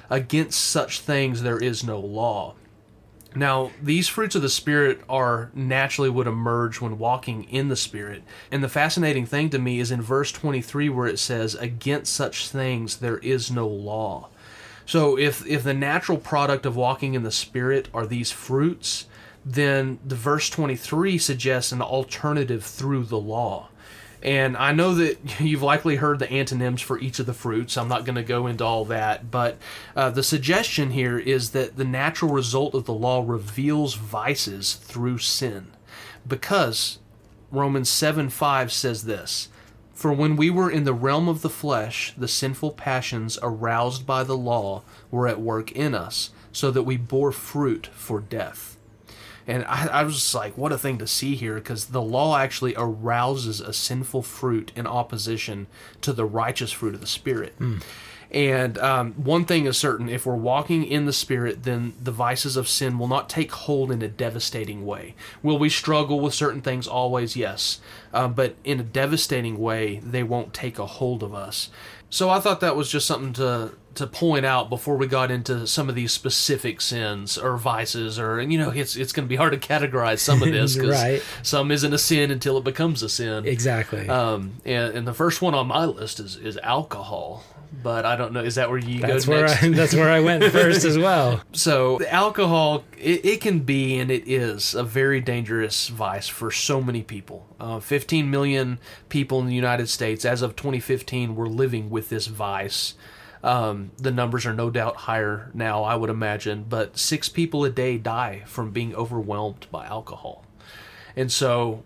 Against 0.09 0.59
such 0.59 1.01
things 1.01 1.43
there 1.43 1.59
is 1.59 1.83
no 1.83 1.99
law. 1.99 2.55
Now, 3.35 3.71
these 3.83 4.07
fruits 4.07 4.35
of 4.35 4.41
the 4.41 4.49
Spirit 4.49 5.01
are 5.09 5.51
naturally 5.53 6.09
would 6.09 6.25
emerge 6.25 6.79
when 6.79 6.97
walking 6.97 7.43
in 7.43 7.67
the 7.67 7.75
Spirit. 7.75 8.23
And 8.49 8.63
the 8.63 8.69
fascinating 8.69 9.25
thing 9.25 9.49
to 9.49 9.59
me 9.59 9.79
is 9.79 9.91
in 9.91 10.01
verse 10.01 10.31
23 10.31 10.87
where 10.89 11.07
it 11.07 11.19
says, 11.19 11.53
Against 11.53 12.13
such 12.13 12.47
things 12.47 12.97
there 12.97 13.17
is 13.17 13.51
no 13.51 13.67
law. 13.67 14.29
So 14.85 15.17
if, 15.17 15.45
if 15.45 15.63
the 15.63 15.73
natural 15.73 16.17
product 16.17 16.65
of 16.65 16.77
walking 16.77 17.13
in 17.13 17.23
the 17.23 17.31
Spirit 17.31 17.89
are 17.93 18.05
these 18.05 18.31
fruits, 18.31 19.05
then 19.45 19.99
the 20.05 20.15
verse 20.15 20.49
23 20.49 21.17
suggests 21.17 21.71
an 21.71 21.81
alternative 21.81 22.63
through 22.63 23.03
the 23.03 23.19
law. 23.19 23.67
And 24.25 24.57
I 24.57 24.71
know 24.71 24.95
that 24.95 25.19
you've 25.39 25.61
likely 25.61 25.97
heard 25.97 26.17
the 26.17 26.29
antonyms 26.29 26.81
for 26.81 26.99
each 26.99 27.19
of 27.19 27.27
the 27.27 27.33
fruits. 27.33 27.77
I'm 27.77 27.87
not 27.87 28.05
going 28.05 28.15
to 28.15 28.23
go 28.23 28.47
into 28.47 28.65
all 28.65 28.83
that. 28.85 29.29
But 29.29 29.57
uh, 29.95 30.09
the 30.09 30.23
suggestion 30.23 30.91
here 30.91 31.19
is 31.19 31.51
that 31.51 31.77
the 31.77 31.85
natural 31.85 32.33
result 32.33 32.73
of 32.73 32.85
the 32.85 32.93
law 32.93 33.23
reveals 33.25 33.93
vices 33.93 34.73
through 34.73 35.19
sin. 35.19 35.67
Because 36.27 36.97
Romans 37.51 37.87
7 37.87 38.29
5 38.29 38.71
says 38.71 39.03
this 39.03 39.49
For 39.93 40.11
when 40.11 40.35
we 40.35 40.49
were 40.49 40.71
in 40.71 40.85
the 40.85 40.93
realm 40.93 41.29
of 41.29 41.43
the 41.43 41.49
flesh, 41.49 42.11
the 42.17 42.27
sinful 42.27 42.71
passions 42.71 43.37
aroused 43.43 44.07
by 44.07 44.23
the 44.23 44.37
law 44.37 44.81
were 45.11 45.27
at 45.27 45.39
work 45.39 45.71
in 45.71 45.93
us, 45.93 46.31
so 46.51 46.71
that 46.71 46.83
we 46.83 46.97
bore 46.97 47.31
fruit 47.31 47.87
for 47.93 48.21
death. 48.21 48.74
And 49.47 49.63
I, 49.65 49.87
I 49.87 50.03
was 50.03 50.15
just 50.15 50.33
like, 50.33 50.57
what 50.57 50.71
a 50.71 50.77
thing 50.77 50.97
to 50.97 51.07
see 51.07 51.35
here, 51.35 51.55
because 51.55 51.87
the 51.87 52.01
law 52.01 52.37
actually 52.37 52.73
arouses 52.75 53.61
a 53.61 53.73
sinful 53.73 54.23
fruit 54.23 54.71
in 54.75 54.87
opposition 54.87 55.67
to 56.01 56.13
the 56.13 56.25
righteous 56.25 56.71
fruit 56.71 56.95
of 56.95 57.01
the 57.01 57.07
Spirit. 57.07 57.53
And 58.31 58.77
um, 58.79 59.13
one 59.13 59.45
thing 59.45 59.65
is 59.65 59.77
certain 59.77 60.09
if 60.09 60.25
we're 60.25 60.35
walking 60.35 60.83
in 60.83 61.05
the 61.05 61.13
Spirit, 61.13 61.63
then 61.63 61.93
the 62.01 62.11
vices 62.11 62.57
of 62.57 62.67
sin 62.67 62.97
will 62.97 63.07
not 63.07 63.29
take 63.29 63.51
hold 63.51 63.91
in 63.91 64.01
a 64.01 64.07
devastating 64.09 64.83
way. 64.85 65.13
Will 65.43 65.59
we 65.59 65.69
struggle 65.69 66.19
with 66.19 66.33
certain 66.33 66.61
things? 66.61 66.87
Always, 66.87 67.37
yes. 67.37 67.79
Um, 68.13 68.33
but 68.33 68.55
in 68.63 68.79
a 68.79 68.83
devastating 68.83 69.59
way, 69.59 69.99
they 70.03 70.23
won't 70.23 70.53
take 70.53 70.79
a 70.79 70.85
hold 70.87 71.21
of 71.21 71.35
us. 71.35 71.69
So 72.09 72.29
I 72.29 72.39
thought 72.39 72.61
that 72.61 72.75
was 72.75 72.89
just 72.89 73.07
something 73.07 73.33
to 73.33 73.71
to 73.95 74.05
point 74.07 74.45
out 74.45 74.69
before 74.69 74.97
we 74.97 75.07
got 75.07 75.31
into 75.31 75.65
some 75.65 75.87
of 75.87 75.95
these 75.95 76.11
specific 76.11 76.81
sins 76.81 77.37
or 77.37 77.55
vices 77.55 78.19
or 78.19 78.39
and 78.39 78.51
you 78.51 78.59
know 78.59 78.69
it's 78.69 78.95
it's 78.97 79.13
going 79.13 79.25
to 79.25 79.29
be 79.29 79.37
hard 79.37 79.53
to 79.53 79.57
categorize 79.67 80.19
some 80.19 80.43
of 80.43 80.51
this 80.51 80.75
because 80.77 80.91
Right. 81.01 81.23
some 81.43 81.71
isn't 81.71 81.93
a 81.93 81.97
sin 81.97 82.29
until 82.29 82.57
it 82.57 82.63
becomes 82.65 83.01
a 83.03 83.09
sin. 83.09 83.45
Exactly. 83.45 84.07
Um, 84.09 84.55
and, 84.65 84.93
and 84.97 85.07
the 85.07 85.13
first 85.13 85.41
one 85.41 85.53
on 85.55 85.67
my 85.67 85.85
list 85.85 86.19
is 86.19 86.35
is 86.35 86.57
alcohol. 86.57 87.43
But 87.81 88.05
I 88.05 88.15
don't 88.15 88.33
know. 88.33 88.43
Is 88.43 88.55
that 88.55 88.69
where 88.69 88.77
you 88.77 88.99
that's 88.99 89.25
go 89.25 89.31
where 89.31 89.47
next? 89.47 89.63
I, 89.63 89.69
that's 89.71 89.93
where 89.93 90.09
I 90.09 90.19
went 90.19 90.43
first 90.51 90.85
as 90.85 90.97
well. 90.97 91.41
So 91.53 91.97
the 91.97 92.11
alcohol, 92.11 92.83
it, 92.97 93.25
it 93.25 93.41
can 93.41 93.59
be 93.59 93.97
and 93.99 94.09
it 94.11 94.27
is 94.27 94.73
a 94.73 94.83
very 94.83 95.21
dangerous 95.21 95.87
vice 95.87 96.27
for 96.27 96.51
so 96.51 96.81
many 96.81 97.03
people. 97.03 97.47
Uh, 97.59 97.79
15 97.79 98.29
million 98.29 98.79
people 99.09 99.39
in 99.39 99.47
the 99.47 99.55
United 99.55 99.87
States, 99.87 100.25
as 100.25 100.41
of 100.41 100.55
2015, 100.55 101.35
were 101.35 101.49
living 101.49 101.89
with 101.89 102.09
this 102.09 102.27
vice. 102.27 102.95
Um, 103.43 103.91
the 103.97 104.11
numbers 104.11 104.45
are 104.47 104.53
no 104.53 104.71
doubt 104.71 104.95
higher 104.95 105.51
now, 105.53 105.83
I 105.83 105.95
would 105.95 106.09
imagine, 106.09 106.65
but 106.67 106.97
six 106.97 107.29
people 107.29 107.63
a 107.63 107.69
day 107.69 107.99
die 107.99 108.41
from 108.47 108.71
being 108.71 108.95
overwhelmed 108.95 109.67
by 109.71 109.85
alcohol. 109.85 110.43
And 111.15 111.31
so 111.31 111.83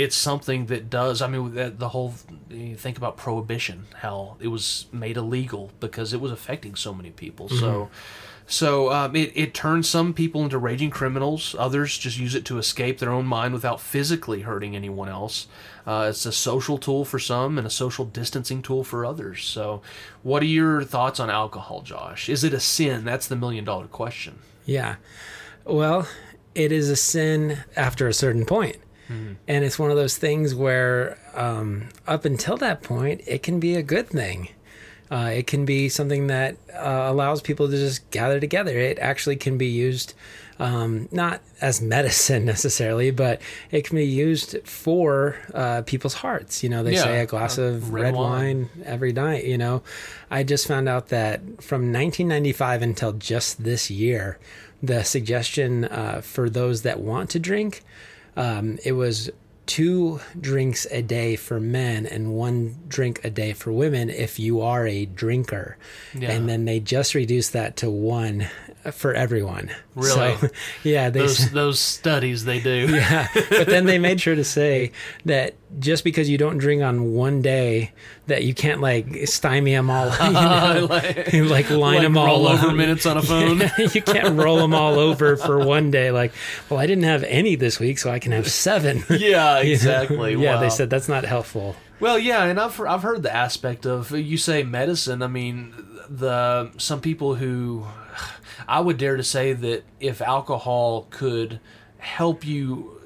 it's 0.00 0.16
something 0.16 0.66
that 0.66 0.88
does. 0.88 1.20
I 1.20 1.28
mean, 1.28 1.54
that 1.54 1.78
the 1.78 1.90
whole 1.90 2.14
you 2.48 2.74
think 2.74 2.96
about 2.96 3.18
prohibition, 3.18 3.86
how 3.96 4.36
it 4.40 4.48
was 4.48 4.86
made 4.92 5.18
illegal 5.18 5.70
because 5.78 6.14
it 6.14 6.20
was 6.22 6.32
affecting 6.32 6.74
so 6.74 6.94
many 6.94 7.10
people. 7.10 7.50
So, 7.50 7.90
so 8.46 8.90
um, 8.90 9.14
it 9.14 9.30
it 9.34 9.52
turns 9.52 9.90
some 9.90 10.14
people 10.14 10.42
into 10.42 10.56
raging 10.56 10.88
criminals. 10.88 11.54
Others 11.58 11.98
just 11.98 12.18
use 12.18 12.34
it 12.34 12.46
to 12.46 12.56
escape 12.56 12.98
their 12.98 13.10
own 13.10 13.26
mind 13.26 13.52
without 13.52 13.78
physically 13.78 14.40
hurting 14.40 14.74
anyone 14.74 15.10
else. 15.10 15.48
Uh, 15.86 16.06
it's 16.08 16.24
a 16.24 16.32
social 16.32 16.78
tool 16.78 17.04
for 17.04 17.18
some 17.18 17.58
and 17.58 17.66
a 17.66 17.70
social 17.70 18.06
distancing 18.06 18.62
tool 18.62 18.82
for 18.82 19.04
others. 19.04 19.44
So, 19.44 19.82
what 20.22 20.42
are 20.42 20.46
your 20.46 20.82
thoughts 20.82 21.20
on 21.20 21.28
alcohol, 21.28 21.82
Josh? 21.82 22.30
Is 22.30 22.42
it 22.42 22.54
a 22.54 22.60
sin? 22.60 23.04
That's 23.04 23.28
the 23.28 23.36
million 23.36 23.66
dollar 23.66 23.86
question. 23.86 24.38
Yeah. 24.64 24.96
Well, 25.66 26.08
it 26.54 26.72
is 26.72 26.88
a 26.88 26.96
sin 26.96 27.58
after 27.76 28.08
a 28.08 28.14
certain 28.14 28.46
point. 28.46 28.78
And 29.48 29.64
it's 29.64 29.78
one 29.78 29.90
of 29.90 29.96
those 29.96 30.16
things 30.16 30.54
where, 30.54 31.18
um, 31.34 31.88
up 32.06 32.24
until 32.24 32.56
that 32.58 32.82
point, 32.82 33.22
it 33.26 33.42
can 33.42 33.58
be 33.58 33.74
a 33.74 33.82
good 33.82 34.08
thing. 34.08 34.50
Uh, 35.10 35.32
it 35.34 35.48
can 35.48 35.64
be 35.64 35.88
something 35.88 36.28
that 36.28 36.56
uh, 36.72 37.06
allows 37.10 37.40
people 37.42 37.68
to 37.68 37.76
just 37.76 38.08
gather 38.12 38.38
together. 38.38 38.78
It 38.78 38.98
actually 39.00 39.34
can 39.36 39.58
be 39.58 39.66
used 39.66 40.14
um, 40.60 41.08
not 41.10 41.40
as 41.60 41.80
medicine 41.80 42.44
necessarily, 42.54 43.10
but 43.10 43.40
it 43.72 43.84
can 43.84 43.96
be 43.96 44.06
used 44.06 44.56
for 44.64 45.36
uh, 45.54 45.82
people's 45.82 46.14
hearts. 46.14 46.62
You 46.62 46.68
know, 46.68 46.84
they 46.84 46.92
Yeah, 46.94 47.02
say 47.02 47.20
a 47.20 47.26
glass 47.26 47.58
uh, 47.58 47.62
of 47.62 47.92
red 47.92 48.02
red, 48.02 48.14
wine. 48.14 48.30
wine 48.30 48.70
every 48.84 49.12
night. 49.12 49.44
You 49.44 49.58
know, 49.58 49.82
I 50.30 50.44
just 50.44 50.68
found 50.68 50.88
out 50.88 51.08
that 51.08 51.40
from 51.60 51.92
1995 51.92 52.82
until 52.82 53.12
just 53.14 53.64
this 53.64 53.90
year, 53.90 54.38
the 54.82 55.02
suggestion 55.02 55.86
uh, 55.86 56.20
for 56.22 56.48
those 56.48 56.82
that 56.82 57.00
want 57.00 57.30
to 57.30 57.38
drink, 57.40 57.82
um, 58.36 58.78
it 58.84 58.92
was 58.92 59.30
two 59.66 60.20
drinks 60.40 60.84
a 60.90 61.00
day 61.00 61.36
for 61.36 61.60
men 61.60 62.04
and 62.04 62.34
one 62.34 62.76
drink 62.88 63.24
a 63.24 63.30
day 63.30 63.52
for 63.52 63.70
women 63.70 64.10
if 64.10 64.36
you 64.38 64.60
are 64.60 64.84
a 64.84 65.06
drinker. 65.06 65.76
Yeah. 66.12 66.32
And 66.32 66.48
then 66.48 66.64
they 66.64 66.80
just 66.80 67.14
reduced 67.14 67.52
that 67.52 67.76
to 67.76 67.88
one 67.88 68.48
for 68.92 69.12
everyone. 69.14 69.70
Really? 69.94 70.36
So, 70.36 70.48
yeah, 70.82 71.10
they 71.10 71.20
Those 71.20 71.50
those 71.52 71.78
studies 71.80 72.44
they 72.44 72.60
do. 72.60 72.88
yeah, 72.90 73.28
but 73.50 73.66
then 73.66 73.86
they 73.86 73.98
made 73.98 74.20
sure 74.20 74.34
to 74.34 74.44
say 74.44 74.92
that 75.24 75.54
just 75.78 76.02
because 76.04 76.28
you 76.28 76.38
don't 76.38 76.58
drink 76.58 76.82
on 76.82 77.12
one 77.14 77.42
day, 77.42 77.92
that 78.26 78.44
you 78.44 78.54
can't 78.54 78.80
like 78.80 79.26
stymie 79.28 79.72
them 79.74 79.90
all, 79.90 80.06
you 80.06 80.32
know, 80.32 80.86
like, 80.90 81.32
like 81.32 81.70
line 81.70 81.94
like 81.96 82.02
them 82.02 82.16
all 82.16 82.26
roll 82.26 82.48
over 82.48 82.72
minutes 82.72 83.06
on 83.06 83.16
a 83.16 83.22
phone. 83.22 83.60
you 83.78 84.02
can't 84.02 84.36
roll 84.38 84.56
them 84.58 84.74
all 84.74 84.98
over 84.98 85.36
for 85.36 85.64
one 85.64 85.90
day. 85.90 86.10
Like, 86.10 86.32
well, 86.68 86.80
I 86.80 86.86
didn't 86.86 87.04
have 87.04 87.22
any 87.24 87.54
this 87.54 87.78
week, 87.78 87.98
so 87.98 88.10
I 88.10 88.18
can 88.18 88.32
have 88.32 88.50
seven. 88.50 89.04
yeah, 89.10 89.58
exactly. 89.58 90.34
yeah, 90.34 90.54
Wow. 90.54 90.60
they 90.60 90.70
said 90.70 90.90
that's 90.90 91.08
not 91.08 91.24
helpful. 91.24 91.76
Well, 92.00 92.18
yeah, 92.18 92.44
and 92.44 92.58
I've 92.58 92.80
I've 92.80 93.02
heard 93.02 93.22
the 93.22 93.34
aspect 93.34 93.84
of 93.86 94.10
you 94.10 94.38
say 94.38 94.62
medicine. 94.62 95.22
I 95.22 95.26
mean, 95.26 95.74
the 96.08 96.70
some 96.78 97.00
people 97.02 97.34
who 97.34 97.86
I 98.68 98.80
would 98.80 98.98
dare 98.98 99.16
to 99.16 99.24
say 99.24 99.52
that 99.52 99.84
if 100.00 100.20
alcohol 100.20 101.06
could 101.10 101.60
help 101.98 102.46
you 102.46 102.96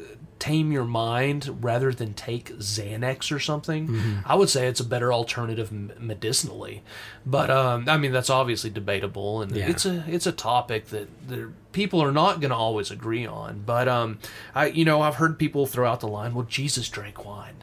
tame 0.40 0.70
your 0.72 0.84
mind 0.84 1.64
rather 1.64 1.90
than 1.90 2.12
take 2.12 2.50
Xanax 2.58 3.34
or 3.34 3.38
something, 3.40 3.88
Mm-hmm. 3.88 4.18
I 4.26 4.34
would 4.34 4.50
say 4.50 4.66
it's 4.66 4.80
a 4.80 4.84
better 4.84 5.10
alternative 5.10 5.72
medicinally. 5.98 6.82
But 7.24 7.50
um, 7.50 7.88
I 7.88 7.96
mean, 7.96 8.12
that's 8.12 8.28
obviously 8.28 8.68
debatable, 8.68 9.40
and 9.40 9.56
Yeah. 9.56 9.68
it's 9.70 9.86
a 9.86 10.04
it's 10.06 10.26
a 10.26 10.32
topic 10.32 10.86
that 10.86 11.08
that 11.28 11.50
people 11.72 12.02
are 12.02 12.12
not 12.12 12.40
going 12.40 12.50
to 12.50 12.56
always 12.56 12.90
agree 12.90 13.24
on. 13.26 13.62
But 13.64 13.88
um, 13.88 14.18
I 14.54 14.66
you 14.66 14.84
know 14.84 15.00
I've 15.00 15.14
heard 15.16 15.38
people 15.38 15.66
throw 15.66 15.88
out 15.90 16.00
the 16.00 16.08
line, 16.08 16.34
"Well, 16.34 16.44
Jesus 16.46 16.90
drank 16.90 17.24
wine," 17.24 17.54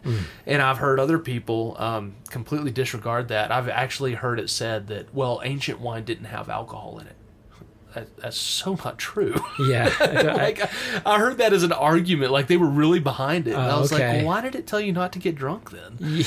and 0.48 0.62
I've 0.64 0.80
heard 0.80 1.00
other 1.00 1.20
people 1.20 1.76
um, 1.78 2.16
completely 2.32 2.72
disregard 2.72 3.28
that. 3.28 3.52
I've 3.52 3.70
actually 3.70 4.16
heard 4.16 4.40
it 4.40 4.50
said 4.50 4.88
that 4.88 5.14
well, 5.14 5.40
ancient 5.44 5.80
wine 5.80 6.04
didn't 6.04 6.26
have 6.26 6.50
alcohol 6.50 6.98
in 7.00 7.06
it. 7.06 7.16
That, 7.94 8.16
that's 8.18 8.38
so 8.38 8.76
not 8.86 8.98
true. 8.98 9.36
Yeah, 9.60 9.94
I- 10.00 10.22
like 10.22 10.62
I, 10.64 10.70
I 11.06 11.20
heard 11.20 11.38
that 11.40 11.52
as 11.54 11.64
an 11.64 11.72
argument, 11.74 12.32
like 12.32 12.48
they 12.48 12.58
were 12.58 12.70
really 12.70 13.00
behind 13.00 13.48
it. 13.48 13.52
And 13.54 13.62
I 13.62 13.72
Oh, 13.76 13.82
was 13.82 13.92
like, 13.92 14.02
okay. 14.02 14.18
well, 14.20 14.28
why 14.28 14.42
did 14.42 14.56
it 14.56 14.66
tell 14.66 14.80
you 14.80 14.94
not 14.94 15.12
to 15.14 15.20
get 15.20 15.36
drunk 15.36 15.72
then? 15.72 16.24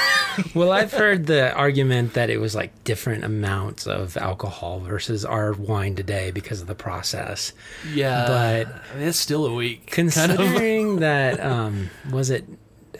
well, 0.54 0.72
I've 0.72 0.92
heard 0.92 1.26
the 1.26 1.52
argument 1.54 2.14
that 2.14 2.30
it 2.30 2.38
was 2.38 2.54
like 2.54 2.84
different 2.84 3.24
amounts 3.24 3.86
of 3.86 4.16
alcohol 4.16 4.80
versus 4.80 5.24
our 5.24 5.52
wine 5.52 5.94
today 5.94 6.30
because 6.30 6.60
of 6.60 6.66
the 6.66 6.74
process. 6.74 7.52
Yeah, 7.92 8.26
But- 8.26 8.66
I 8.92 8.98
mean, 8.98 9.08
it's 9.08 9.18
still 9.18 9.44
a 9.46 9.54
week. 9.54 9.90
kind 9.90 10.08
of. 10.08 10.14
Considering 10.14 10.96
that, 11.00 11.40
um, 11.40 11.90
was 12.10 12.30
it 12.30 12.44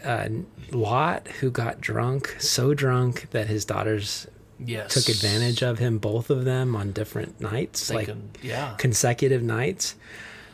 uh, 0.05 0.29
Lot 0.70 1.29
who 1.40 1.51
got 1.51 1.81
drunk, 1.81 2.37
so 2.38 2.75
drunk 2.75 3.29
that 3.31 3.46
his 3.46 3.64
daughters 3.64 4.27
Yes, 4.66 4.94
took 4.94 5.09
advantage 5.14 5.62
of 5.62 5.79
him, 5.79 5.98
both 5.98 6.31
of 6.31 6.44
them 6.44 6.75
on 6.77 6.92
different 6.92 7.40
nights, 7.40 7.90
like 7.90 8.11
yeah, 8.42 8.75
consecutive 8.79 9.42
nights. 9.42 9.94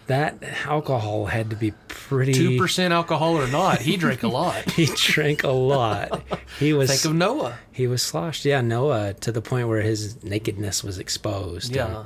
That 0.07 0.43
alcohol 0.65 1.27
had 1.27 1.51
to 1.51 1.57
be 1.57 1.73
pretty. 1.89 2.33
two 2.33 2.57
percent 2.59 2.95
alcohol 2.95 3.37
or 3.37 3.47
not, 3.47 3.83
he 3.83 3.97
drank 3.99 4.23
a 4.23 4.29
lot. 4.29 4.71
He 4.73 4.87
drank 4.97 5.43
a 5.45 5.51
lot. 5.51 6.23
He 6.59 6.73
was 6.73 6.89
Think 6.91 7.05
of 7.05 7.15
Noah. 7.15 7.59
he 7.73 7.87
was 7.87 8.01
sloshed. 8.03 8.45
Yeah, 8.47 8.63
Noah 8.63 9.13
to 9.21 9.31
the 9.33 9.43
point 9.43 9.69
where 9.69 9.83
his 9.83 10.23
nakedness 10.25 10.83
was 10.83 10.99
exposed. 10.99 11.75
Yeah. 11.77 12.05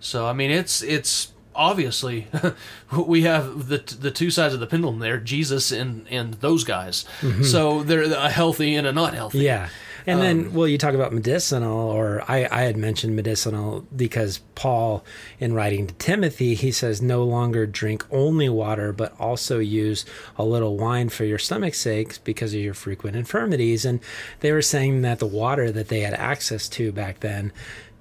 So 0.00 0.26
I 0.26 0.32
mean, 0.32 0.50
it's 0.50 0.80
it's 0.82 1.32
obviously 1.54 2.28
we 2.96 3.22
have 3.22 3.68
the 3.68 3.76
the 4.00 4.10
two 4.10 4.30
sides 4.30 4.54
of 4.54 4.60
the 4.60 4.66
pendulum 4.66 4.98
there, 5.00 5.18
Jesus 5.18 5.70
and 5.70 6.06
and 6.08 6.32
those 6.34 6.64
guys. 6.64 7.04
So 7.42 7.82
they're 7.82 8.04
a 8.10 8.30
healthy 8.30 8.74
and 8.74 8.86
a 8.86 8.92
not 8.92 9.12
healthy. 9.12 9.38
Mm-hmm. 9.40 9.44
Yeah. 9.44 9.68
And 10.08 10.20
Um, 10.20 10.24
then, 10.24 10.54
well, 10.54 10.66
you 10.66 10.78
talk 10.78 10.94
about 10.94 11.12
medicinal, 11.12 11.76
or 11.90 12.22
I, 12.26 12.48
I 12.50 12.62
had 12.62 12.76
mentioned 12.78 13.14
medicinal 13.14 13.86
because 13.94 14.38
Paul, 14.54 15.04
in 15.38 15.52
writing 15.52 15.86
to 15.86 15.94
Timothy, 15.94 16.54
he 16.54 16.72
says, 16.72 17.02
no 17.02 17.22
longer 17.24 17.66
drink 17.66 18.04
only 18.10 18.48
water, 18.48 18.92
but 18.92 19.14
also 19.20 19.58
use 19.58 20.06
a 20.38 20.44
little 20.44 20.78
wine 20.78 21.10
for 21.10 21.24
your 21.24 21.38
stomach's 21.38 21.78
sakes 21.78 22.16
because 22.16 22.54
of 22.54 22.60
your 22.60 22.72
frequent 22.74 23.16
infirmities. 23.16 23.84
And 23.84 24.00
they 24.40 24.50
were 24.50 24.62
saying 24.62 25.02
that 25.02 25.18
the 25.18 25.26
water 25.26 25.70
that 25.72 25.88
they 25.88 26.00
had 26.00 26.14
access 26.14 26.68
to 26.70 26.90
back 26.90 27.20
then 27.20 27.52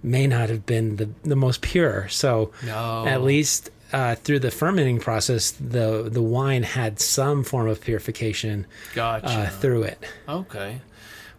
may 0.02 0.28
not 0.28 0.48
have 0.50 0.66
been 0.66 0.96
the, 0.96 1.10
the 1.24 1.36
most 1.36 1.62
pure. 1.62 2.08
So 2.08 2.52
No. 2.66 3.06
at 3.06 3.22
least 3.22 3.70
uh, 3.92 4.16
through 4.16 4.40
the 4.40 4.52
fermenting 4.52 5.00
process, 5.00 5.52
the, 5.52 6.08
the 6.10 6.22
wine 6.22 6.64
had 6.64 7.00
some 7.02 7.44
form 7.44 7.68
of 7.68 7.82
purification 7.82 8.66
Gotcha. 8.94 9.28
uh, 9.28 9.50
through 9.50 9.84
it. 9.84 10.04
Okay. 10.30 10.80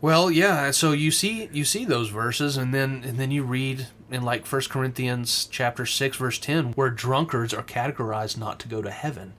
Well, 0.01 0.31
yeah. 0.31 0.71
So 0.71 0.93
you 0.93 1.11
see, 1.11 1.49
you 1.53 1.65
see 1.65 1.85
those 1.85 2.09
verses, 2.11 2.57
and 2.57 2.73
then 2.73 3.03
and 3.05 3.19
then 3.19 3.31
you 3.33 3.43
read 3.43 3.89
in 4.11 4.23
like 4.23 4.47
First 4.47 4.71
Corinthians 4.71 5.49
chapter 5.51 5.85
six, 5.85 6.17
verse 6.17 6.39
ten, 6.39 6.73
where 6.75 6.89
drunkards 6.89 7.53
are 7.53 7.65
categorized 7.65 8.39
not 8.39 8.61
to 8.61 8.69
go 8.69 8.81
to 8.81 8.91
heaven, 8.93 9.35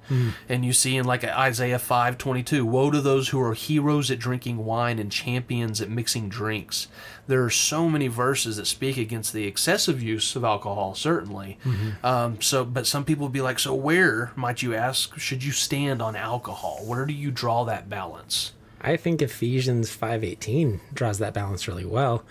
and 0.50 0.65
you 0.65 0.74
see 0.74 0.98
in 0.98 1.06
like 1.06 1.24
Isaiah 1.24 1.80
five 1.80 2.17
twenty 2.17 2.43
two, 2.43 2.65
woe 2.65 2.91
to 2.91 3.00
those 3.00 3.30
who 3.30 3.41
are 3.41 3.54
heroes 3.54 4.12
at 4.12 4.19
drinking 4.19 4.65
wine 4.65 5.00
and 5.00 5.10
champions 5.10 5.80
at 5.80 5.89
mixing 5.89 6.28
drinks. 6.28 6.89
There 7.26 7.43
are 7.43 7.50
so 7.50 7.88
many 7.89 8.08
verses 8.08 8.58
that 8.58 8.67
speak 8.67 8.98
against 8.98 9.32
the 9.32 9.45
excessive 9.45 10.02
use 10.04 10.36
of 10.36 10.43
alcohol, 10.43 10.93
certainly. 10.93 11.58
Um, 12.04 12.41
so, 12.41 12.65
but 12.65 12.86
some 12.86 13.06
people 13.06 13.28
would 13.28 13.34
be 13.34 13.41
like, 13.41 13.60
so 13.60 13.74
where 13.74 14.34
might 14.36 14.62
you 14.62 14.76
ask? 14.76 15.17
Should 15.17 15.43
you 15.43 15.52
stand 15.52 16.02
on 16.02 16.15
alcohol? 16.17 16.82
Where 16.84 17.06
do 17.06 17.13
you 17.13 17.32
draw 17.32 17.63
that 17.65 17.88
balance? 17.88 18.54
I 18.82 18.96
think 18.96 19.22
Ephesians 19.22 19.89
5:18 19.89 20.80
draws 20.94 21.20
that 21.20 21.34
balance 21.34 21.68
really 21.68 21.86
well. 21.86 22.24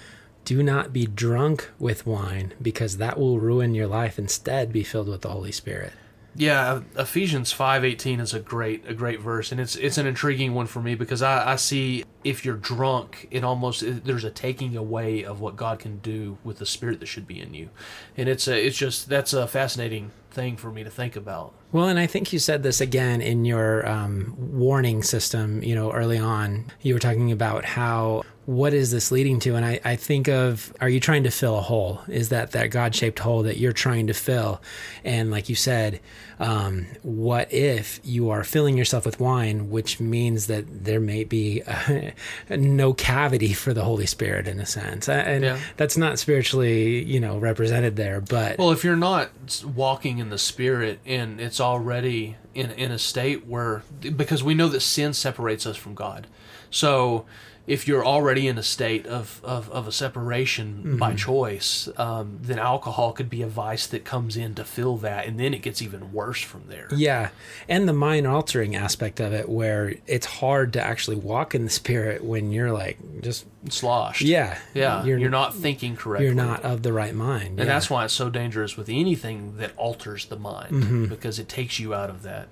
Do 0.44 0.62
not 0.62 0.92
be 0.92 1.06
drunk 1.06 1.70
with 1.78 2.06
wine 2.06 2.54
because 2.62 2.96
that 2.96 3.18
will 3.18 3.38
ruin 3.38 3.74
your 3.74 3.86
life. 3.86 4.18
Instead, 4.18 4.72
be 4.72 4.82
filled 4.82 5.08
with 5.08 5.20
the 5.20 5.28
Holy 5.28 5.52
Spirit. 5.52 5.92
Yeah, 6.38 6.82
Ephesians 6.96 7.50
five 7.50 7.84
eighteen 7.84 8.20
is 8.20 8.32
a 8.32 8.38
great 8.38 8.88
a 8.88 8.94
great 8.94 9.20
verse, 9.20 9.50
and 9.50 9.60
it's 9.60 9.74
it's 9.74 9.98
an 9.98 10.06
intriguing 10.06 10.54
one 10.54 10.66
for 10.66 10.80
me 10.80 10.94
because 10.94 11.20
I, 11.20 11.52
I 11.52 11.56
see 11.56 12.04
if 12.22 12.44
you're 12.44 12.56
drunk, 12.56 13.26
it 13.32 13.42
almost 13.42 13.82
there's 14.04 14.22
a 14.22 14.30
taking 14.30 14.76
away 14.76 15.24
of 15.24 15.40
what 15.40 15.56
God 15.56 15.80
can 15.80 15.98
do 15.98 16.38
with 16.44 16.58
the 16.58 16.66
spirit 16.66 17.00
that 17.00 17.06
should 17.06 17.26
be 17.26 17.40
in 17.40 17.54
you, 17.54 17.70
and 18.16 18.28
it's 18.28 18.46
a 18.46 18.66
it's 18.66 18.76
just 18.76 19.08
that's 19.08 19.32
a 19.32 19.48
fascinating 19.48 20.12
thing 20.30 20.56
for 20.56 20.70
me 20.70 20.84
to 20.84 20.90
think 20.90 21.16
about. 21.16 21.54
Well, 21.72 21.88
and 21.88 21.98
I 21.98 22.06
think 22.06 22.32
you 22.32 22.38
said 22.38 22.62
this 22.62 22.80
again 22.80 23.20
in 23.20 23.44
your 23.44 23.88
um, 23.88 24.36
warning 24.38 25.02
system, 25.02 25.64
you 25.64 25.74
know, 25.74 25.90
early 25.90 26.18
on. 26.18 26.66
You 26.82 26.94
were 26.94 27.00
talking 27.00 27.32
about 27.32 27.64
how 27.64 28.22
what 28.48 28.72
is 28.72 28.90
this 28.90 29.12
leading 29.12 29.38
to? 29.40 29.56
And 29.56 29.64
I, 29.66 29.78
I 29.84 29.96
think 29.96 30.26
of, 30.26 30.72
are 30.80 30.88
you 30.88 31.00
trying 31.00 31.24
to 31.24 31.30
fill 31.30 31.58
a 31.58 31.60
hole? 31.60 32.00
Is 32.08 32.30
that 32.30 32.52
that 32.52 32.70
God 32.70 32.94
shaped 32.94 33.18
hole 33.18 33.42
that 33.42 33.58
you're 33.58 33.74
trying 33.74 34.06
to 34.06 34.14
fill? 34.14 34.62
And 35.04 35.30
like 35.30 35.50
you 35.50 35.54
said, 35.54 36.00
um, 36.40 36.86
what 37.02 37.52
if 37.52 38.00
you 38.04 38.30
are 38.30 38.42
filling 38.44 38.78
yourself 38.78 39.04
with 39.04 39.20
wine, 39.20 39.68
which 39.68 40.00
means 40.00 40.46
that 40.46 40.64
there 40.84 40.98
may 40.98 41.24
be 41.24 41.62
uh, 41.66 42.12
no 42.56 42.94
cavity 42.94 43.52
for 43.52 43.74
the 43.74 43.84
Holy 43.84 44.06
Spirit 44.06 44.48
in 44.48 44.60
a 44.60 44.66
sense? 44.66 45.10
And 45.10 45.44
Yeah. 45.44 45.58
that's 45.76 45.98
not 45.98 46.18
spiritually, 46.18 47.04
you 47.04 47.20
know, 47.20 47.36
represented 47.36 47.96
there. 47.96 48.22
But 48.22 48.56
Well, 48.56 48.70
if 48.70 48.82
you're 48.82 48.96
not 48.96 49.28
walking 49.62 50.20
in 50.20 50.30
the 50.30 50.38
spirit 50.38 51.00
and 51.04 51.38
it's 51.38 51.60
already 51.60 52.36
in 52.54 52.70
in 52.70 52.92
a 52.92 52.98
state 52.98 53.46
where 53.46 53.82
because 54.00 54.42
we 54.42 54.54
know 54.54 54.68
that 54.68 54.80
sin 54.80 55.12
separates 55.12 55.66
us 55.66 55.76
from 55.76 55.94
God. 55.94 56.26
So 56.70 57.26
if 57.68 57.86
you're 57.86 58.04
already 58.04 58.48
in 58.48 58.56
a 58.58 58.62
state 58.62 59.06
of, 59.06 59.40
of, 59.44 59.70
of 59.70 59.86
a 59.86 59.92
separation 59.92 60.96
by 60.96 61.14
choice, 61.14 61.88
um, 61.98 62.38
then 62.40 62.58
alcohol 62.58 63.12
could 63.12 63.28
be 63.28 63.42
a 63.42 63.46
vice 63.46 63.86
that 63.88 64.04
comes 64.06 64.36
in 64.38 64.54
to 64.54 64.64
fill 64.64 64.96
that, 64.96 65.26
and 65.26 65.38
then 65.38 65.52
it 65.54 65.60
gets 65.62 65.82
even 65.82 66.12
worse 66.12 66.40
from 66.42 66.64
there. 66.68 66.88
Yeah, 66.90 67.28
and 67.68 67.86
the 67.86 67.92
mind 67.92 68.26
altering 68.26 68.74
aspect 68.74 69.20
of 69.20 69.32
it, 69.34 69.48
where 69.48 69.94
it's 70.06 70.24
hard 70.26 70.72
to 70.72 70.80
actually 70.82 71.16
walk 71.18 71.54
in 71.54 71.64
the 71.64 71.70
spirit 71.70 72.24
when 72.24 72.50
you're 72.50 72.72
like 72.72 72.98
just 73.20 73.44
Sloshed. 73.68 74.22
yeah, 74.22 74.56
Yeah. 74.72 75.04
You're, 75.04 75.18
You're, 75.18 75.30
not 75.30 75.54
thinking 75.54 75.94
correctly. 75.96 76.26
you're 76.26 76.34
not 76.34 76.62
of 76.62 76.82
the 76.82 76.92
right 76.92 77.14
mind, 77.14 77.48
And 77.48 77.58
yeah. 77.58 77.64
that's 77.66 77.90
why 77.90 78.04
it's 78.06 78.14
so 78.14 78.30
dangerous 78.30 78.76
with 78.78 78.88
anything 78.88 79.56
that 79.58 79.72
alters 79.76 80.26
the 80.26 80.36
mind 80.36 80.72
Mm-hmm. 80.72 81.04
because 81.06 81.38
it 81.38 81.48
takes 81.48 81.78
you 81.78 81.92
out 81.92 82.08
of 82.08 82.22
that. 82.22 82.48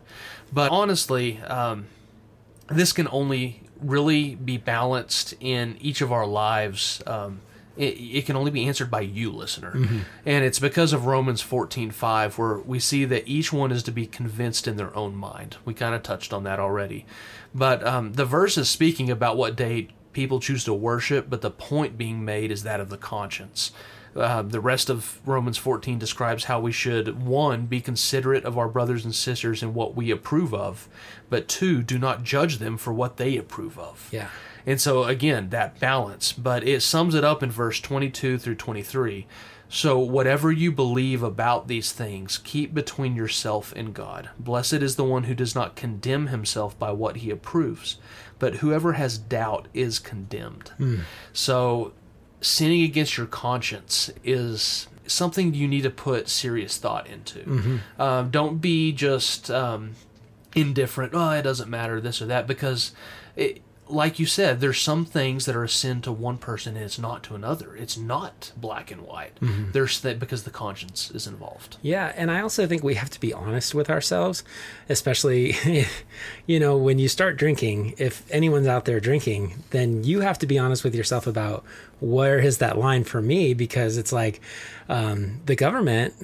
But 0.53 0.71
honestly, 0.73 1.41
um, 1.43 1.87
this 2.69 2.93
can 2.93 3.09
only 3.11 3.63
really 3.81 4.35
be 4.35 4.57
balanced 4.57 5.35
in 5.41 5.77
each 5.81 6.01
of 6.01 6.13
our 6.13 6.27
lives. 6.27 7.03
Um, 7.07 7.41
it, 7.77 7.95
it 7.99 8.27
can 8.27 8.37
only 8.37 8.51
be 8.51 8.67
answered 8.67 8.91
by 8.91 9.03
you, 9.03 9.31
listener. 9.31 9.73
Mm-hmm. 9.73 9.99
And 10.25 10.45
it's 10.45 10.59
because 10.59 10.93
of 10.93 11.07
Romans 11.07 11.43
14 11.43 11.91
5, 11.91 12.39
where 12.39 12.59
we 12.59 12.79
see 12.79 13.05
that 13.05 13.29
each 13.29 13.53
one 13.53 13.71
is 13.71 13.83
to 13.85 13.91
be 13.91 14.07
convinced 14.07 14.67
in 14.67 14.77
their 14.77 14.97
own 14.97 15.15
mind. 15.15 15.57
We 15.65 15.75
kind 15.75 15.95
of 15.95 16.03
touched 16.03 16.33
on 16.33 16.45
that 16.45 16.59
already. 16.59 17.07
But 17.55 17.87
um, 17.87 18.15
the 18.15 18.25
verse 18.25 18.57
is 18.59 18.69
speaking 18.69 19.11
about 19.11 19.37
what 19.37 19.57
day 19.57 19.89
people 20.13 20.41
choose 20.41 20.65
to 20.65 20.73
worship, 20.73 21.29
but 21.29 21.43
the 21.43 21.51
point 21.51 21.99
being 21.99 22.25
made 22.25 22.51
is 22.51 22.63
that 22.63 22.81
of 22.81 22.89
the 22.89 22.97
conscience. 22.97 23.73
Uh, 24.17 24.43
the 24.43 24.61
rest 24.61 24.89
of 24.89 25.21
Romans 25.27 25.59
14 25.59 25.99
describes 25.99 26.45
how 26.45 26.59
we 26.61 26.73
should, 26.73 27.23
one, 27.23 27.67
be 27.67 27.81
considerate 27.81 28.45
of 28.45 28.57
our 28.57 28.69
brothers 28.69 29.05
and 29.05 29.15
sisters 29.15 29.63
in 29.63 29.75
what 29.75 29.95
we 29.95 30.11
approve 30.11 30.55
of, 30.55 30.89
but 31.29 31.49
two, 31.49 31.83
do 31.83 31.99
not 31.99 32.23
judge 32.25 32.59
them 32.59 32.77
for 32.77 32.93
what 32.93 33.17
they 33.19 33.37
approve 33.37 33.79
of. 33.79 34.09
yeah, 34.11 34.31
And 34.65 34.81
so, 34.81 35.05
again, 35.05 35.51
that 35.51 35.79
balance. 35.79 36.33
But 36.33 36.67
it 36.67 36.83
sums 36.83 37.15
it 37.15 37.25
up 37.25 37.43
in 37.43 37.51
verse 37.51 37.81
22 37.81 38.39
through 38.39 38.55
23. 38.55 39.27
So, 39.69 39.99
whatever 39.99 40.53
you 40.53 40.71
believe 40.71 41.23
about 41.25 41.67
these 41.67 41.91
things, 41.93 42.39
keep 42.39 42.73
between 42.73 43.17
yourself 43.17 43.73
and 43.75 43.93
God. 43.93 44.31
Blessed 44.39 44.75
is 44.75 44.95
the 44.95 45.05
one 45.05 45.25
who 45.25 45.35
does 45.35 45.57
not 45.57 45.75
condemn 45.75 46.29
himself 46.29 46.79
by 46.79 46.93
what 46.93 47.17
he 47.17 47.31
approves, 47.31 47.97
but 48.39 48.57
whoever 48.57 48.93
has 48.93 49.19
doubt 49.19 49.67
is 49.75 49.99
condemned. 49.99 50.71
So, 51.33 51.93
sinning 52.41 52.83
against 52.83 53.17
your 53.17 53.27
conscience 53.27 54.11
is 54.25 54.89
something 55.07 55.55
you 55.55 55.69
need 55.69 55.83
to 55.83 55.91
put 55.91 56.29
serious 56.29 56.79
thought 56.79 57.07
into. 57.07 57.81
Um, 57.99 58.31
don't 58.31 58.59
be 58.59 58.93
just 58.93 59.51
um, 59.51 59.93
indifferent. 60.55 61.13
Oh, 61.15 61.31
it 61.31 61.43
doesn't 61.43 61.71
matter 61.71 62.01
this 62.01 62.21
or 62.21 62.27
that 62.27 62.47
because, 62.47 62.93
it, 63.37 63.63
like 63.89 64.19
you 64.19 64.27
said, 64.27 64.61
there's 64.61 64.81
some 64.81 65.05
things 65.05 65.47
that 65.47 65.55
are 65.55 65.65
a 65.65 65.69
sin 65.69 66.01
to 66.03 66.13
one 66.13 66.39
person 66.39 66.77
and 66.77 66.85
it's 66.85 66.99
not 66.99 67.23
to 67.25 67.35
another. 67.35 67.77
It's 67.77 67.97
not 67.97 68.53
black 68.57 68.91
and 68.91 69.03
white. 69.03 69.39
There's 69.73 70.01
that 70.01 70.19
because 70.19 70.43
the 70.45 70.51
conscience 70.51 71.11
is 71.13 71.27
involved. 71.27 71.77
yeah. 71.83 72.13
And 72.17 72.31
I 72.31 72.41
also 72.41 72.67
think 72.67 72.83
we 72.83 72.95
have 72.95 73.11
to 73.11 73.21
be 73.21 73.33
honest 73.33 73.75
with 73.75 73.89
ourselves, 73.91 74.43
especially, 74.89 75.55
you 76.47 76.59
know, 76.59 76.77
when 76.77 76.99
you 76.99 77.09
start 77.09 77.37
drinking. 77.37 77.95
If 77.99 78.31
anyone's 78.31 78.67
out 78.67 78.85
there 78.85 79.01
drinking, 79.01 79.63
then 79.71 80.05
you 80.05 80.21
have 80.21 80.39
to 80.41 80.47
be 80.47 80.59
honest 80.59 80.83
with 80.85 80.95
yourself 80.95 81.27
about 81.27 81.65
where 82.01 82.39
is 82.39 82.59
that 82.59 82.79
line 82.79 83.05
for 83.05 83.23
me 83.23 83.55
because 83.55 83.97
it's 83.97 84.13
like 84.13 84.41
um, 84.89 85.41
the 85.47 85.57
government 85.57 86.15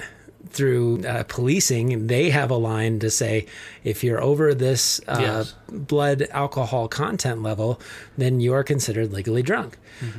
through 0.52 1.04
uh, 1.06 1.24
policing, 1.28 2.06
they 2.06 2.30
have 2.30 2.50
a 2.50 2.56
line 2.56 2.98
to 3.00 3.10
say 3.10 3.46
if 3.84 4.04
you're 4.04 4.22
over 4.22 4.54
this 4.54 5.00
uh, 5.08 5.16
Yes. 5.20 5.54
blood 5.68 6.28
alcohol 6.30 6.88
content 6.88 7.42
level, 7.42 7.80
then 8.18 8.40
you 8.40 8.52
are 8.52 8.62
considered 8.64 9.12
legally 9.12 9.42
drunk. 9.42 9.78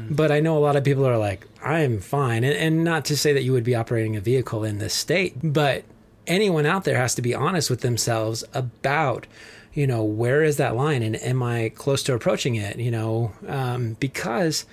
But 0.09 0.31
I 0.31 0.39
know 0.39 0.57
a 0.57 0.63
lot 0.67 0.75
of 0.75 0.83
people 0.83 1.05
are 1.05 1.17
like, 1.17 1.45
I'm 1.63 1.99
fine. 1.99 2.43
And, 2.43 2.55
and 2.55 2.83
not 2.83 3.05
to 3.05 3.17
say 3.17 3.33
that 3.33 3.43
you 3.43 3.51
would 3.51 3.63
be 3.65 3.75
operating 3.75 4.15
a 4.15 4.21
vehicle 4.21 4.63
in 4.63 4.77
this 4.79 4.93
state, 4.93 5.33
but 5.43 5.83
anyone 6.25 6.65
out 6.65 6.85
there 6.85 6.97
has 6.97 7.15
to 7.15 7.21
be 7.21 7.33
honest 7.35 7.69
with 7.69 7.81
themselves 7.81 8.43
about 8.53 9.27
you 9.73 9.85
know 9.87 10.03
where 10.03 10.41
is 10.43 10.55
that 10.57 10.73
line 10.75 11.01
and 11.03 11.15
am 11.23 11.43
i 11.43 11.67
close 11.75 12.01
to 12.03 12.13
approaching 12.13 12.55
it 12.55 12.77
you 12.79 12.89
know 12.91 13.33
um, 13.47 13.97
because 13.99 14.65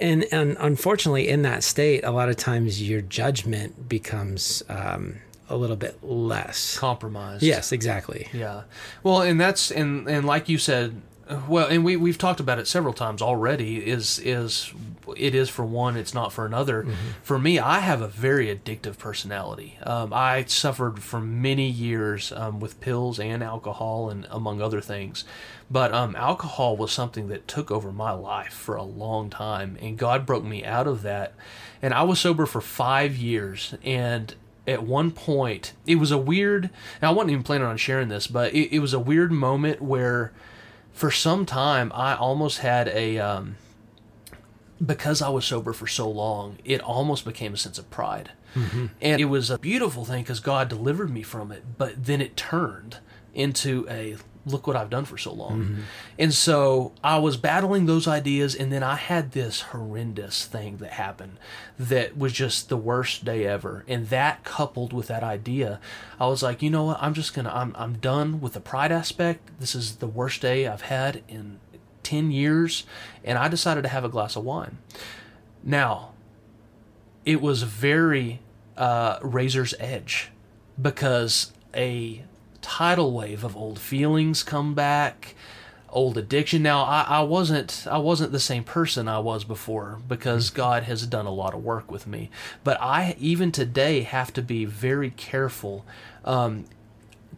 and, 0.00 0.24
and 0.32 0.56
unfortunately 0.60 1.28
in 1.28 1.42
that 1.42 1.62
state 1.62 2.04
a 2.04 2.10
lot 2.10 2.28
of 2.28 2.36
times 2.36 2.82
your 2.82 3.00
judgment 3.00 3.88
becomes 3.88 4.62
um, 4.68 5.16
a 5.48 5.56
little 5.56 5.76
bit 5.76 6.02
less 6.02 6.76
Compromised. 6.78 7.42
yes 7.42 7.72
exactly 7.72 8.28
Yeah. 8.32 8.62
Well, 9.02 9.22
and 9.22 9.40
that's 9.40 9.70
and 9.70 10.08
and 10.08 10.26
like 10.26 10.48
you 10.48 10.58
said, 10.58 11.00
well, 11.48 11.66
and 11.68 11.84
we 11.84 11.96
we've 11.96 12.18
talked 12.18 12.40
about 12.40 12.58
it 12.58 12.66
several 12.66 12.92
times 12.94 13.22
already. 13.22 13.78
Is 13.78 14.18
is 14.18 14.72
it 15.16 15.34
is 15.34 15.48
for 15.50 15.64
one, 15.64 15.96
it's 15.96 16.14
not 16.14 16.32
for 16.32 16.44
another. 16.46 16.86
For 17.22 17.38
me, 17.38 17.58
I 17.58 17.80
have 17.80 18.00
a 18.02 18.08
very 18.08 18.46
addictive 18.54 18.98
personality. 18.98 19.78
Um, 19.82 20.12
I 20.12 20.44
suffered 20.46 21.02
for 21.02 21.20
many 21.20 21.68
years 21.68 22.32
um, 22.32 22.58
with 22.60 22.80
pills 22.80 23.20
and 23.20 23.42
alcohol, 23.42 24.10
and 24.10 24.26
among 24.30 24.60
other 24.62 24.80
things. 24.80 25.24
But 25.70 25.92
um, 25.94 26.14
alcohol 26.16 26.76
was 26.76 26.92
something 26.92 27.28
that 27.28 27.48
took 27.48 27.70
over 27.70 27.90
my 27.90 28.12
life 28.12 28.52
for 28.52 28.76
a 28.76 28.82
long 28.82 29.30
time, 29.30 29.78
and 29.80 29.96
God 29.96 30.26
broke 30.26 30.44
me 30.44 30.64
out 30.64 30.86
of 30.86 31.02
that. 31.02 31.34
And 31.80 31.94
I 31.94 32.02
was 32.02 32.20
sober 32.20 32.46
for 32.46 32.60
five 32.60 33.16
years, 33.16 33.74
and 33.82 34.34
at 34.66 34.82
one 34.82 35.10
point 35.10 35.72
it 35.86 35.96
was 35.96 36.10
a 36.10 36.18
weird 36.18 36.70
i 37.02 37.10
wasn't 37.10 37.30
even 37.30 37.42
planning 37.42 37.66
on 37.66 37.76
sharing 37.76 38.08
this 38.08 38.26
but 38.26 38.52
it, 38.54 38.74
it 38.74 38.78
was 38.78 38.94
a 38.94 38.98
weird 38.98 39.30
moment 39.30 39.80
where 39.82 40.32
for 40.92 41.10
some 41.10 41.44
time 41.44 41.92
i 41.94 42.14
almost 42.14 42.58
had 42.60 42.88
a 42.88 43.18
um, 43.18 43.56
because 44.84 45.20
i 45.20 45.28
was 45.28 45.44
sober 45.44 45.72
for 45.72 45.86
so 45.86 46.08
long 46.08 46.56
it 46.64 46.80
almost 46.80 47.24
became 47.24 47.52
a 47.52 47.56
sense 47.58 47.78
of 47.78 47.90
pride 47.90 48.30
and 49.02 49.20
it 49.20 49.24
was 49.26 49.50
a 49.50 49.58
beautiful 49.58 50.04
thing 50.04 50.22
because 50.22 50.40
god 50.40 50.68
delivered 50.68 51.10
me 51.10 51.22
from 51.22 51.52
it 51.52 51.62
but 51.76 52.04
then 52.04 52.20
it 52.22 52.36
turned 52.36 52.98
into 53.34 53.86
a 53.90 54.16
look 54.46 54.66
what 54.66 54.76
i've 54.76 54.90
done 54.90 55.04
for 55.04 55.16
so 55.16 55.32
long. 55.32 55.84
And 56.18 56.32
so 56.34 56.92
i 57.02 57.18
was 57.18 57.36
battling 57.36 57.86
those 57.86 58.06
ideas 58.06 58.54
and 58.54 58.72
then 58.72 58.82
i 58.82 58.96
had 58.96 59.32
this 59.32 59.62
horrendous 59.72 60.44
thing 60.44 60.76
that 60.78 60.92
happened 60.92 61.38
that 61.78 62.16
was 62.16 62.32
just 62.32 62.68
the 62.68 62.76
worst 62.76 63.24
day 63.24 63.46
ever. 63.46 63.84
And 63.88 64.08
that 64.08 64.44
coupled 64.44 64.92
with 64.92 65.06
that 65.08 65.22
idea 65.22 65.80
i 66.20 66.26
was 66.26 66.42
like 66.42 66.62
you 66.62 66.70
know 66.70 66.84
what? 66.84 66.98
I'm 67.00 67.14
just 67.14 67.34
gonna 67.34 67.52
i'm, 67.52 67.74
I'm 67.76 67.94
done 67.94 68.40
with 68.40 68.52
the 68.52 68.60
pride 68.60 68.92
aspect. 68.92 69.50
This 69.60 69.74
is 69.74 69.96
the 69.96 70.06
worst 70.06 70.42
day 70.42 70.66
i've 70.66 70.82
had 70.82 71.22
in 71.28 71.58
10 72.02 72.30
years 72.30 72.84
and 73.24 73.38
i 73.38 73.48
decided 73.48 73.82
to 73.82 73.88
have 73.88 74.04
a 74.04 74.08
glass 74.08 74.36
of 74.36 74.44
wine. 74.44 74.78
Now 75.62 76.12
it 77.24 77.40
was 77.40 77.62
very 77.62 78.40
uh, 78.76 79.18
razor's 79.22 79.74
edge 79.78 80.30
because 80.80 81.52
a 81.74 82.24
tidal 82.64 83.12
wave 83.12 83.44
of 83.44 83.54
old 83.54 83.78
feelings 83.78 84.42
come 84.42 84.72
back 84.72 85.34
old 85.90 86.18
addiction. 86.18 86.62
Now 86.62 86.82
I, 86.82 87.02
I 87.02 87.20
wasn't 87.20 87.86
i 87.88 87.98
wasn't 87.98 88.32
the 88.32 88.40
same 88.40 88.64
person 88.64 89.06
i 89.06 89.18
was 89.18 89.44
before 89.44 90.00
because 90.08 90.50
god 90.50 90.82
has 90.84 91.06
done 91.06 91.26
a 91.26 91.30
lot 91.30 91.54
of 91.54 91.62
work 91.62 91.90
with 91.90 92.06
me. 92.06 92.30
But 92.64 92.80
i 92.80 93.14
even 93.20 93.52
today 93.52 94.00
have 94.00 94.32
to 94.32 94.42
be 94.42 94.64
very 94.64 95.10
careful. 95.10 95.86
Um, 96.24 96.64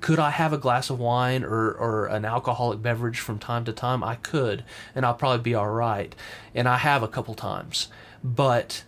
could 0.00 0.18
I 0.18 0.30
have 0.30 0.52
a 0.52 0.58
glass 0.58 0.90
of 0.90 1.00
wine 1.00 1.42
or, 1.42 1.72
or 1.72 2.06
an 2.06 2.24
alcoholic 2.26 2.82
beverage 2.82 3.18
from 3.18 3.38
time 3.38 3.64
to 3.64 3.72
time? 3.72 4.04
I 4.04 4.16
could, 4.16 4.62
and 4.94 5.06
I'll 5.06 5.14
probably 5.14 5.42
be 5.42 5.54
all 5.54 5.70
right. 5.70 6.14
And 6.54 6.68
I 6.68 6.76
have 6.76 7.02
a 7.02 7.08
couple 7.08 7.34
times, 7.34 7.88
but 8.22 8.84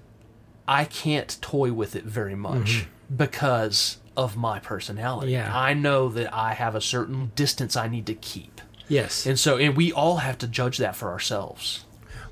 I 0.66 0.85
can't 0.85 1.38
toy 1.40 1.72
with 1.72 1.96
it 1.96 2.05
very 2.05 2.35
much 2.35 2.87
because 3.14 3.96
of 4.18 4.37
my 4.37 4.59
personality. 4.59 5.33
Yeah. 5.33 5.57
I 5.57 5.74
know 5.74 6.09
that 6.09 6.35
I 6.35 6.52
have 6.52 6.74
a 6.74 6.81
certain 6.81 7.31
distance 7.37 7.76
I 7.76 7.87
need 7.87 8.04
to 8.07 8.14
keep. 8.14 8.61
Yes. 8.88 9.26
And 9.26 9.38
so, 9.38 9.57
and 9.59 9.76
we 9.76 9.92
all 9.92 10.16
have 10.16 10.38
to 10.38 10.48
judge 10.48 10.78
that 10.78 10.96
for 10.96 11.11
ourselves. 11.11 11.85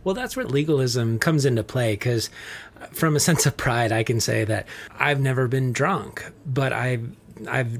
Well, 0.02 0.14
that's 0.14 0.36
where 0.36 0.44
legalism 0.44 1.20
comes 1.20 1.44
into 1.44 1.62
play 1.62 1.92
because, 1.92 2.28
from 2.90 3.14
a 3.14 3.20
sense 3.20 3.46
of 3.46 3.56
pride, 3.56 3.92
I 3.92 4.02
can 4.02 4.18
say 4.18 4.44
that 4.44 4.66
I've 4.98 5.20
never 5.20 5.46
been 5.46 5.72
drunk, 5.72 6.28
but 6.44 6.72
I've 6.72 7.08
I've 7.48 7.78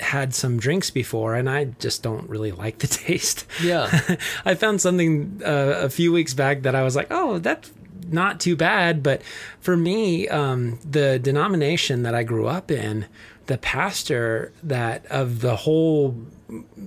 had 0.00 0.34
some 0.34 0.58
drinks 0.58 0.90
before, 0.90 1.34
and 1.34 1.48
I 1.48 1.66
just 1.78 2.02
don't 2.02 2.28
really 2.28 2.52
like 2.64 2.78
the 2.78 2.88
taste. 2.88 3.46
Yeah. 3.62 4.16
I 4.44 4.54
found 4.54 4.80
something 4.80 5.42
uh, 5.44 5.80
a 5.82 5.90
few 5.90 6.12
weeks 6.12 6.34
back 6.34 6.62
that 6.62 6.74
I 6.74 6.82
was 6.82 6.96
like, 6.96 7.08
oh, 7.10 7.38
that's 7.38 7.70
not 8.08 8.40
too 8.40 8.56
bad. 8.56 9.02
But 9.02 9.22
for 9.60 9.76
me, 9.76 10.28
um, 10.28 10.78
the 10.88 11.18
denomination 11.18 12.02
that 12.02 12.14
I 12.14 12.22
grew 12.22 12.46
up 12.46 12.70
in, 12.70 13.06
the 13.46 13.58
pastor 13.58 14.52
that 14.62 15.04
of 15.06 15.40
the 15.40 15.56
whole 15.56 16.16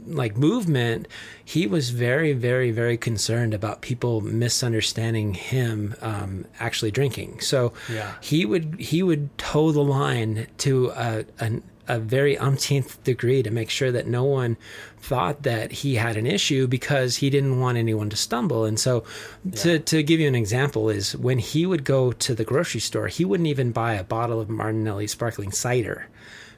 like 0.05 0.37
movement 0.37 1.07
he 1.43 1.65
was 1.67 1.89
very 1.89 2.31
very 2.33 2.71
very 2.71 2.97
concerned 2.97 3.53
about 3.53 3.81
people 3.81 4.21
misunderstanding 4.21 5.33
him 5.33 5.95
um, 6.01 6.45
actually 6.59 6.91
drinking 6.91 7.39
so 7.39 7.73
Yeah. 7.91 8.13
he 8.21 8.45
would 8.45 8.75
he 8.79 9.01
would 9.03 9.35
toe 9.37 9.71
the 9.71 9.83
line 9.83 10.47
to 10.59 10.89
a, 10.95 11.25
an 11.39 11.63
a 11.89 11.99
very 11.99 12.37
umpteenth 12.37 13.01
degree 13.05 13.41
to 13.41 13.49
make 13.49 13.69
sure 13.69 13.93
that 13.93 14.05
no 14.05 14.25
one 14.25 14.57
thought 14.99 15.43
that 15.43 15.71
he 15.71 15.95
had 15.95 16.17
an 16.17 16.25
issue 16.27 16.67
because 16.67 17.15
he 17.17 17.29
didn't 17.29 17.61
want 17.61 17.77
anyone 17.77 18.09
to 18.09 18.17
stumble. 18.17 18.65
And 18.65 18.77
so, 18.77 19.05
to, 19.53 19.79
to 19.79 20.03
give 20.03 20.19
you 20.19 20.27
an 20.27 20.35
example, 20.35 20.89
is 20.89 21.15
when 21.15 21.39
he 21.39 21.65
would 21.65 21.85
go 21.85 22.11
to 22.11 22.35
the 22.35 22.43
grocery 22.43 22.81
store, 22.81 23.07
he 23.07 23.23
wouldn't 23.23 23.47
even 23.47 23.71
buy 23.71 23.93
a 23.93 24.03
bottle 24.03 24.41
of 24.41 24.49
Martinelli 24.49 25.07
sparkling 25.07 25.53
cider 25.53 26.07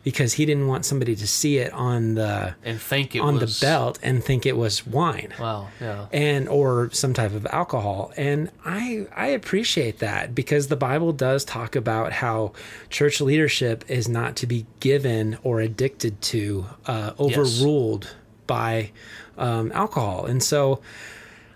because 0.04 0.34
he 0.34 0.46
didn't 0.46 0.68
want 0.68 0.86
somebody 0.86 1.16
to 1.16 1.28
see 1.28 1.58
it 1.58 1.74
on 1.74 2.16
the 2.16 2.56
And 2.64 2.80
think 2.80 3.16
it 3.16 3.20
on 3.20 3.36
was 3.36 3.60
the 3.60 3.66
belt 3.66 4.00
and 4.02 4.24
think 4.24 4.46
it 4.46 4.56
was 4.58 4.88
wine 4.88 5.34
Wow. 5.40 5.68
Yeah. 5.82 6.06
and 6.14 6.48
or 6.48 6.90
some 6.92 7.14
type 7.14 7.34
of 7.34 7.46
alcohol 7.48 8.12
and 8.16 8.50
i 8.66 9.08
i 9.16 9.28
appreciate 9.28 10.00
that 10.00 10.34
because 10.34 10.68
the 10.68 10.76
bible 10.78 11.12
does 11.12 11.44
talk 11.44 11.76
about 11.76 12.14
how 12.14 12.54
church 12.90 13.20
leadership 13.22 13.84
is 13.90 14.08
not 14.08 14.36
to 14.38 14.48
be 14.48 14.66
given 14.80 15.38
or 15.44 15.60
addicted 15.60 16.22
to 16.22 16.66
uh, 16.86 17.12
overruled 17.20 18.16
by 18.48 18.92
um, 19.38 19.72
alcohol 19.74 20.26
and 20.26 20.42
so 20.42 20.82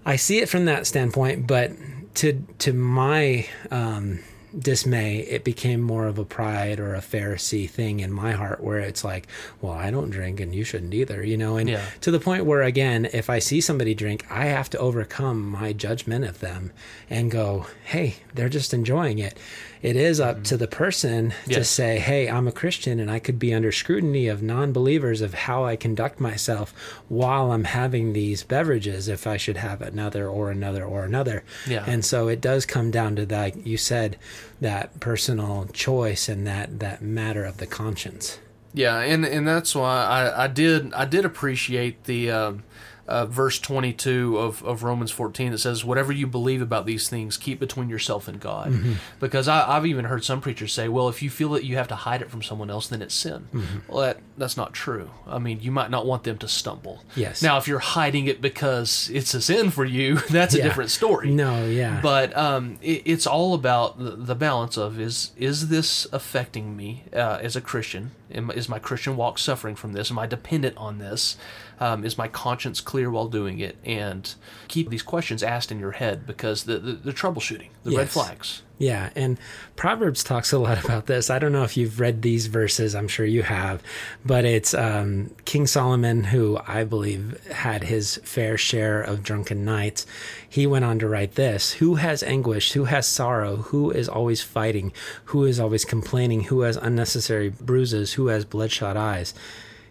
i 0.06 0.16
see 0.16 0.40
it 0.40 0.50
from 0.50 0.66
that 0.66 0.86
standpoint 0.86 1.48
but 1.48 1.72
to 2.14 2.46
to 2.60 2.74
my 2.74 3.48
um, 3.72 4.20
dismay, 4.58 5.20
it 5.20 5.44
became 5.44 5.82
more 5.82 6.06
of 6.08 6.18
a 6.20 6.26
pride 6.26 6.80
or 6.80 6.94
a 6.96 7.00
Pharisee 7.02 7.70
thing 7.70 8.00
in 8.00 8.12
my 8.12 8.32
heart 8.34 8.62
where 8.64 8.80
it's 8.80 9.04
like, 9.04 9.28
well, 9.62 9.74
I 9.74 9.90
don't 9.92 10.10
drink 10.10 10.40
and 10.40 10.54
you 10.54 10.64
shouldn't 10.64 10.94
either, 10.94 11.24
you 11.24 11.38
know? 11.38 11.58
And 11.58 11.70
Yeah. 11.70 11.82
to 12.02 12.12
the 12.12 12.20
point 12.20 12.46
where, 12.46 12.62
again, 12.62 13.08
if 13.14 13.30
I 13.30 13.40
see 13.40 13.62
somebody 13.62 13.94
drink, 13.96 14.26
I 14.30 14.46
have 14.46 14.70
to 14.72 14.78
overcome 14.78 15.50
my 15.50 15.74
judgment 15.74 16.26
of 16.26 16.40
them 16.40 16.72
and 17.10 17.32
go, 17.32 17.68
hey, 17.86 18.16
they're 18.34 18.50
just 18.50 18.74
enjoying 18.74 19.20
it. 19.20 19.38
It 19.84 19.98
is 19.98 20.22
up 20.22 20.46
to 20.46 20.56
the 20.56 20.68
person 20.68 21.34
to 21.50 21.66
say, 21.66 22.00
hey, 22.00 22.30
I'm 22.30 22.48
a 22.48 22.54
Christian 22.54 23.02
and 23.02 23.12
I 23.12 23.20
could 23.20 23.38
be 23.38 23.54
under 23.54 23.70
scrutiny 23.70 24.30
of 24.30 24.42
non 24.42 24.72
believers 24.72 25.20
of 25.20 25.34
how 25.34 25.66
I 25.66 25.76
conduct 25.76 26.22
myself 26.22 26.74
while 27.10 27.52
I'm 27.52 27.66
having 27.66 28.14
these 28.14 28.44
beverages, 28.44 29.10
if 29.10 29.28
I 29.28 29.36
should 29.36 29.58
have 29.58 29.82
another 29.82 30.30
or 30.30 30.50
another 30.50 30.86
or 30.86 31.04
another. 31.04 31.44
Yeah. 31.68 31.84
And 31.86 32.06
so 32.06 32.30
it 32.30 32.40
does 32.40 32.66
come 32.66 32.92
down 32.92 33.18
to 33.18 33.26
that, 33.26 33.68
you 33.68 33.76
said, 33.76 34.18
that 34.62 35.02
personal 35.02 35.68
choice 35.74 36.30
and 36.30 36.48
that, 36.48 36.80
that 36.80 37.02
matter 37.02 37.44
of 37.44 37.58
the 37.58 37.68
conscience. 37.68 38.40
Yeah, 38.74 39.00
and 39.00 39.24
and 39.24 39.48
that's 39.48 39.76
why 39.76 40.04
I, 40.04 40.46
I 40.46 40.48
did 40.48 40.94
I 40.94 41.06
did 41.06 41.26
appreciate 41.26 42.06
the 42.06 42.32
um, 42.32 42.58
uh, 42.58 42.62
verse 43.08 43.60
twenty 43.60 43.94
two 43.94 44.38
of, 44.38 44.64
of 44.64 44.84
Romans 44.84 45.12
fourteen 45.12 45.52
that 45.52 45.58
says, 45.60 45.84
"Whatever 45.84 46.12
you 46.12 46.26
believe 46.28 46.62
about 46.62 46.86
these 46.86 47.10
things, 47.10 47.38
keep 47.38 47.60
between 47.60 47.90
yourself 47.90 48.28
and 48.28 48.40
God." 48.40 48.72
Mm-hmm. 48.72 48.94
Because 49.20 49.48
I, 49.48 49.76
I've 49.78 49.86
even 49.86 50.06
heard 50.06 50.24
some 50.24 50.42
preachers 50.42 50.72
say, 50.74 50.88
"Well, 50.88 51.10
if 51.10 51.22
you 51.22 51.30
feel 51.30 51.50
that 51.50 51.66
you 51.66 51.76
have 51.78 51.88
to 51.90 51.96
hide 51.96 52.22
it 52.22 52.32
from 52.32 52.42
someone 52.42 52.70
else, 52.70 52.88
then 52.88 53.02
it's 53.02 53.14
sin." 53.16 53.48
Mm-hmm. 53.54 53.92
Well, 53.92 54.02
that 54.02 54.18
that's 54.38 54.58
not 54.58 54.74
true. 54.74 55.10
I 55.28 55.40
mean, 55.40 55.60
you 55.62 55.72
might 55.72 55.90
not 55.92 56.06
want 56.06 56.24
them 56.24 56.38
to 56.40 56.48
stumble. 56.48 57.04
Yes. 57.16 57.42
Now, 57.42 57.58
if 57.58 57.68
you're 57.68 57.80
hiding 57.80 58.28
it 58.28 58.42
because 58.42 59.10
it's 59.14 59.34
a 59.34 59.42
sin 59.42 59.70
for 59.70 59.86
you, 59.86 60.16
that's 60.30 60.54
a 60.56 60.58
Yeah. 60.60 60.64
different 60.64 60.92
story. 60.92 61.30
No, 61.32 61.66
yeah. 61.66 62.00
But 62.02 62.36
um, 62.38 62.78
it, 62.82 63.04
it's 63.06 63.28
all 63.28 63.54
about 63.54 64.00
the, 64.00 64.12
the 64.12 64.36
balance 64.36 64.78
of 64.78 65.00
is 65.00 65.32
is 65.38 65.68
this 65.68 66.08
affecting 66.14 66.76
me 66.78 67.04
uh, 67.14 67.40
as 67.42 67.56
a 67.56 67.62
Christian? 67.62 68.12
Am, 68.34 68.52
is 68.52 68.68
my 68.68 68.80
Christian 68.80 69.16
walk 69.16 69.38
suffering 69.40 69.76
from 69.76 69.94
this? 69.94 70.12
Am 70.12 70.20
I 70.20 70.28
dependent 70.28 70.78
on 70.78 70.98
this? 70.98 71.38
Um, 71.80 72.04
is 72.04 72.18
my 72.18 72.28
conscience 72.28 72.82
clear 72.82 73.10
while 73.10 73.28
doing 73.28 73.60
it? 73.60 73.78
And 73.84 74.34
keep 74.68 74.90
these 74.90 75.04
questions 75.04 75.44
asked 75.44 75.72
in 75.72 75.80
your 75.80 75.92
head 75.92 76.26
because 76.26 76.64
the 76.64 76.78
the, 76.78 76.94
the 76.94 77.14
troubleshooting, 77.14 77.70
the 77.84 77.96
red 77.98 78.10
flags. 78.10 78.64
Yeah, 78.80 79.12
and 79.16 79.38
Proverbs 79.76 80.24
talks 80.24 80.52
a 80.52 80.58
lot 80.58 80.84
about 80.84 81.06
this. 81.06 81.30
I 81.30 81.40
don't 81.40 81.52
know 81.52 81.64
if 81.64 81.78
you've 81.78 82.00
read 82.00 82.22
these 82.22 82.48
verses, 82.48 82.96
I'm 82.96 83.08
sure 83.08 83.26
you 83.26 83.44
have, 83.44 83.84
but 84.26 84.46
it's 84.46 84.74
um, 84.74 85.32
King 85.46 85.68
Solomon, 85.68 86.26
who 86.26 86.60
I 86.68 86.84
believe 86.84 87.46
had 87.48 87.84
his 87.84 88.18
fair 88.24 88.58
share 88.58 89.02
of 89.02 89.24
drunken 89.24 89.64
nights. 89.64 90.06
He 90.48 90.66
went 90.68 90.86
on 90.86 91.00
to 91.00 91.08
write 91.08 91.36
this 91.36 91.74
Who 91.74 91.96
has 91.96 92.24
anguish? 92.24 92.74
Who 92.74 92.86
has 92.86 93.08
sorrow? 93.08 93.58
Who 93.58 93.92
is 93.92 94.10
always 94.10 94.42
fighting? 94.42 94.92
Who 95.26 95.46
is 95.46 95.60
always 95.60 95.86
complaining? 95.86 96.46
Who 96.46 96.62
has 96.62 96.78
unnecessary 96.78 97.50
bruises? 97.50 98.14
Who 98.14 98.28
has 98.28 98.46
bloodshot 98.46 98.98
eyes? 98.98 99.34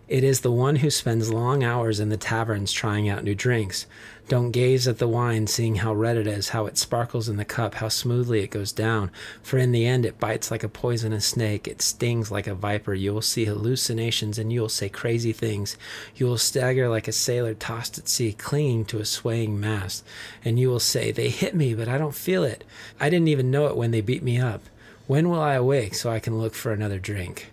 It 0.09 0.25
is 0.25 0.41
the 0.41 0.53
one 0.53 0.77
who 0.77 0.91
spends 0.91 1.33
long 1.33 1.65
hours 1.65 1.99
in 1.99 2.11
the 2.11 2.19
taverns 2.19 2.71
trying 2.71 3.09
out 3.09 3.25
new 3.25 3.35
drinks. 3.35 3.87
Don't 4.29 4.51
gaze 4.51 4.89
at 4.89 4.99
the 4.99 5.09
wine, 5.09 5.47
seeing 5.47 5.77
how 5.77 5.93
red 5.93 6.17
it 6.17 6.27
is, 6.27 6.51
how 6.51 6.67
it 6.67 6.79
sparkles 6.79 7.29
in 7.29 7.37
the 7.37 7.45
cup, 7.45 7.75
how 7.75 7.89
smoothly 7.89 8.41
it 8.41 8.51
goes 8.51 8.73
down. 8.73 9.11
For 9.43 9.59
in 9.59 9.73
the 9.73 9.85
end, 9.85 10.07
it 10.07 10.19
bites 10.19 10.51
like 10.51 10.63
a 10.63 10.69
poisonous 10.69 11.27
snake. 11.27 11.69
It 11.69 11.83
stings 11.83 12.31
like 12.31 12.47
a 12.47 12.55
viper. 12.55 12.95
You 12.95 13.13
will 13.13 13.21
see 13.21 13.45
hallucinations 13.45 14.39
and 14.39 14.53
you 14.53 14.61
will 14.61 14.71
say 14.71 14.89
crazy 14.89 15.33
things. 15.33 15.77
You 16.17 16.27
will 16.27 16.39
stagger 16.39 16.89
like 16.89 17.09
a 17.09 17.13
sailor 17.13 17.53
tossed 17.53 17.99
at 17.99 18.09
sea, 18.09 18.33
clinging 18.33 18.87
to 18.87 19.01
a 19.01 19.05
swaying 19.05 19.61
mast. 19.61 20.05
And 20.45 20.59
you 20.59 20.71
will 20.71 20.81
say, 20.81 21.13
They 21.13 21.29
hit 21.29 21.55
me, 21.55 21.75
but 21.75 21.89
I 21.89 21.99
don't 21.99 22.15
feel 22.15 22.43
it. 22.43 22.65
I 22.99 23.11
didn't 23.11 23.29
even 23.29 23.51
know 23.51 23.67
it 23.67 23.77
when 23.77 23.91
they 23.91 24.01
beat 24.01 24.23
me 24.23 24.39
up. 24.39 24.63
When 25.07 25.29
will 25.29 25.41
I 25.41 25.55
awake 25.55 25.95
so 25.95 26.11
I 26.11 26.21
can 26.21 26.39
look 26.39 26.55
for 26.55 26.73
another 26.73 26.99
drink? 26.99 27.52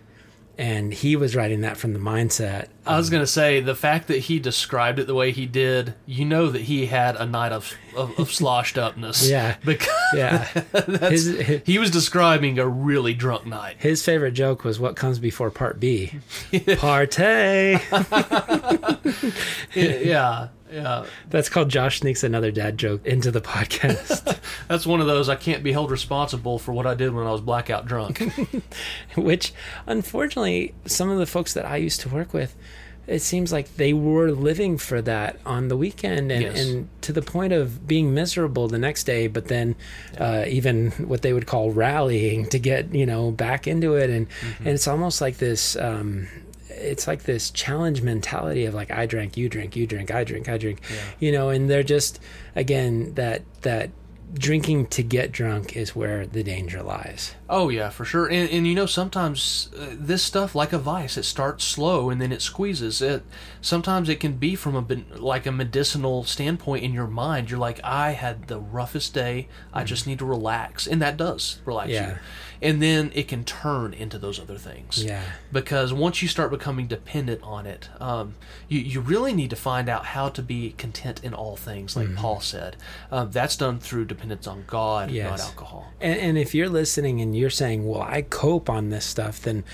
And 0.60 0.92
he 0.92 1.16
was 1.16 1.34
writing 1.34 1.62
that 1.62 1.78
from 1.78 1.94
the 1.94 1.98
mindset 1.98 2.68
I 2.86 2.96
was 2.96 3.08
gonna 3.08 3.26
say 3.26 3.60
the 3.60 3.74
fact 3.74 4.08
that 4.08 4.18
he 4.18 4.38
described 4.38 4.98
it 4.98 5.06
the 5.06 5.14
way 5.14 5.32
he 5.32 5.46
did, 5.46 5.94
you 6.06 6.24
know 6.24 6.48
that 6.50 6.62
he 6.62 6.86
had 6.86 7.14
a 7.16 7.24
night 7.24 7.52
of 7.52 7.74
of, 7.96 8.18
of 8.18 8.32
sloshed 8.32 8.76
upness. 8.76 9.28
Yeah. 9.28 9.56
because 9.64 9.88
yeah. 10.14 10.48
that's, 10.72 11.24
His- 11.24 11.62
he 11.64 11.78
was 11.78 11.90
describing 11.90 12.58
a 12.58 12.66
really 12.66 13.14
drunk 13.14 13.46
night. 13.46 13.76
His 13.78 14.04
favorite 14.04 14.32
joke 14.32 14.64
was 14.64 14.80
what 14.80 14.96
comes 14.96 15.18
before 15.18 15.50
part 15.50 15.78
B. 15.78 16.12
Partay. 16.52 17.80
yeah, 19.74 20.48
yeah. 20.72 21.04
That's 21.28 21.48
called 21.48 21.68
Josh 21.68 22.00
sneaks 22.00 22.22
another 22.24 22.50
dad 22.50 22.78
joke 22.78 23.04
into 23.06 23.30
the 23.30 23.40
podcast, 23.40 24.38
That's 24.68 24.86
one 24.86 25.00
of 25.00 25.06
those 25.06 25.28
I 25.28 25.36
can't 25.36 25.62
be 25.62 25.72
held 25.72 25.90
responsible 25.90 26.58
for 26.58 26.72
what 26.72 26.86
I 26.86 26.94
did 26.94 27.12
when 27.12 27.26
I 27.26 27.32
was 27.32 27.40
blackout 27.40 27.86
drunk. 27.86 28.22
which 29.16 29.52
unfortunately 29.86 30.74
some 30.86 31.10
of 31.10 31.18
the 31.18 31.26
folks 31.26 31.54
that 31.54 31.64
I 31.66 31.76
used 31.76 32.00
to 32.02 32.08
work 32.08 32.32
with 32.32 32.54
it 33.06 33.20
seems 33.22 33.50
like 33.50 33.74
they 33.76 33.92
were 33.92 34.30
living 34.30 34.78
for 34.78 35.02
that 35.02 35.40
on 35.44 35.66
the 35.66 35.76
weekend 35.76 36.30
and, 36.30 36.42
Yes. 36.42 36.60
and 36.60 36.88
to 37.02 37.12
the 37.12 37.22
point 37.22 37.52
of 37.52 37.86
being 37.88 38.14
miserable 38.14 38.68
the 38.68 38.78
next 38.78 39.04
day 39.04 39.26
but 39.26 39.48
then 39.48 39.74
uh, 40.18 40.44
even 40.46 40.90
what 40.92 41.22
they 41.22 41.32
would 41.32 41.46
call 41.46 41.72
rallying 41.72 42.46
to 42.50 42.58
get 42.58 42.94
you 42.94 43.06
know 43.06 43.32
back 43.32 43.66
into 43.66 43.94
it 43.96 44.10
and 44.10 44.26
and 44.60 44.68
it's 44.68 44.86
almost 44.86 45.20
like 45.20 45.38
this 45.38 45.74
um, 45.76 46.28
it's 46.80 47.06
like 47.06 47.24
this 47.24 47.50
challenge 47.50 48.02
mentality 48.02 48.64
of 48.64 48.74
like 48.74 48.90
I 48.90 49.06
drank, 49.06 49.36
you 49.36 49.48
drink, 49.48 49.76
you 49.76 49.86
drink, 49.86 50.10
I 50.10 50.24
drink, 50.24 50.48
I 50.48 50.58
drink, 50.58 50.80
you 51.18 51.32
know, 51.32 51.50
and 51.50 51.68
they're 51.68 51.82
just 51.82 52.20
again 52.56 53.14
that 53.14 53.42
that 53.62 53.90
drinking 54.34 54.86
to 54.86 55.02
get 55.02 55.32
drunk 55.32 55.76
is 55.76 55.94
where 55.96 56.26
the 56.26 56.42
danger 56.42 56.82
lies. 56.82 57.34
Oh 57.48 57.68
yeah, 57.68 57.90
for 57.90 58.04
sure. 58.04 58.26
And, 58.26 58.48
and 58.50 58.66
you 58.66 58.74
know, 58.74 58.86
sometimes 58.86 59.70
uh, 59.78 59.88
this 59.92 60.22
stuff, 60.22 60.54
like 60.54 60.72
a 60.72 60.78
vice, 60.78 61.16
it 61.16 61.24
starts 61.24 61.64
slow 61.64 62.10
and 62.10 62.20
then 62.20 62.30
it 62.32 62.40
squeezes. 62.42 63.02
It 63.02 63.24
sometimes 63.60 64.08
it 64.08 64.20
can 64.20 64.34
be 64.34 64.54
from 64.54 64.76
a 64.76 64.86
like 65.18 65.46
a 65.46 65.52
medicinal 65.52 66.24
standpoint 66.24 66.84
in 66.84 66.92
your 66.92 67.08
mind. 67.08 67.50
You're 67.50 67.58
like, 67.58 67.80
I 67.82 68.12
had 68.12 68.46
the 68.48 68.58
roughest 68.60 69.14
day. 69.14 69.48
I 69.72 69.84
just 69.84 70.06
need 70.06 70.18
to 70.20 70.24
relax, 70.24 70.86
and 70.86 71.02
that 71.02 71.16
does 71.16 71.60
relax 71.64 71.90
Yeah. 71.90 72.10
you. 72.10 72.16
And 72.62 72.82
then 72.82 73.10
it 73.14 73.26
can 73.26 73.44
turn 73.44 73.94
into 73.94 74.18
those 74.18 74.38
other 74.38 74.58
things. 74.58 75.02
Yeah. 75.02 75.22
Because 75.50 75.94
once 75.94 76.20
you 76.20 76.28
start 76.28 76.50
becoming 76.50 76.86
dependent 76.88 77.42
on 77.42 77.64
it, 77.66 77.88
um, 78.00 78.34
you 78.68 78.78
you 78.80 79.00
really 79.00 79.32
need 79.32 79.50
to 79.50 79.56
find 79.56 79.88
out 79.88 80.04
how 80.06 80.28
to 80.28 80.42
be 80.42 80.74
content 80.78 81.24
in 81.24 81.34
all 81.34 81.56
things, 81.56 81.94
Mm-hmm. 81.94 82.10
like 82.12 82.16
Paul 82.20 82.40
said. 82.40 82.76
Um, 83.10 83.30
that's 83.32 83.56
done 83.56 83.80
through 83.80 84.04
dependence 84.20 84.46
on 84.46 84.64
God, 84.66 85.10
Yes. 85.10 85.30
not 85.30 85.40
alcohol. 85.40 85.92
And, 86.00 86.18
and 86.20 86.38
if 86.38 86.54
you're 86.54 86.68
listening 86.68 87.20
and 87.20 87.34
you're 87.36 87.50
saying, 87.50 87.88
"Well, 87.88 88.02
I 88.02 88.22
cope 88.22 88.68
on 88.68 88.90
this 88.90 89.04
stuff," 89.06 89.40
then 89.40 89.64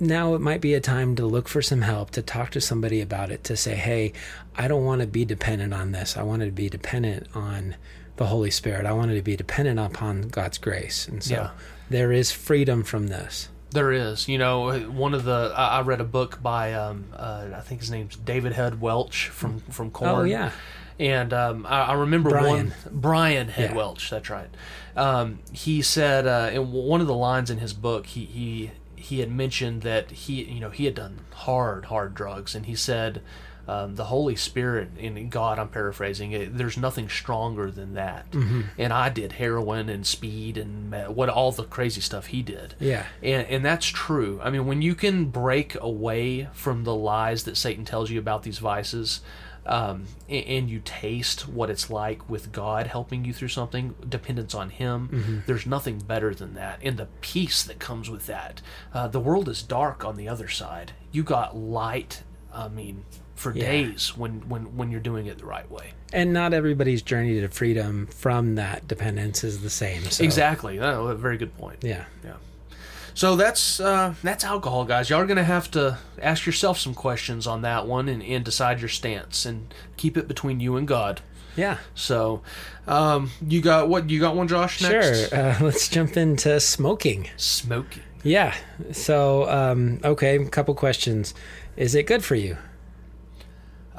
now 0.00 0.34
it 0.34 0.40
might 0.40 0.60
be 0.60 0.74
a 0.74 0.80
time 0.80 1.14
to 1.16 1.24
look 1.24 1.48
for 1.48 1.62
some 1.62 1.82
help, 1.82 2.10
to 2.10 2.22
talk 2.22 2.50
to 2.50 2.60
somebody 2.60 3.00
about 3.00 3.30
it, 3.30 3.44
to 3.44 3.56
say, 3.56 3.76
hey, 3.76 4.12
I 4.56 4.66
don't 4.66 4.84
want 4.84 5.00
to 5.00 5.06
be 5.06 5.24
dependent 5.24 5.72
on 5.72 5.92
this. 5.92 6.16
I 6.16 6.24
want 6.24 6.42
to 6.42 6.50
be 6.50 6.68
dependent 6.68 7.28
on 7.36 7.76
the 8.16 8.26
Holy 8.26 8.50
Spirit. 8.50 8.84
I 8.84 8.92
wanted 8.94 9.14
to 9.14 9.22
be 9.22 9.36
dependent 9.36 9.78
upon 9.78 10.22
God's 10.22 10.58
grace. 10.58 11.06
And 11.06 11.22
so 11.22 11.34
Yeah. 11.34 11.50
there 11.88 12.10
is 12.10 12.32
freedom 12.32 12.82
from 12.82 13.06
this. 13.08 13.48
There 13.70 13.92
is, 13.92 14.26
you 14.26 14.38
know, 14.38 14.76
one 14.90 15.14
of 15.14 15.22
the 15.24 15.52
I 15.56 15.82
read 15.82 16.00
a 16.00 16.04
book 16.04 16.42
by 16.42 16.74
um, 16.74 17.04
uh, 17.16 17.50
I 17.54 17.60
think 17.60 17.80
his 17.80 17.90
name's 17.92 18.16
David 18.16 18.52
Head 18.54 18.80
Welch 18.80 19.28
from 19.28 19.60
from 19.70 19.92
Korn. 19.92 20.10
Oh, 20.10 20.22
yeah. 20.24 20.50
And 20.98 21.32
um, 21.32 21.66
I, 21.66 21.82
I 21.82 21.92
remember 21.94 22.30
Brian. 22.30 22.46
one 22.48 22.74
Brian 22.90 23.48
Head 23.48 23.70
Yeah. 23.70 23.76
Welch. 23.76 24.10
That's 24.10 24.30
right. 24.30 24.50
Um, 24.96 25.38
he 25.52 25.82
said 25.82 26.26
uh, 26.26 26.50
in 26.52 26.72
one 26.72 27.00
of 27.00 27.06
the 27.06 27.14
lines 27.14 27.50
in 27.50 27.58
his 27.58 27.72
book, 27.72 28.06
he 28.06 28.24
he 28.24 28.70
he 28.96 29.20
had 29.20 29.30
mentioned 29.30 29.82
that 29.82 30.10
he 30.10 30.44
you 30.44 30.60
know 30.60 30.70
he 30.70 30.84
had 30.84 30.94
done 30.94 31.20
hard 31.32 31.86
hard 31.86 32.14
drugs, 32.14 32.54
and 32.54 32.66
he 32.66 32.74
said. 32.74 33.22
Um, 33.68 33.94
the 33.94 34.06
Holy 34.06 34.34
Spirit 34.34 34.90
in 34.98 35.28
God, 35.28 35.60
I'm 35.60 35.68
paraphrasing 35.68 36.32
it. 36.32 36.58
There's 36.58 36.76
nothing 36.76 37.08
stronger 37.08 37.70
than 37.70 37.94
that. 37.94 38.28
Mm-hmm. 38.32 38.62
And 38.76 38.92
I 38.92 39.08
did 39.08 39.30
heroin 39.34 39.88
and 39.88 40.04
speed 40.04 40.58
and 40.58 40.92
what 41.14 41.28
all 41.28 41.52
the 41.52 41.62
crazy 41.62 42.00
stuff 42.00 42.26
he 42.26 42.42
did. 42.42 42.74
Yeah. 42.80 43.06
And, 43.22 43.46
and 43.46 43.64
that's 43.64 43.86
true. 43.86 44.40
I 44.42 44.50
mean, 44.50 44.66
when 44.66 44.82
you 44.82 44.96
can 44.96 45.26
break 45.26 45.76
away 45.80 46.48
from 46.52 46.82
the 46.82 46.94
lies 46.94 47.44
that 47.44 47.56
Satan 47.56 47.84
tells 47.84 48.10
you 48.10 48.18
about 48.18 48.42
these 48.42 48.58
vices, 48.58 49.20
um, 49.66 50.04
and, 50.28 50.44
and 50.46 50.70
you 50.70 50.80
taste 50.84 51.48
what 51.48 51.70
it's 51.70 51.88
like 51.90 52.28
with 52.28 52.52
God 52.52 52.86
helping 52.86 53.24
you 53.24 53.32
through 53.32 53.48
something, 53.48 53.94
dependence 54.08 54.54
on 54.54 54.70
Him, 54.70 55.42
there's 55.46 55.66
nothing 55.66 55.98
better 55.98 56.34
than 56.34 56.54
that. 56.54 56.80
And 56.82 56.96
the 56.96 57.06
peace 57.20 57.62
that 57.62 57.78
comes 57.78 58.10
with 58.10 58.26
that. 58.26 58.60
Uh, 58.92 59.08
the 59.08 59.20
world 59.20 59.48
is 59.48 59.62
dark 59.62 60.04
on 60.04 60.16
the 60.16 60.28
other 60.28 60.48
side. 60.48 60.92
You 61.12 61.22
got 61.22 61.56
light, 61.56 62.22
I 62.52 62.68
mean, 62.68 63.04
for 63.34 63.52
Yeah. 63.54 63.64
days 63.70 64.16
when, 64.16 64.48
when, 64.48 64.76
when 64.76 64.90
you're 64.90 65.00
doing 65.00 65.26
it 65.26 65.38
the 65.38 65.46
right 65.46 65.68
way. 65.70 65.92
And 66.12 66.32
not 66.32 66.52
everybody's 66.52 67.02
journey 67.02 67.40
to 67.40 67.48
freedom 67.48 68.06
from 68.08 68.56
that 68.56 68.86
dependence 68.86 69.42
is 69.44 69.62
the 69.62 69.70
same. 69.70 70.02
So, 70.04 70.22
Exactly. 70.24 70.78
Oh, 70.78 71.06
a 71.08 71.14
very 71.14 71.38
good 71.38 71.56
point. 71.56 71.78
Yeah. 71.82 72.04
Yeah. 72.24 72.34
So 73.14 73.36
that's 73.36 73.80
uh, 73.80 74.14
that's 74.22 74.44
alcohol, 74.44 74.84
guys. 74.84 75.10
Y'all 75.10 75.20
are 75.20 75.26
gonna 75.26 75.44
have 75.44 75.70
to 75.72 75.98
ask 76.20 76.46
yourself 76.46 76.78
some 76.78 76.94
questions 76.94 77.46
on 77.46 77.62
that 77.62 77.86
one 77.86 78.08
and, 78.08 78.22
and 78.22 78.44
decide 78.44 78.80
your 78.80 78.88
stance 78.88 79.44
and 79.44 79.72
keep 79.96 80.16
it 80.16 80.28
between 80.28 80.60
you 80.60 80.76
and 80.76 80.88
God. 80.88 81.20
Yeah. 81.56 81.78
So, 81.94 82.42
um, 82.86 83.30
you 83.46 83.60
got 83.60 83.88
what? 83.88 84.08
You 84.08 84.20
got 84.20 84.34
one, 84.36 84.48
Josh? 84.48 84.80
Next? 84.80 85.30
Sure. 85.30 85.38
Uh, 85.38 85.56
let's 85.60 85.88
jump 85.88 86.16
into 86.16 86.58
smoking. 86.60 87.28
Smoking. 87.36 88.02
Yeah. 88.22 88.54
So, 88.92 89.48
um, 89.50 90.00
okay, 90.04 90.36
a 90.36 90.48
couple 90.48 90.74
questions. 90.74 91.34
Is 91.76 91.94
it 91.94 92.06
good 92.06 92.24
for 92.24 92.34
you? 92.36 92.56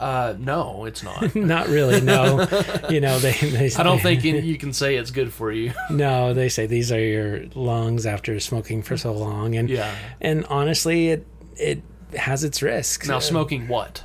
Uh, 0.04 0.36
no, 0.38 0.84
it's 0.84 1.02
not. 1.02 1.34
Not 1.54 1.68
really. 1.70 2.02
No. 2.02 2.46
you 2.90 3.00
know, 3.00 3.18
they. 3.20 3.32
they 3.32 3.72
I 3.78 3.84
don't 3.84 4.02
think 4.02 4.24
you 4.26 4.58
can 4.58 4.74
say 4.74 4.96
it's 4.98 5.12
good 5.12 5.32
for 5.32 5.50
you. 5.52 5.72
No, 5.90 6.34
they 6.34 6.50
say 6.50 6.66
these 6.66 6.92
are 6.92 7.00
your 7.00 7.46
lungs 7.56 8.06
after 8.06 8.38
smoking 8.42 8.82
for 8.84 8.98
so 8.98 9.14
long, 9.14 9.56
and 9.56 9.70
Yeah. 9.70 9.96
and 10.20 10.46
honestly, 10.48 11.10
it 11.10 11.26
it 11.56 11.82
has 12.18 12.44
its 12.44 12.62
risks. 12.62 13.08
Now, 13.08 13.20
smoking 13.20 13.68
what? 13.70 14.04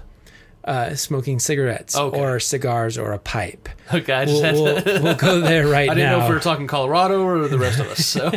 Uh, 0.64 0.94
smoking 0.94 1.38
cigarettes 1.38 1.96
Okay. 1.96 2.18
or 2.20 2.38
cigars 2.40 2.98
or 2.98 3.12
a 3.12 3.18
pipe. 3.18 3.68
Okay, 3.94 4.12
I 4.12 4.24
just 4.26 4.42
We'll, 4.42 4.66
had 4.76 4.84
we'll, 4.84 4.96
to. 4.98 5.00
we'll 5.02 5.14
go 5.14 5.40
there 5.40 5.66
right 5.66 5.86
now. 5.86 5.92
I 5.92 5.94
didn't 5.94 6.10
know 6.10 6.22
if 6.24 6.28
we 6.28 6.34
were 6.34 6.40
talking 6.40 6.66
Colorado 6.66 7.22
or 7.24 7.48
the 7.48 7.58
rest 7.58 7.80
of 7.80 7.86
us. 7.86 8.04
So, 8.04 8.30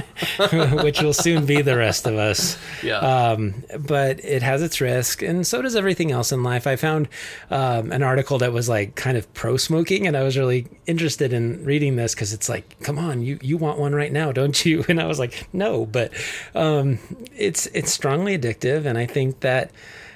which 0.84 1.02
will 1.02 1.14
soon 1.14 1.46
be 1.46 1.62
the 1.62 1.76
rest 1.76 2.08
of 2.08 2.16
us. 2.16 2.58
yeah. 2.82 3.00
Um, 3.00 3.64
but 3.80 4.24
it 4.24 4.44
has 4.44 4.62
its 4.62 4.80
risk, 4.80 5.22
and 5.22 5.46
so 5.46 5.62
does 5.62 5.76
everything 5.76 6.12
else 6.12 6.32
in 6.32 6.42
life. 6.42 6.68
I 6.68 6.78
found 6.78 7.10
um, 7.50 7.92
an 7.92 8.02
article 8.02 8.38
that 8.38 8.54
was 8.54 8.70
like 8.70 8.96
kind 8.96 9.18
of 9.18 9.32
pro 9.34 9.58
smoking, 9.58 10.08
and 10.08 10.16
I 10.16 10.24
was 10.24 10.38
really 10.38 10.68
interested 10.88 11.34
in 11.34 11.66
reading 11.66 11.98
this 11.98 12.16
because 12.16 12.32
it's 12.32 12.48
like, 12.48 12.80
come 12.82 12.98
on, 12.98 13.22
you 13.22 13.38
you 13.42 13.58
want 13.58 13.78
one 13.78 13.94
right 13.94 14.12
now, 14.12 14.32
don't 14.32 14.64
you? 14.66 14.86
And 14.92 15.02
I 15.02 15.06
was 15.06 15.20
like, 15.20 15.48
no, 15.54 15.86
but 15.86 16.12
um, 16.56 17.00
it's 17.36 17.66
it's 17.68 17.92
strongly 17.92 18.38
addictive, 18.38 18.86
and 18.86 18.98
I 18.98 19.06
think 19.06 19.42
that 19.42 19.72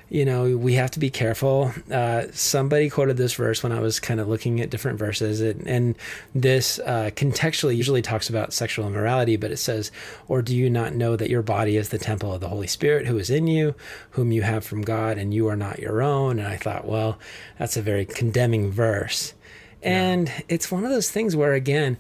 you 0.09 0.23
know 0.23 0.55
we 0.57 0.73
have 0.75 0.91
to 0.91 0.99
be 0.99 1.09
careful. 1.09 1.71
Uh, 1.91 2.23
somebody 2.31 2.89
quoted 2.89 3.17
this 3.17 3.33
verse 3.33 3.63
when 3.63 3.71
I 3.71 3.79
was 3.79 3.99
kind 3.99 4.19
of 4.19 4.27
looking 4.27 4.61
at 4.61 4.69
different 4.69 4.99
verses, 4.99 5.41
and, 5.41 5.67
and 5.67 5.95
this 6.33 6.79
uh, 6.79 7.09
contextually 7.15 7.75
usually 7.75 8.01
talks 8.01 8.29
about 8.29 8.53
sexual 8.53 8.87
immorality, 8.87 9.35
but 9.35 9.51
it 9.51 9.57
says, 9.57 9.91
"Or 10.27 10.41
do 10.41 10.55
you 10.55 10.69
not 10.69 10.93
know 10.93 11.15
that 11.15 11.29
your 11.29 11.41
body 11.41 11.77
is 11.77 11.89
the 11.89 11.97
temple 11.97 12.33
of 12.33 12.41
the 12.41 12.49
Holy 12.49 12.67
Spirit 12.67 13.07
who 13.07 13.17
is 13.17 13.29
in 13.29 13.47
you, 13.47 13.75
whom 14.11 14.31
you 14.31 14.43
have 14.43 14.63
from 14.65 14.81
God, 14.83 15.17
and 15.17 15.33
you 15.33 15.47
are 15.47 15.55
not 15.55 15.79
your 15.79 16.01
own?" 16.01 16.39
And 16.39 16.47
I 16.47 16.57
thought, 16.57 16.85
well, 16.85 17.17
that's 17.57 17.77
a 17.77 17.81
very 17.81 18.05
condemning 18.05 18.71
verse, 18.71 19.33
and 19.81 20.31
it's 20.47 20.71
one 20.71 20.83
of 20.83 20.91
those 20.91 21.09
things 21.11 21.35
where 21.35 21.53
again. 21.53 21.97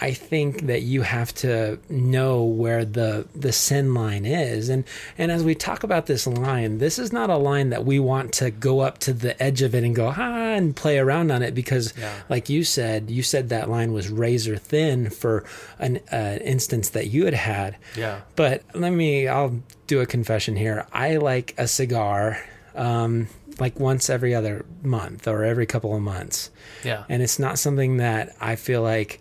I 0.00 0.12
think 0.12 0.62
that 0.66 0.82
you 0.82 1.02
have 1.02 1.32
to 1.36 1.78
know 1.88 2.42
where 2.42 2.84
the 2.84 3.26
the 3.34 3.52
sin 3.52 3.94
line 3.94 4.24
is, 4.26 4.68
and 4.68 4.84
and 5.16 5.30
as 5.30 5.44
we 5.44 5.54
talk 5.54 5.84
about 5.84 6.06
this 6.06 6.26
line, 6.26 6.78
this 6.78 6.98
is 6.98 7.12
not 7.12 7.30
a 7.30 7.36
line 7.36 7.70
that 7.70 7.84
we 7.84 7.98
want 8.00 8.32
to 8.34 8.50
go 8.50 8.80
up 8.80 8.98
to 8.98 9.12
the 9.12 9.40
edge 9.40 9.62
of 9.62 9.74
it 9.74 9.84
and 9.84 9.94
go 9.94 10.08
ah 10.16 10.54
and 10.54 10.74
play 10.74 10.98
around 10.98 11.30
on 11.30 11.42
it 11.42 11.54
because, 11.54 11.94
Yeah. 11.96 12.12
like 12.28 12.48
you 12.48 12.64
said, 12.64 13.08
you 13.10 13.22
said 13.22 13.48
that 13.50 13.70
line 13.70 13.92
was 13.92 14.08
razor 14.08 14.56
thin 14.56 15.10
for 15.10 15.44
an 15.78 16.00
uh, 16.12 16.38
instance 16.42 16.90
that 16.90 17.06
you 17.08 17.24
had 17.24 17.34
had. 17.34 17.76
yeah. 17.96 18.20
But 18.36 18.62
let 18.74 18.90
me, 18.92 19.28
I'll 19.28 19.60
do 19.86 20.00
a 20.00 20.06
confession 20.06 20.56
here. 20.56 20.86
I 20.92 21.16
like 21.16 21.54
a 21.56 21.66
cigar 21.68 22.38
um, 22.74 23.28
like 23.60 23.78
once 23.78 24.10
every 24.10 24.34
other 24.34 24.64
month 24.82 25.28
or 25.28 25.44
every 25.44 25.66
couple 25.66 25.94
of 25.94 26.02
months 26.02 26.50
Yeah. 26.82 27.04
and 27.08 27.22
it's 27.22 27.38
not 27.38 27.58
something 27.60 27.98
that 27.98 28.34
I 28.40 28.56
feel 28.56 28.82
like 28.82 29.20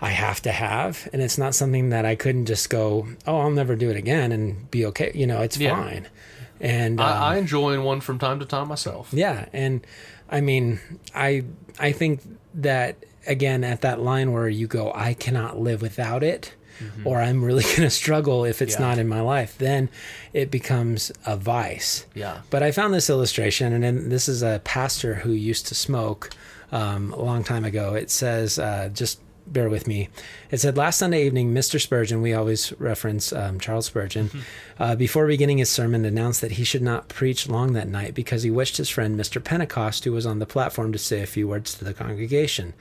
I 0.00 0.10
have 0.10 0.40
to 0.42 0.52
have, 0.52 1.08
and 1.12 1.20
it's 1.20 1.38
not 1.38 1.54
something 1.54 1.90
that 1.90 2.04
I 2.04 2.14
couldn't 2.14 2.46
just 2.46 2.70
go, 2.70 3.08
oh, 3.26 3.38
I'll 3.40 3.50
never 3.50 3.74
do 3.76 3.90
it 3.90 3.96
again 3.96 4.30
and 4.32 4.70
be 4.70 4.86
okay. 4.86 5.10
You 5.14 5.26
know, 5.26 5.40
it's 5.42 5.56
Yeah. 5.58 5.74
fine. 5.74 6.08
And 6.60 7.00
um, 7.00 7.06
I, 7.06 7.34
I 7.34 7.36
enjoy 7.38 7.80
one 7.80 8.00
from 8.00 8.18
time 8.18 8.38
to 8.40 8.44
time 8.46 8.68
myself. 8.68 9.08
yeah, 9.12 9.46
and 9.52 9.86
I 10.30 10.40
mean, 10.40 10.80
I 11.14 11.44
I 11.80 11.92
think 11.92 12.20
that 12.54 12.96
again 13.26 13.62
at 13.64 13.80
that 13.82 14.00
line 14.00 14.32
where 14.32 14.48
you 14.48 14.66
go, 14.66 14.90
I 14.94 15.14
cannot 15.14 15.58
live 15.58 15.82
without 15.82 16.22
it. 16.22 16.54
Or 17.04 17.20
I'm 17.20 17.44
really 17.44 17.64
going 17.74 17.82
to 17.82 17.90
struggle 17.90 18.44
if 18.44 18.62
it's 18.62 18.74
Mm-hmm. 18.74 18.82
Yeah. 18.82 18.88
not 18.88 18.98
in 18.98 19.08
my 19.08 19.20
life. 19.20 19.58
Then 19.58 19.88
it 20.32 20.48
becomes 20.48 21.10
a 21.26 21.36
vice. 21.36 22.06
Yeah. 22.14 22.42
But 22.50 22.62
I 22.62 22.70
found 22.70 22.94
this 22.94 23.10
illustration, 23.10 23.72
and 23.72 23.82
then 23.82 24.10
this 24.10 24.28
is 24.28 24.42
a 24.44 24.60
pastor 24.62 25.14
who 25.14 25.32
used 25.32 25.66
to 25.68 25.74
smoke 25.74 26.30
um, 26.70 27.12
a 27.12 27.20
long 27.20 27.42
time 27.42 27.64
ago. 27.64 27.94
It 27.94 28.10
says, 28.12 28.60
uh, 28.60 28.90
just 28.94 29.18
bear 29.52 29.68
with 29.68 29.86
me. 29.86 30.08
It 30.50 30.58
said, 30.58 30.76
Last 30.76 30.98
Sunday 30.98 31.26
evening, 31.26 31.52
Mr. 31.52 31.80
Spurgeon, 31.80 32.22
we 32.22 32.32
always 32.32 32.72
reference 32.78 33.32
um, 33.32 33.58
Charles 33.60 33.86
Spurgeon, 33.86 34.30
uh, 34.78 34.96
before 34.96 35.26
beginning 35.26 35.58
his 35.58 35.70
sermon, 35.70 36.04
announced 36.04 36.40
that 36.40 36.52
he 36.52 36.64
should 36.64 36.82
not 36.82 37.08
preach 37.08 37.48
long 37.48 37.72
that 37.72 37.88
night 37.88 38.14
because 38.14 38.42
he 38.42 38.50
wished 38.50 38.76
his 38.76 38.88
friend, 38.88 39.18
Mr. 39.18 39.42
Pentecost, 39.42 40.04
who 40.04 40.12
was 40.12 40.26
on 40.26 40.38
the 40.38 40.46
platform, 40.46 40.92
to 40.92 40.98
say 40.98 41.22
a 41.22 41.26
few 41.26 41.48
words 41.48 41.74
to 41.74 41.84
the 41.84 41.94
congregation. 41.94 42.74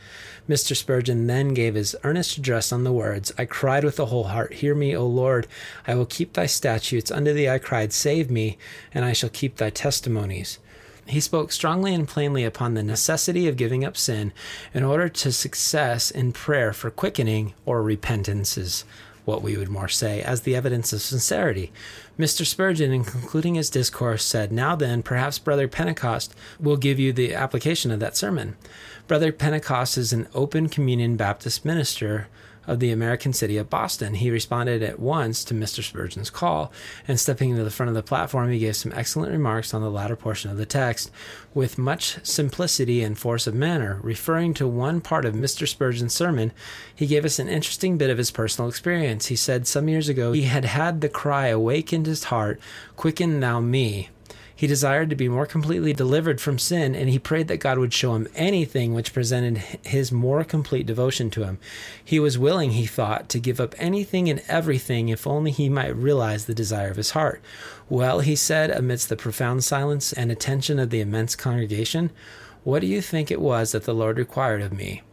Mr. 0.48 0.76
Spurgeon 0.76 1.28
then 1.28 1.54
gave 1.54 1.76
his 1.76 1.96
earnest 2.04 2.38
address 2.38 2.72
on 2.72 2.84
the 2.84 2.92
words, 2.92 3.34
I 3.38 3.46
cried 3.46 3.84
with 3.84 4.00
a 4.00 4.06
whole 4.06 4.26
heart, 4.26 4.54
Hear 4.54 4.76
me, 4.76 4.96
O 4.96 5.06
Lord. 5.06 5.48
I 5.86 5.96
will 5.96 6.06
keep 6.06 6.34
thy 6.34 6.46
statutes. 6.46 7.12
Unto 7.12 7.34
thee 7.34 7.50
I 7.50 7.60
cried, 7.60 7.92
Save 7.94 8.32
me, 8.32 8.58
and 8.94 9.04
I 9.04 9.14
shall 9.14 9.30
keep 9.30 9.58
thy 9.58 9.70
testimonies. 9.70 10.60
He 11.08 11.20
spoke 11.20 11.52
strongly 11.52 11.94
and 11.94 12.08
plainly 12.08 12.44
upon 12.44 12.74
the 12.74 12.84
necessity 12.84 13.48
of 13.48 13.58
giving 13.58 13.86
up 13.86 13.96
sin 13.96 14.34
in 14.74 14.84
order 14.84 15.08
to 15.08 15.32
success 15.32 16.12
in 16.12 16.34
prayer 16.34 16.74
for 16.74 16.92
quickening 16.92 17.54
or 17.66 17.82
repentance 17.82 18.58
is 18.58 18.84
what 19.28 19.42
we 19.42 19.58
would 19.58 19.68
more 19.68 19.90
say 19.90 20.22
as 20.22 20.42
the 20.42 20.56
evidence 20.56 20.94
of 20.94 21.02
sincerity. 21.02 21.72
Mr. 22.18 22.46
Spurgeon, 22.46 22.94
in 22.94 23.04
concluding 23.04 23.56
his 23.56 23.70
discourse, 23.70 24.24
said, 24.24 24.52
Now 24.54 24.76
then, 24.76 25.04
perhaps 25.04 25.38
Brother 25.38 25.68
Pentecost 25.68 26.34
will 26.60 26.78
give 26.78 26.98
you 26.98 27.12
the 27.12 27.34
application 27.34 27.92
of 27.92 28.00
that 28.00 28.16
sermon. 28.16 28.56
Brother 29.06 29.34
Pentecost 29.34 29.98
is 29.98 30.14
an 30.14 30.28
open 30.34 30.70
communion 30.70 31.18
Baptist 31.18 31.66
minister 31.66 32.28
of 32.68 32.80
the 32.80 32.92
American 32.92 33.34
city 33.34 33.58
of 33.58 33.70
Boston. 33.70 34.14
He 34.14 34.30
responded 34.30 34.84
at 34.84 35.00
once 35.00 35.44
to 35.46 35.54
Mr. 35.54 35.82
Spurgeon's 35.82 36.30
call, 36.30 36.72
and 37.08 37.20
stepping 37.20 37.56
to 37.56 37.64
the 37.64 37.72
front 37.72 37.90
of 37.90 37.96
the 37.96 38.04
platform, 38.04 38.52
he 38.52 38.60
gave 38.60 38.76
some 38.76 38.94
excellent 38.96 39.32
remarks 39.32 39.74
on 39.74 39.82
the 39.82 39.90
latter 39.90 40.16
portion 40.16 40.52
of 40.52 40.58
the 40.58 40.66
text 40.66 41.10
with 41.54 41.78
much 41.78 42.18
simplicity 42.24 43.02
and 43.02 43.18
force 43.18 43.48
of 43.48 43.56
manner. 43.56 44.00
Referring 44.04 44.54
to 44.56 44.68
one 44.68 45.02
part 45.02 45.26
of 45.26 45.34
Mr. 45.34 45.68
Spurgeon's 45.68 46.14
sermon, 46.14 46.52
he 46.94 47.08
gave 47.08 47.26
us 47.26 47.40
an 47.40 47.48
interesting 47.48 47.98
bit 47.98 48.10
of 48.10 48.18
his 48.18 48.32
personal 48.32 48.70
experience. 48.70 49.28
He 49.28 49.36
said 49.36 49.66
some 49.66 49.88
years 49.88 50.10
ago 50.10 50.34
he 50.34 50.44
had 50.44 50.66
had 50.66 51.02
the 51.02 51.10
cry 51.10 51.48
awake 51.48 51.94
in 51.94 52.06
his 52.06 52.26
heart, 52.26 52.60
Quicken 52.96 53.40
thou 53.40 53.60
me. 53.60 54.10
He 54.58 54.66
desired 54.66 55.12
to 55.12 55.16
be 55.16 55.30
more 55.30 55.46
completely 55.46 55.94
delivered 55.94 56.42
from 56.42 56.58
sin, 56.58 56.96
and 56.96 57.12
he 57.12 57.20
prayed 57.20 57.48
that 57.48 57.60
God 57.60 57.78
would 57.78 57.94
show 57.94 58.16
him 58.16 58.28
anything 58.34 58.96
which 58.96 59.14
presented 59.14 59.60
his 59.84 60.12
more 60.12 60.44
complete 60.44 60.88
devotion 60.88 61.30
to 61.30 61.44
him. 61.44 61.60
He 62.04 62.20
was 62.20 62.40
willing, 62.40 62.72
he 62.72 62.88
thought, 62.88 63.30
to 63.30 63.40
give 63.40 63.60
up 63.60 63.76
anything 63.78 64.32
and 64.32 64.42
everything 64.48 65.10
if 65.10 65.28
only 65.28 65.52
he 65.52 65.70
might 65.70 65.96
realize 65.96 66.46
the 66.46 66.56
desire 66.56 66.90
of 66.90 66.98
his 66.98 67.12
heart. 67.12 67.40
Well, 67.88 68.22
he 68.22 68.36
said, 68.36 68.72
amidst 68.72 69.10
the 69.10 69.16
profound 69.16 69.64
silence 69.64 70.12
and 70.12 70.32
attention 70.32 70.80
of 70.80 70.90
the 70.90 71.02
immense 71.02 71.36
congregation, 71.36 72.10
what 72.64 72.80
do 72.80 72.88
you 72.88 73.00
think 73.00 73.30
it 73.30 73.40
was 73.40 73.74
that 73.74 73.84
the 73.84 73.94
Lord 73.94 74.18
required 74.18 74.64
of 74.64 74.74
me? 74.74 75.04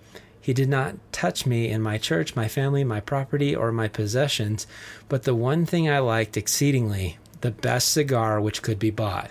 He 0.40 0.54
did 0.54 0.70
not 0.70 0.96
touch 1.12 1.44
me 1.44 1.68
in 1.68 1.82
my 1.82 1.98
church, 1.98 2.34
my 2.34 2.48
family, 2.48 2.82
my 2.82 3.00
property, 3.00 3.54
or 3.54 3.72
my 3.72 3.88
possessions, 3.88 4.66
but 5.10 5.24
the 5.24 5.34
one 5.34 5.66
thing 5.66 5.86
I 5.86 5.98
liked 5.98 6.38
exceedingly, 6.38 7.18
the 7.44 7.50
best 7.50 7.90
cigar 7.90 8.40
which 8.40 8.62
could 8.62 8.78
be 8.78 8.90
bought. 8.90 9.30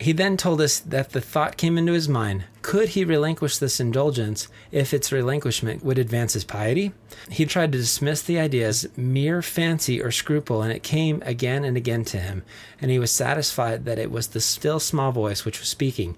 He 0.00 0.12
then 0.12 0.38
told 0.38 0.62
us 0.62 0.80
that 0.80 1.10
the 1.10 1.20
thought 1.20 1.58
came 1.58 1.76
into 1.76 1.92
his 1.92 2.08
mind 2.08 2.44
could 2.62 2.90
he 2.90 3.04
relinquish 3.04 3.58
this 3.58 3.78
indulgence 3.78 4.48
if 4.70 4.94
its 4.94 5.12
relinquishment 5.12 5.84
would 5.84 5.98
advance 5.98 6.32
his 6.32 6.44
piety? 6.44 6.92
He 7.28 7.44
tried 7.44 7.72
to 7.72 7.78
dismiss 7.78 8.22
the 8.22 8.38
idea 8.38 8.68
as 8.68 8.88
mere 8.96 9.42
fancy 9.42 10.00
or 10.00 10.10
scruple, 10.10 10.62
and 10.62 10.72
it 10.72 10.82
came 10.82 11.22
again 11.26 11.64
and 11.64 11.76
again 11.76 12.04
to 12.06 12.18
him, 12.18 12.42
and 12.80 12.90
he 12.90 12.98
was 12.98 13.10
satisfied 13.10 13.84
that 13.84 13.98
it 13.98 14.10
was 14.10 14.28
the 14.28 14.40
still 14.40 14.80
small 14.80 15.12
voice 15.12 15.44
which 15.44 15.60
was 15.60 15.68
speaking. 15.68 16.16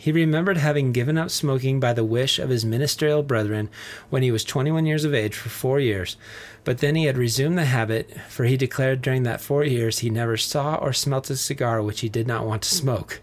He 0.00 0.12
remembered 0.12 0.56
having 0.56 0.92
given 0.92 1.18
up 1.18 1.30
smoking 1.30 1.78
by 1.78 1.92
the 1.92 2.04
wish 2.04 2.38
of 2.38 2.48
his 2.48 2.64
ministerial 2.64 3.22
brethren 3.22 3.68
when 4.08 4.22
he 4.22 4.30
was 4.30 4.44
21 4.44 4.86
years 4.86 5.04
of 5.04 5.12
age 5.12 5.34
for 5.34 5.50
four 5.50 5.78
years, 5.78 6.16
but 6.64 6.78
then 6.78 6.94
he 6.94 7.04
had 7.04 7.16
resumed 7.16 7.56
the 7.56 7.64
habit, 7.64 8.10
for 8.28 8.44
he 8.44 8.56
declared 8.56 9.02
during 9.02 9.22
that 9.22 9.40
four 9.40 9.64
years 9.64 10.00
he 10.00 10.10
never 10.10 10.36
saw 10.36 10.76
or 10.76 10.92
smelt 10.92 11.30
a 11.30 11.36
cigar 11.36 11.82
which 11.82 12.00
he 12.00 12.08
did 12.08 12.26
not 12.26 12.46
want 12.46 12.62
to 12.62 12.74
smoke. 12.74 13.20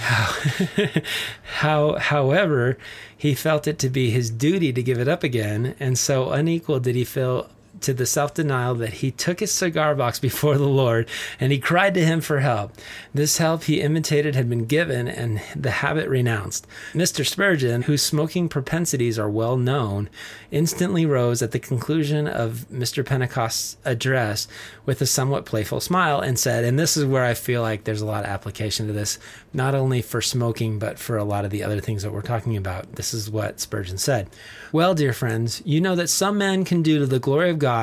How, 0.00 1.00
how, 1.42 1.98
however, 1.98 2.78
he 3.16 3.34
felt 3.34 3.66
it 3.66 3.78
to 3.80 3.88
be 3.88 4.10
his 4.10 4.30
duty 4.30 4.72
to 4.72 4.82
give 4.82 4.98
it 4.98 5.08
up 5.08 5.22
again, 5.22 5.74
and 5.80 5.98
so 5.98 6.30
unequal 6.30 6.80
did 6.80 6.94
he 6.94 7.04
feel 7.04 7.50
to 7.86 7.94
the 7.94 8.04
self 8.04 8.34
denial 8.34 8.74
that 8.74 8.94
he 8.94 9.10
took 9.12 9.40
his 9.40 9.52
cigar 9.52 9.94
box 9.94 10.18
before 10.26 10.58
the 10.58 10.68
Lord 10.68 11.08
and 11.40 11.52
he 11.52 11.58
cried 11.58 11.94
to 11.94 12.04
him 12.04 12.20
for 12.20 12.40
help. 12.40 12.72
This 13.14 13.38
help 13.38 13.64
he 13.64 13.80
imitated 13.80 14.34
had 14.34 14.50
been 14.50 14.66
given 14.66 15.08
and 15.08 15.40
the 15.54 15.70
habit 15.70 16.08
renounced. 16.08 16.66
Mr. 16.92 17.26
Spurgeon, 17.26 17.82
whose 17.82 18.02
smoking 18.02 18.48
propensities 18.48 19.18
are 19.18 19.30
well 19.30 19.56
known, 19.56 20.10
instantly 20.50 21.06
rose 21.06 21.42
at 21.42 21.52
the 21.52 21.58
conclusion 21.58 22.26
of 22.26 22.66
Mr. 22.72 23.06
Pentecost's 23.06 23.76
address 23.84 24.48
with 24.84 25.00
a 25.00 25.06
somewhat 25.06 25.46
playful 25.46 25.80
smile 25.80 26.20
and 26.20 26.38
said, 26.38 26.64
and 26.64 26.78
this 26.78 26.96
is 26.96 27.04
where 27.04 27.24
I 27.24 27.34
feel 27.34 27.62
like 27.62 27.84
there's 27.84 28.02
a 28.02 28.06
lot 28.06 28.24
of 28.24 28.30
application 28.30 28.88
to 28.88 28.92
this, 28.92 29.18
not 29.52 29.74
only 29.74 30.02
for 30.02 30.20
smoking, 30.20 30.80
but 30.80 30.98
for 30.98 31.16
a 31.16 31.24
lot 31.24 31.44
of 31.44 31.50
the 31.52 31.62
other 31.62 31.80
things 31.80 32.02
that 32.02 32.12
we're 32.12 32.22
talking 32.22 32.56
about. 32.56 32.96
This 32.96 33.14
is 33.14 33.30
what 33.30 33.60
Spurgeon 33.60 33.98
said. 33.98 34.28
Well, 34.72 34.94
dear 34.94 35.12
friends, 35.12 35.62
you 35.64 35.80
know 35.80 35.94
that 35.94 36.08
some 36.08 36.38
men 36.38 36.64
can 36.64 36.82
do 36.82 36.98
to 36.98 37.06
the 37.06 37.20
glory 37.20 37.50
of 37.50 37.58
God 37.58 37.75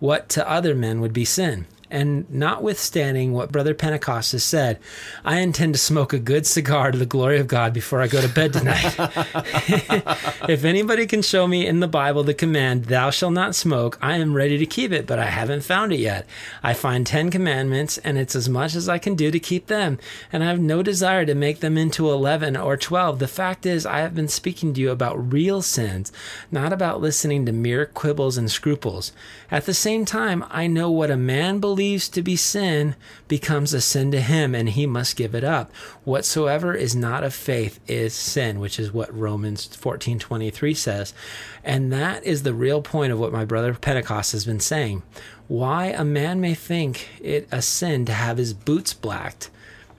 what 0.00 0.28
to 0.30 0.48
other 0.48 0.74
men 0.74 1.00
would 1.00 1.12
be 1.12 1.24
sin. 1.24 1.66
And 1.90 2.28
notwithstanding 2.30 3.32
what 3.32 3.50
Brother 3.50 3.72
Pentecost 3.72 4.32
has 4.32 4.44
said, 4.44 4.78
I 5.24 5.38
intend 5.38 5.72
to 5.72 5.78
smoke 5.78 6.12
a 6.12 6.18
good 6.18 6.46
cigar 6.46 6.90
to 6.90 6.98
the 6.98 7.06
glory 7.06 7.38
of 7.38 7.48
God 7.48 7.72
before 7.72 8.02
I 8.02 8.08
go 8.08 8.20
to 8.20 8.28
bed 8.28 8.52
tonight. 8.52 8.94
if 10.48 10.64
anybody 10.64 11.06
can 11.06 11.22
show 11.22 11.46
me 11.46 11.66
in 11.66 11.80
the 11.80 11.88
Bible 11.88 12.24
the 12.24 12.34
command, 12.34 12.86
Thou 12.86 13.08
shalt 13.08 13.32
not 13.32 13.54
smoke, 13.54 13.98
I 14.02 14.18
am 14.18 14.34
ready 14.34 14.58
to 14.58 14.66
keep 14.66 14.92
it, 14.92 15.06
but 15.06 15.18
I 15.18 15.26
haven't 15.26 15.62
found 15.62 15.94
it 15.94 16.00
yet. 16.00 16.26
I 16.62 16.74
find 16.74 17.06
10 17.06 17.30
commandments, 17.30 17.96
and 17.98 18.18
it's 18.18 18.36
as 18.36 18.50
much 18.50 18.74
as 18.74 18.86
I 18.86 18.98
can 18.98 19.14
do 19.14 19.30
to 19.30 19.40
keep 19.40 19.68
them, 19.68 19.98
and 20.30 20.44
I 20.44 20.48
have 20.48 20.60
no 20.60 20.82
desire 20.82 21.24
to 21.24 21.34
make 21.34 21.60
them 21.60 21.78
into 21.78 22.10
11 22.10 22.54
or 22.54 22.76
12. 22.76 23.18
The 23.18 23.28
fact 23.28 23.64
is, 23.64 23.86
I 23.86 24.00
have 24.00 24.14
been 24.14 24.28
speaking 24.28 24.74
to 24.74 24.80
you 24.80 24.90
about 24.90 25.32
real 25.32 25.62
sins, 25.62 26.12
not 26.50 26.70
about 26.70 27.00
listening 27.00 27.46
to 27.46 27.52
mere 27.52 27.86
quibbles 27.86 28.36
and 28.36 28.50
scruples. 28.50 29.12
At 29.50 29.64
the 29.64 29.72
same 29.72 30.04
time, 30.04 30.44
I 30.50 30.66
know 30.66 30.90
what 30.90 31.10
a 31.10 31.16
man 31.16 31.60
believes 31.60 31.77
believes 31.78 32.08
to 32.08 32.20
be 32.22 32.34
sin 32.34 32.96
becomes 33.28 33.72
a 33.72 33.80
sin 33.80 34.10
to 34.10 34.20
him 34.20 34.52
and 34.52 34.70
he 34.70 34.84
must 34.84 35.14
give 35.14 35.32
it 35.32 35.44
up. 35.44 35.72
Whatsoever 36.02 36.74
is 36.74 36.96
not 36.96 37.22
of 37.22 37.32
faith 37.32 37.78
is 37.86 38.12
sin, 38.12 38.58
which 38.58 38.80
is 38.80 38.92
what 38.92 39.16
Romans 39.16 39.68
14:23 39.68 40.74
says. 40.74 41.14
And 41.62 41.92
that 41.92 42.24
is 42.24 42.42
the 42.42 42.52
real 42.52 42.82
point 42.82 43.12
of 43.12 43.20
what 43.20 43.32
my 43.32 43.44
brother 43.44 43.72
Pentecost 43.74 44.32
has 44.32 44.44
been 44.44 44.58
saying. 44.58 45.04
Why 45.46 45.86
a 45.86 46.04
man 46.04 46.40
may 46.40 46.52
think 46.52 47.10
it 47.20 47.46
a 47.52 47.62
sin 47.62 48.04
to 48.06 48.12
have 48.12 48.38
his 48.38 48.54
boots 48.54 48.92
blacked 48.92 49.48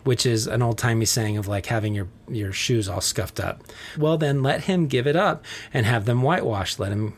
which 0.04 0.26
is 0.26 0.48
an 0.48 0.62
old 0.62 0.78
timey 0.78 1.06
saying 1.06 1.38
of 1.38 1.48
like 1.48 1.68
having 1.68 1.94
your 1.94 2.08
your 2.28 2.52
shoes 2.52 2.90
all 2.90 3.02
scuffed 3.02 3.40
up. 3.40 3.62
Well, 3.98 4.18
then 4.18 4.44
let 4.44 4.64
him 4.64 4.88
give 4.88 5.08
it 5.08 5.16
up 5.16 5.46
and 5.74 5.86
have 5.86 6.04
them 6.04 6.24
whitewashed. 6.24 6.78
Let 6.78 6.92
him 6.92 7.14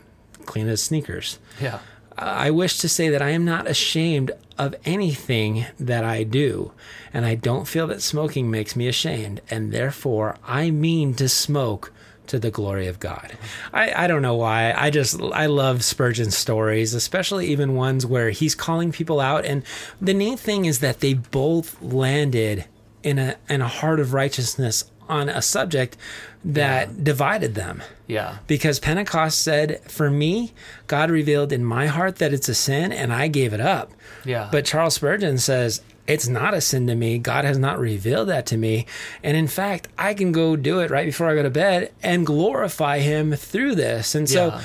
clean 0.46 0.68
his 0.68 0.84
sneakers. 0.84 1.40
Yeah. 1.60 1.80
I 2.18 2.52
wish 2.52 2.78
to 2.80 2.90
say 2.90 3.10
that 3.10 3.22
I 3.22 3.30
am 3.30 3.46
not 3.46 3.68
ashamed 3.68 4.32
of 4.58 4.76
anything 4.86 5.66
that 5.80 6.04
I 6.04 6.24
do, 6.24 6.72
and 7.14 7.26
I 7.26 7.36
don't 7.36 7.68
feel 7.68 7.88
that 7.88 8.02
smoking 8.02 8.52
makes 8.52 8.76
me 8.76 8.88
ashamed, 8.88 9.42
and 9.50 9.72
therefore 9.72 10.38
I 10.46 10.72
mean 10.72 11.14
to 11.16 11.30
smoke 11.30 11.92
to 12.28 12.40
the 12.40 12.52
glory 12.52 12.88
of 12.88 13.00
God. 13.00 13.38
I, 13.74 14.04
I 14.04 14.08
don't 14.08 14.22
know 14.22 14.36
why. 14.36 14.74
I 14.74 14.90
just 14.90 15.22
I 15.22 15.48
love 15.48 15.84
Spurgeon's 15.84 16.38
stories, 16.38 16.94
especially 16.94 17.48
even 17.48 17.76
ones 17.76 18.06
where 18.06 18.30
he's 18.30 18.56
calling 18.56 18.92
people 18.92 19.20
out. 19.20 19.44
And 19.46 19.64
the 20.00 20.14
neat 20.14 20.40
thing 20.40 20.66
is 20.66 20.80
that 20.80 21.00
they 21.00 21.14
both 21.14 21.82
landed 21.82 22.66
in 23.04 23.20
a 23.20 23.36
in 23.50 23.62
a 23.62 23.68
heart 23.68 24.00
of 24.00 24.14
righteousness 24.14 24.86
on 25.12 25.30
a 25.30 25.42
subject 25.42 25.98
that 26.44 26.88
yeah. 26.88 26.96
divided 27.04 27.54
them. 27.56 27.84
Yeah. 28.08 28.38
Because 28.48 28.80
Pentecost 28.80 29.42
said, 29.42 29.82
for 29.84 30.10
me, 30.10 30.54
God 30.88 31.12
revealed 31.12 31.52
in 31.52 31.64
my 31.64 31.88
heart 31.88 32.16
that 32.16 32.34
it's 32.34 32.50
a 32.50 32.56
sin 32.56 32.92
and 32.92 33.14
I 33.14 33.28
gave 33.28 33.54
it 33.54 33.62
up. 33.62 33.92
Yeah. 34.26 34.50
But 34.52 34.66
Charles 34.66 34.96
Spurgeon 34.96 35.38
says, 35.38 35.82
it's 36.08 36.28
not 36.28 36.54
a 36.54 36.62
sin 36.62 36.88
to 36.88 36.96
me. 36.96 37.20
God 37.20 37.46
has 37.46 37.60
not 37.60 37.80
revealed 37.80 38.30
that 38.30 38.46
to 38.48 38.58
me. 38.58 38.88
And 39.24 39.38
in 39.38 39.48
fact, 39.48 39.88
I 39.98 40.14
can 40.14 40.32
go 40.32 40.56
do 40.56 40.80
it 40.80 40.90
right 40.90 41.06
before 41.06 41.28
I 41.28 41.36
go 41.36 41.44
to 41.44 41.50
bed 41.50 41.92
and 42.02 42.26
glorify 42.26 43.00
him 43.00 43.34
through 43.34 43.76
this. 43.76 44.16
And 44.16 44.28
so 44.28 44.48
yeah 44.48 44.62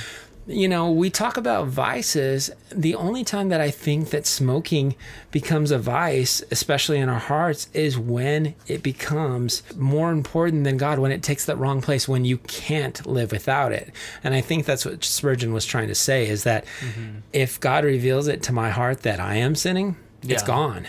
you 0.47 0.69
know, 0.69 0.91
we 0.91 1.11
talk 1.11 1.37
about 1.37 1.67
vices. 1.67 2.51
The 2.71 2.95
only 2.95 3.25
time 3.25 3.49
that 3.49 3.61
I 3.61 3.71
think 3.71 4.11
that 4.11 4.27
smoking 4.27 4.95
becomes 5.33 5.71
a 5.73 5.79
vice, 5.79 6.43
especially 6.51 6.99
in 6.99 7.09
our 7.09 7.19
hearts, 7.19 7.69
is 7.75 7.99
when 7.99 8.55
it 8.69 8.83
becomes 8.83 9.63
more 9.75 10.13
important 10.13 10.65
than 10.65 10.77
God, 10.77 11.01
when 11.01 11.11
it 11.11 11.23
takes 11.23 11.47
that 11.47 11.59
wrong 11.59 11.81
place, 11.81 12.07
when 12.07 12.25
you 12.25 12.39
can't 12.39 13.05
live 13.07 13.33
without 13.33 13.73
it. 13.73 13.93
And 14.23 14.35
I 14.35 14.41
think 14.41 14.67
that's 14.67 14.85
what 14.85 15.05
Spurgeon 15.05 15.53
was 15.53 15.67
trying 15.67 15.89
to 15.89 15.95
say 15.95 16.29
is 16.29 16.45
that 16.45 16.65
mm-hmm. 16.81 17.19
if 17.33 17.59
God 17.59 17.85
reveals 17.85 18.29
it 18.29 18.43
to 18.45 18.53
my 18.53 18.71
heart 18.71 19.03
that 19.03 19.19
I 19.19 19.37
am 19.37 19.57
sinning, 19.57 19.97
yeah. 20.23 20.35
it's 20.35 20.45
gone. 20.45 20.87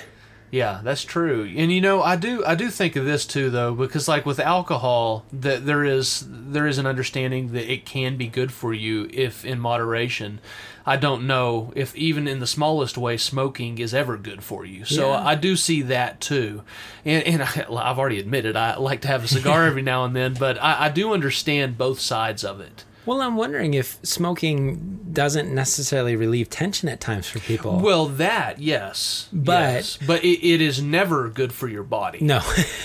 Yeah, 0.49 0.79
that's 0.83 1.03
true. 1.03 1.51
And 1.55 1.71
you 1.71 1.81
know, 1.81 2.01
I 2.01 2.15
do 2.15 2.43
I 2.45 2.55
do 2.55 2.69
think 2.69 2.95
of 2.95 3.05
this 3.05 3.25
too 3.25 3.49
though 3.49 3.73
because 3.73 4.07
like 4.07 4.25
with 4.25 4.39
alcohol 4.39 5.25
that 5.33 5.65
there 5.65 5.83
is 5.83 6.25
there 6.27 6.65
is 6.67 6.77
an 6.77 6.85
understanding 6.85 7.51
that 7.51 7.71
it 7.71 7.85
can 7.85 8.15
be 8.15 8.27
good 8.27 8.51
for 8.51 8.73
you 8.73 9.09
if 9.11 9.43
in 9.43 9.59
moderation. 9.59 10.39
I 10.85 10.95
don't 10.95 11.27
know 11.27 11.73
if 11.75 11.93
even 11.97 12.29
in 12.29 12.39
the 12.39 12.47
smallest 12.47 12.97
way 12.97 13.17
smoking 13.17 13.77
is 13.77 13.93
ever 13.93 14.15
good 14.15 14.41
for 14.41 14.63
you. 14.63 14.85
So 14.85 15.09
yeah. 15.09 15.27
I 15.27 15.35
do 15.35 15.57
see 15.57 15.81
that 15.81 16.21
too. 16.21 16.63
And, 17.03 17.23
and 17.23 17.41
I, 17.41 17.45
have 17.45 17.99
already 17.99 18.19
admitted 18.19 18.55
I 18.55 18.77
like 18.77 19.01
to 19.01 19.09
have 19.09 19.25
a 19.25 19.27
cigar 19.27 19.65
every 19.65 19.81
now 19.81 20.05
and 20.05 20.15
then, 20.15 20.35
but 20.35 20.57
I, 20.63 20.85
I 20.85 20.89
do 20.89 21.13
understand 21.13 21.77
both 21.77 21.99
sides 21.99 22.45
of 22.45 22.61
it. 22.61 22.85
Well, 23.07 23.21
I'm 23.21 23.37
wondering 23.37 23.73
if 23.73 23.99
smoking 24.03 25.07
doesn't 25.13 25.55
necessarily 25.55 26.17
relieve 26.17 26.49
tension 26.49 26.89
at 26.89 26.99
times 26.99 27.27
for 27.27 27.39
people. 27.39 27.79
Well, 27.79 28.07
that 28.07 28.59
yes, 28.59 29.29
but 29.31 29.73
yes. 29.73 29.97
but 30.05 30.25
it, 30.25 30.45
it 30.45 30.61
is 30.61 30.81
never 30.81 31.29
good 31.29 31.53
for 31.53 31.69
your 31.69 31.83
body. 31.83 32.19
No, 32.19 32.41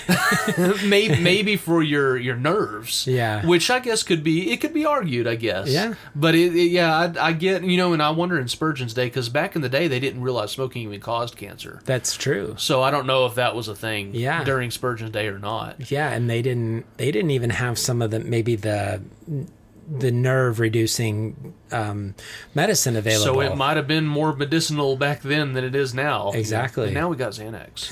maybe 0.85 1.19
maybe 1.21 1.57
for 1.57 1.83
your 1.83 2.15
your 2.17 2.37
nerves. 2.37 3.05
Yeah, 3.05 3.45
which 3.45 3.69
I 3.69 3.79
guess 3.79 4.01
could 4.01 4.23
be 4.23 4.51
it 4.51 4.61
could 4.61 4.73
be 4.73 4.85
argued. 4.85 5.27
I 5.27 5.35
guess. 5.35 5.67
Yeah, 5.67 5.95
but 6.15 6.35
it, 6.35 6.55
it, 6.55 6.71
yeah, 6.71 6.95
I, 6.95 7.27
I, 7.27 7.31
get 7.33 7.63
you 7.65 7.75
know, 7.75 7.91
and 7.91 8.01
I 8.01 8.11
wonder 8.11 8.39
in 8.39 8.47
Spurgeon's 8.47 8.93
day 8.93 9.07
because 9.07 9.27
back 9.27 9.57
in 9.57 9.61
the 9.61 9.69
day 9.69 9.89
they 9.89 9.99
didn't 9.99 10.21
realize 10.21 10.51
smoking 10.51 10.83
even 10.83 11.01
caused 11.01 11.35
cancer. 11.35 11.81
That's 11.83 12.15
true. 12.15 12.55
So 12.57 12.81
I 12.81 12.91
don't 12.91 13.05
know 13.05 13.25
if 13.25 13.35
that 13.35 13.55
was 13.55 13.67
a 13.67 13.75
thing. 13.75 14.15
Yeah. 14.15 14.45
during 14.45 14.71
Spurgeon's 14.71 15.11
day 15.11 15.27
or 15.27 15.37
not. 15.37 15.91
Yeah, 15.91 16.09
and 16.09 16.29
they 16.29 16.41
didn't 16.41 16.85
they 16.95 17.11
didn't 17.11 17.31
even 17.31 17.49
have 17.49 17.77
some 17.77 18.01
of 18.01 18.11
the 18.11 18.21
maybe 18.21 18.55
the 18.55 19.01
the 19.89 20.11
nerve 20.11 20.59
reducing 20.59 21.53
um, 21.73 22.15
medicine 22.55 22.95
available. 22.95 23.33
So 23.35 23.39
it 23.41 23.55
might 23.57 23.77
have 23.77 23.87
been 23.87 24.05
more 24.05 24.33
medicinal 24.35 24.95
back 24.95 25.21
then 25.21 25.53
than 25.53 25.63
it 25.63 25.75
is 25.75 25.93
now. 25.93 26.31
Exactly. 26.31 26.85
And 26.85 26.93
now 26.93 27.09
we 27.09 27.15
got 27.17 27.31
Xanax. 27.33 27.91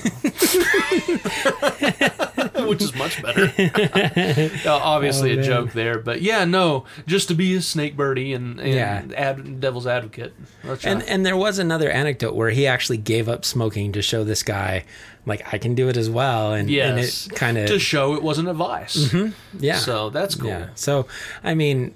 which 2.68 2.82
is 2.82 2.94
much 2.94 3.22
better. 3.22 3.52
Uh, 4.64 4.76
obviously, 4.82 5.36
Oh, 5.36 5.40
a 5.40 5.42
joke 5.42 5.72
there, 5.72 5.98
but 5.98 6.22
yeah, 6.22 6.44
no, 6.44 6.84
just 7.06 7.28
to 7.28 7.34
be 7.34 7.54
a 7.56 7.62
snake 7.62 7.96
birdie 7.96 8.32
and, 8.32 8.60
and 8.60 8.74
Yeah. 8.74 9.02
ad, 9.16 9.60
devil's 9.60 9.86
advocate. 9.86 10.32
That's 10.62 10.84
And 10.84 11.00
right. 11.00 11.08
and 11.10 11.26
there 11.26 11.36
was 11.36 11.58
another 11.58 11.90
anecdote 11.90 12.34
where 12.34 12.50
he 12.50 12.66
actually 12.66 12.98
gave 12.98 13.28
up 13.28 13.44
smoking 13.44 13.92
to 13.92 14.02
show 14.02 14.24
this 14.24 14.42
guy 14.42 14.84
like 15.26 15.52
I 15.52 15.58
can 15.58 15.74
do 15.74 15.88
it 15.88 15.96
as 15.96 16.08
well, 16.10 16.52
and, 16.52 16.62
and 16.62 16.70
yes, 16.70 17.26
it 17.26 17.34
kind 17.34 17.56
of 17.58 17.68
to 17.68 17.78
show 17.78 18.14
it 18.14 18.22
wasn't 18.22 18.48
a 18.48 18.54
vice. 18.54 19.12
yeah. 19.58 19.76
So 19.76 20.10
that's 20.10 20.34
cool. 20.34 20.48
Yeah. 20.50 20.68
So, 20.74 21.06
I 21.44 21.54
mean, 21.54 21.94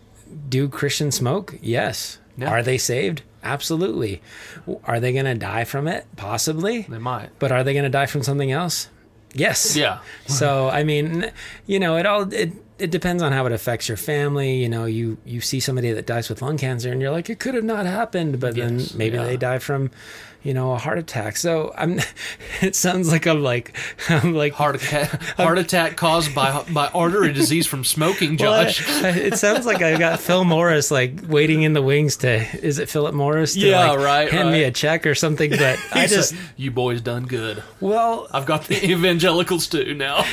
do 0.48 0.68
Christians 0.68 1.16
smoke? 1.16 1.56
Yes. 1.60 2.18
Yeah. 2.36 2.50
Are 2.50 2.62
they 2.62 2.78
saved? 2.78 3.22
Absolutely. 3.42 4.20
Are 4.84 5.00
they 5.00 5.12
going 5.12 5.24
to 5.24 5.34
die 5.34 5.64
from 5.64 5.86
it? 5.88 6.06
Possibly. 6.16 6.82
They 6.82 6.98
might. 6.98 7.30
But 7.38 7.52
are 7.52 7.62
they 7.64 7.72
going 7.72 7.84
to 7.84 7.90
die 7.90 8.06
from 8.06 8.22
something 8.22 8.50
else? 8.50 8.88
Yes. 9.32 9.76
Yeah. 9.76 10.00
So, 10.26 10.68
I 10.68 10.82
mean, 10.82 11.30
you 11.66 11.78
know, 11.78 11.96
it 11.96 12.06
all 12.06 12.32
it 12.32 12.52
it 12.78 12.90
depends 12.90 13.22
on 13.22 13.32
how 13.32 13.46
it 13.46 13.52
affects 13.52 13.88
your 13.88 13.96
family. 13.96 14.56
You 14.56 14.68
know, 14.68 14.84
you 14.84 15.18
you 15.24 15.40
see 15.40 15.60
somebody 15.60 15.92
that 15.92 16.06
dies 16.06 16.28
with 16.28 16.42
lung 16.42 16.58
cancer, 16.58 16.90
and 16.92 17.00
you're 17.00 17.10
like, 17.12 17.30
it 17.30 17.38
could 17.38 17.54
have 17.54 17.64
not 17.64 17.86
happened, 17.86 18.40
but 18.40 18.56
Yes, 18.56 18.90
then 18.90 18.98
maybe 18.98 19.16
yeah. 19.16 19.24
they 19.24 19.36
die 19.36 19.58
from, 19.58 19.90
you 20.42 20.52
know, 20.54 20.72
a 20.72 20.78
heart 20.78 20.98
attack. 20.98 21.36
So 21.36 21.72
I'm. 21.76 22.00
It 22.62 22.74
sounds 22.74 23.12
like 23.12 23.26
I'm 23.26 23.42
like 23.42 23.76
I'm 24.08 24.34
like 24.34 24.54
Heart 24.54 24.76
attack, 24.76 25.10
heart 25.36 25.58
attack 25.58 25.96
caused 25.98 26.34
by 26.34 26.64
by 26.72 26.86
artery 26.94 27.32
disease 27.34 27.66
from 27.66 27.84
smoking, 27.84 28.38
Well, 28.40 28.54
I- 28.54 28.72
it 29.10 29.36
sounds 29.36 29.66
like 29.66 29.82
I've 29.82 29.98
got 29.98 30.20
Phil 30.20 30.42
Morris 30.44 30.90
like 30.90 31.20
waiting 31.28 31.62
in 31.64 31.74
the 31.74 31.82
wings 31.82 32.16
to 32.18 32.36
is 32.64 32.78
it 32.78 32.88
Philip 32.88 33.14
Morris? 33.14 33.52
To, 33.54 33.60
Yeah, 33.60 33.90
like, 33.90 33.98
right, 33.98 34.30
Hand 34.32 34.52
me 34.52 34.62
a 34.64 34.70
check 34.70 35.06
or 35.06 35.14
something. 35.14 35.50
But 35.50 35.78
I 35.92 36.06
just 36.06 36.34
you 36.56 36.70
boys 36.70 37.02
done 37.02 37.26
good. 37.26 37.62
well, 37.80 38.26
I've 38.32 38.46
got 38.46 38.64
the 38.64 38.82
evangelicals 38.90 39.66
too 39.66 39.92
now. 39.92 40.24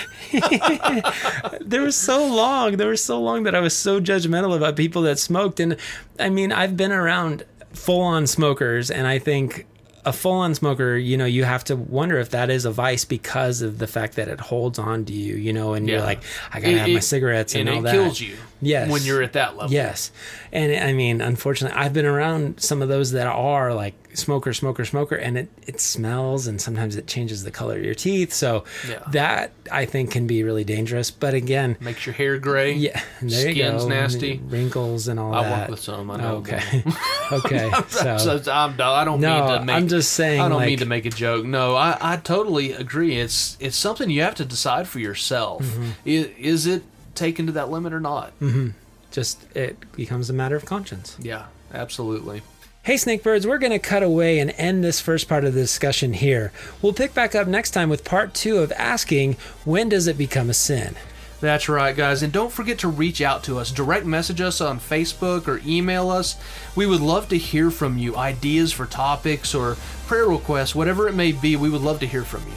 there 1.62 1.82
was 1.82 1.96
so 1.98 2.26
long, 2.34 2.78
there 2.78 2.90
was 2.90 3.04
so 3.04 3.22
long 3.22 3.44
that 3.44 3.56
I 3.56 3.60
was 3.60 3.76
so 3.76 4.00
judgmental 4.02 4.56
about 4.56 4.76
people 4.76 5.02
that 5.04 5.20
smoked, 5.20 5.60
and 5.60 5.78
I 6.20 6.30
mean 6.30 6.52
I've 6.52 6.76
been 6.78 6.92
around 6.92 7.44
full 7.74 8.02
on 8.02 8.28
smokers, 8.28 8.90
and 8.92 9.08
I 9.08 9.20
think. 9.20 9.66
A 10.06 10.12
full 10.12 10.34
on 10.34 10.54
smoker, 10.54 10.98
you 10.98 11.16
know, 11.16 11.24
you 11.24 11.46
have 11.46 11.64
to 11.64 11.78
wonder 11.78 12.20
if 12.20 12.32
that 12.32 12.50
is 12.50 12.66
a 12.66 12.72
vice 12.72 13.06
because 13.06 13.62
of 13.62 13.78
the 13.78 13.88
fact 13.88 14.18
that 14.18 14.28
it 14.28 14.42
holds 14.42 14.78
on 14.78 15.06
to 15.06 15.14
you, 15.14 15.36
you 15.38 15.54
know, 15.54 15.76
and 15.76 15.88
you're 15.88 16.02
like, 16.02 16.22
I 16.52 16.60
gotta 16.60 16.74
It- 16.74 16.78
have 16.80 16.90
my 16.90 17.00
cigarettes 17.00 17.56
and, 17.56 17.70
and 17.70 17.78
all 17.78 17.80
it 17.80 17.84
that. 17.84 17.92
kills 17.94 18.20
you. 18.20 18.36
Yes. 18.66 18.90
when 18.90 19.04
you're 19.04 19.22
at 19.22 19.34
that 19.34 19.56
level. 19.58 19.72
Yes. 19.74 20.12
And 20.52 20.74
I 20.76 20.94
mean, 20.94 21.22
unfortunately, 21.22 21.78
I've 21.78 21.94
been 21.94 22.06
around 22.06 22.60
some 22.62 22.82
of 22.82 22.90
those 22.90 23.12
that 23.12 23.28
are 23.28 23.74
like 23.74 23.94
smoker, 24.16 24.54
smoker, 24.54 24.86
smoker, 24.86 25.16
and 25.16 25.38
it, 25.38 25.50
it 25.66 25.80
smells 25.82 26.46
and 26.46 26.62
sometimes 26.62 26.96
it 26.96 27.08
changes 27.08 27.44
the 27.44 27.50
color 27.52 27.78
of 27.78 27.84
your 27.84 27.96
teeth. 27.96 28.32
So 28.34 28.64
Yeah. 28.88 29.00
that 29.12 29.52
I 29.72 29.86
think 29.86 30.12
can 30.12 30.28
be 30.28 30.44
really 30.44 30.64
dangerous. 30.64 31.10
But 31.10 31.34
again, 31.34 31.78
makes 31.80 32.06
your 32.06 32.14
hair 32.14 32.38
gray. 32.38 32.74
yeah, 32.74 33.02
there 33.22 33.50
you 33.50 33.56
Skin's 33.64 33.84
go. 33.84 33.90
nasty. 33.90 34.40
Wrinkles 34.46 35.08
and 35.08 35.20
all 35.20 35.34
I 35.34 35.44
that. 35.44 35.54
I 35.54 35.60
work 35.62 35.70
with 35.72 35.80
some. 35.80 36.12
I 36.12 36.18
know. 36.18 36.44
Okay. 36.54 36.84
okay. 37.32 37.72
So, 37.88 38.18
So, 38.18 38.52
I'm, 38.52 38.80
I 38.80 39.04
don't 39.06 39.20
no, 39.20 39.40
mean 39.48 39.60
to 39.60 39.66
make. 39.66 39.76
I'm 39.76 39.88
just 39.88 40.12
saying, 40.12 40.40
I 40.42 40.50
don't 40.50 40.58
like, 40.60 40.68
mean 40.68 40.80
to 40.80 40.86
make 40.86 41.06
a 41.06 41.10
joke. 41.10 41.46
No, 41.46 41.76
I, 41.76 41.98
I 42.00 42.18
totally 42.18 42.74
agree. 42.74 43.18
It's 43.20 43.58
it's 43.60 43.76
something 43.78 44.10
you 44.10 44.22
have 44.22 44.36
to 44.36 44.46
decide 44.46 44.88
for 44.88 45.00
yourself. 45.00 45.64
Mm-hmm. 45.64 45.90
Is, 46.06 46.26
is 46.38 46.68
it 46.68 46.84
taken 47.16 47.46
to 47.46 47.52
that 47.54 47.70
limit 47.70 47.94
or 47.94 48.00
not? 48.00 48.38
Mm-hmm. 48.40 48.70
just 49.12 49.46
it 49.56 49.78
becomes 49.96 50.30
a 50.30 50.34
matter 50.34 50.56
of 50.56 50.66
conscience. 50.66 51.18
Yeah, 51.22 51.46
absolutely. 51.74 52.42
Hey, 52.84 52.96
Snakebirds, 52.96 53.46
we're 53.46 53.60
going 53.60 53.72
to 53.72 53.80
cut 53.80 54.04
away 54.04 54.40
and 54.40 54.52
end 54.58 54.84
this 54.84 55.00
first 55.00 55.30
part 55.30 55.46
of 55.46 55.54
the 55.54 55.62
discussion 55.62 56.12
here. 56.12 56.52
We'll 56.82 56.92
pick 56.92 57.14
back 57.14 57.34
up 57.34 57.48
next 57.48 57.72
time 57.72 57.90
with 57.90 58.04
part 58.04 58.34
two 58.34 58.58
of 58.58 58.74
asking, 58.74 59.38
when 59.64 59.88
does 59.88 60.06
it 60.08 60.18
become 60.18 60.50
a 60.50 60.54
sin? 60.54 60.96
That's 61.40 61.70
right, 61.70 61.96
guys. 61.96 62.24
And 62.24 62.34
don't 62.34 62.52
forget 62.52 62.80
to 62.80 62.90
reach 62.90 63.22
out 63.22 63.44
to 63.46 63.58
us. 63.58 63.72
Direct 63.72 64.06
message 64.06 64.42
us 64.42 64.60
on 64.60 64.80
Facebook 64.80 65.48
or 65.48 65.62
email 65.66 66.10
us. 66.10 66.36
We 66.76 66.86
would 66.86 67.02
love 67.02 67.30
to 67.30 67.38
hear 67.38 67.72
from 67.72 67.98
you. 67.98 68.18
Ideas 68.18 68.74
for 68.74 68.86
topics 68.86 69.56
or 69.56 69.76
prayer 70.08 70.28
requests, 70.28 70.76
whatever 70.76 71.08
it 71.08 71.16
may 71.16 71.32
be, 71.32 71.56
we 71.56 71.70
would 71.70 71.82
love 71.82 72.00
to 72.02 72.08
hear 72.08 72.24
from 72.24 72.44
you. 72.48 72.54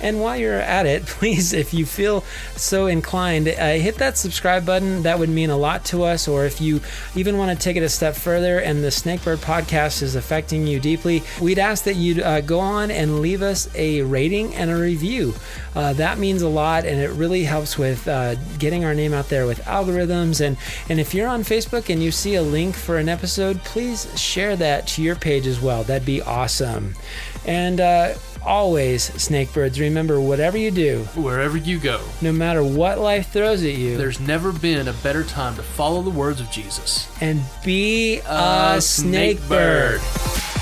And 0.00 0.20
while 0.20 0.36
you're 0.36 0.54
at 0.54 0.86
it, 0.86 1.06
please, 1.06 1.52
if 1.52 1.72
you 1.72 1.86
feel 1.86 2.22
so 2.56 2.86
inclined, 2.86 3.48
uh, 3.48 3.72
hit 3.74 3.96
that 3.96 4.16
subscribe 4.18 4.66
button. 4.66 5.02
That 5.02 5.18
would 5.18 5.28
mean 5.28 5.50
a 5.50 5.56
lot 5.56 5.84
to 5.86 6.04
us. 6.04 6.28
Or 6.28 6.44
if 6.44 6.60
you 6.60 6.80
even 7.14 7.38
want 7.38 7.56
to 7.56 7.62
take 7.62 7.76
it 7.76 7.82
a 7.82 7.88
step 7.88 8.14
further 8.14 8.58
and 8.58 8.82
the 8.82 8.88
Snakebird 8.88 9.38
podcast 9.38 10.02
is 10.02 10.14
affecting 10.14 10.66
you 10.66 10.80
deeply, 10.80 11.22
we'd 11.40 11.58
ask 11.58 11.84
that 11.84 11.96
you 11.96 12.22
uh, 12.22 12.40
go 12.40 12.60
on 12.60 12.90
and 12.90 13.20
leave 13.20 13.42
us 13.42 13.68
a 13.74 14.02
rating 14.02 14.54
and 14.54 14.70
a 14.70 14.76
review. 14.76 15.34
Uh, 15.74 15.92
that 15.94 16.18
means 16.18 16.42
a 16.42 16.48
lot 16.48 16.84
and 16.84 17.00
it 17.00 17.10
really 17.10 17.44
helps 17.44 17.76
with 17.76 18.06
uh, 18.08 18.34
getting 18.58 18.84
our 18.84 18.94
name 18.94 19.12
out 19.12 19.28
there 19.28 19.46
with 19.46 19.60
algorithms. 19.64 20.44
And, 20.44 20.56
and 20.88 21.00
if 21.00 21.14
you're 21.14 21.28
on 21.28 21.42
Facebook 21.42 21.90
and 21.92 22.02
you 22.02 22.10
see 22.10 22.34
a 22.34 22.42
link 22.42 22.74
for 22.74 22.98
an 22.98 23.08
episode, 23.08 23.62
please 23.64 24.08
share 24.18 24.56
that 24.56 24.86
to 24.88 25.02
your 25.02 25.16
page 25.16 25.46
as 25.46 25.60
well. 25.60 25.84
That'd 25.84 26.06
be 26.06 26.22
awesome. 26.22 26.94
And 27.44 27.80
uh, 27.80 28.14
always, 28.46 29.10
Snakebirds, 29.10 29.78
remember 29.80 30.20
whatever 30.20 30.56
you 30.56 30.70
do, 30.70 31.00
Wherever 31.14 31.56
you 31.56 31.78
go, 31.78 32.00
no 32.22 32.32
matter 32.32 32.62
what 32.64 32.98
life 32.98 33.30
throws 33.30 33.62
at 33.62 33.74
you, 33.74 33.96
there's 33.96 34.20
never 34.20 34.52
been 34.52 34.88
a 34.88 34.92
better 34.94 35.24
time 35.24 35.56
to 35.56 35.62
follow 35.62 36.02
the 36.02 36.10
words 36.10 36.40
of 36.40 36.50
Jesus. 36.50 37.08
and 37.20 37.40
be 37.64 38.18
A 38.20 38.74
a 38.76 38.80
snake 38.80 39.40
bird. 39.48 40.00
snakebird. 40.00 40.55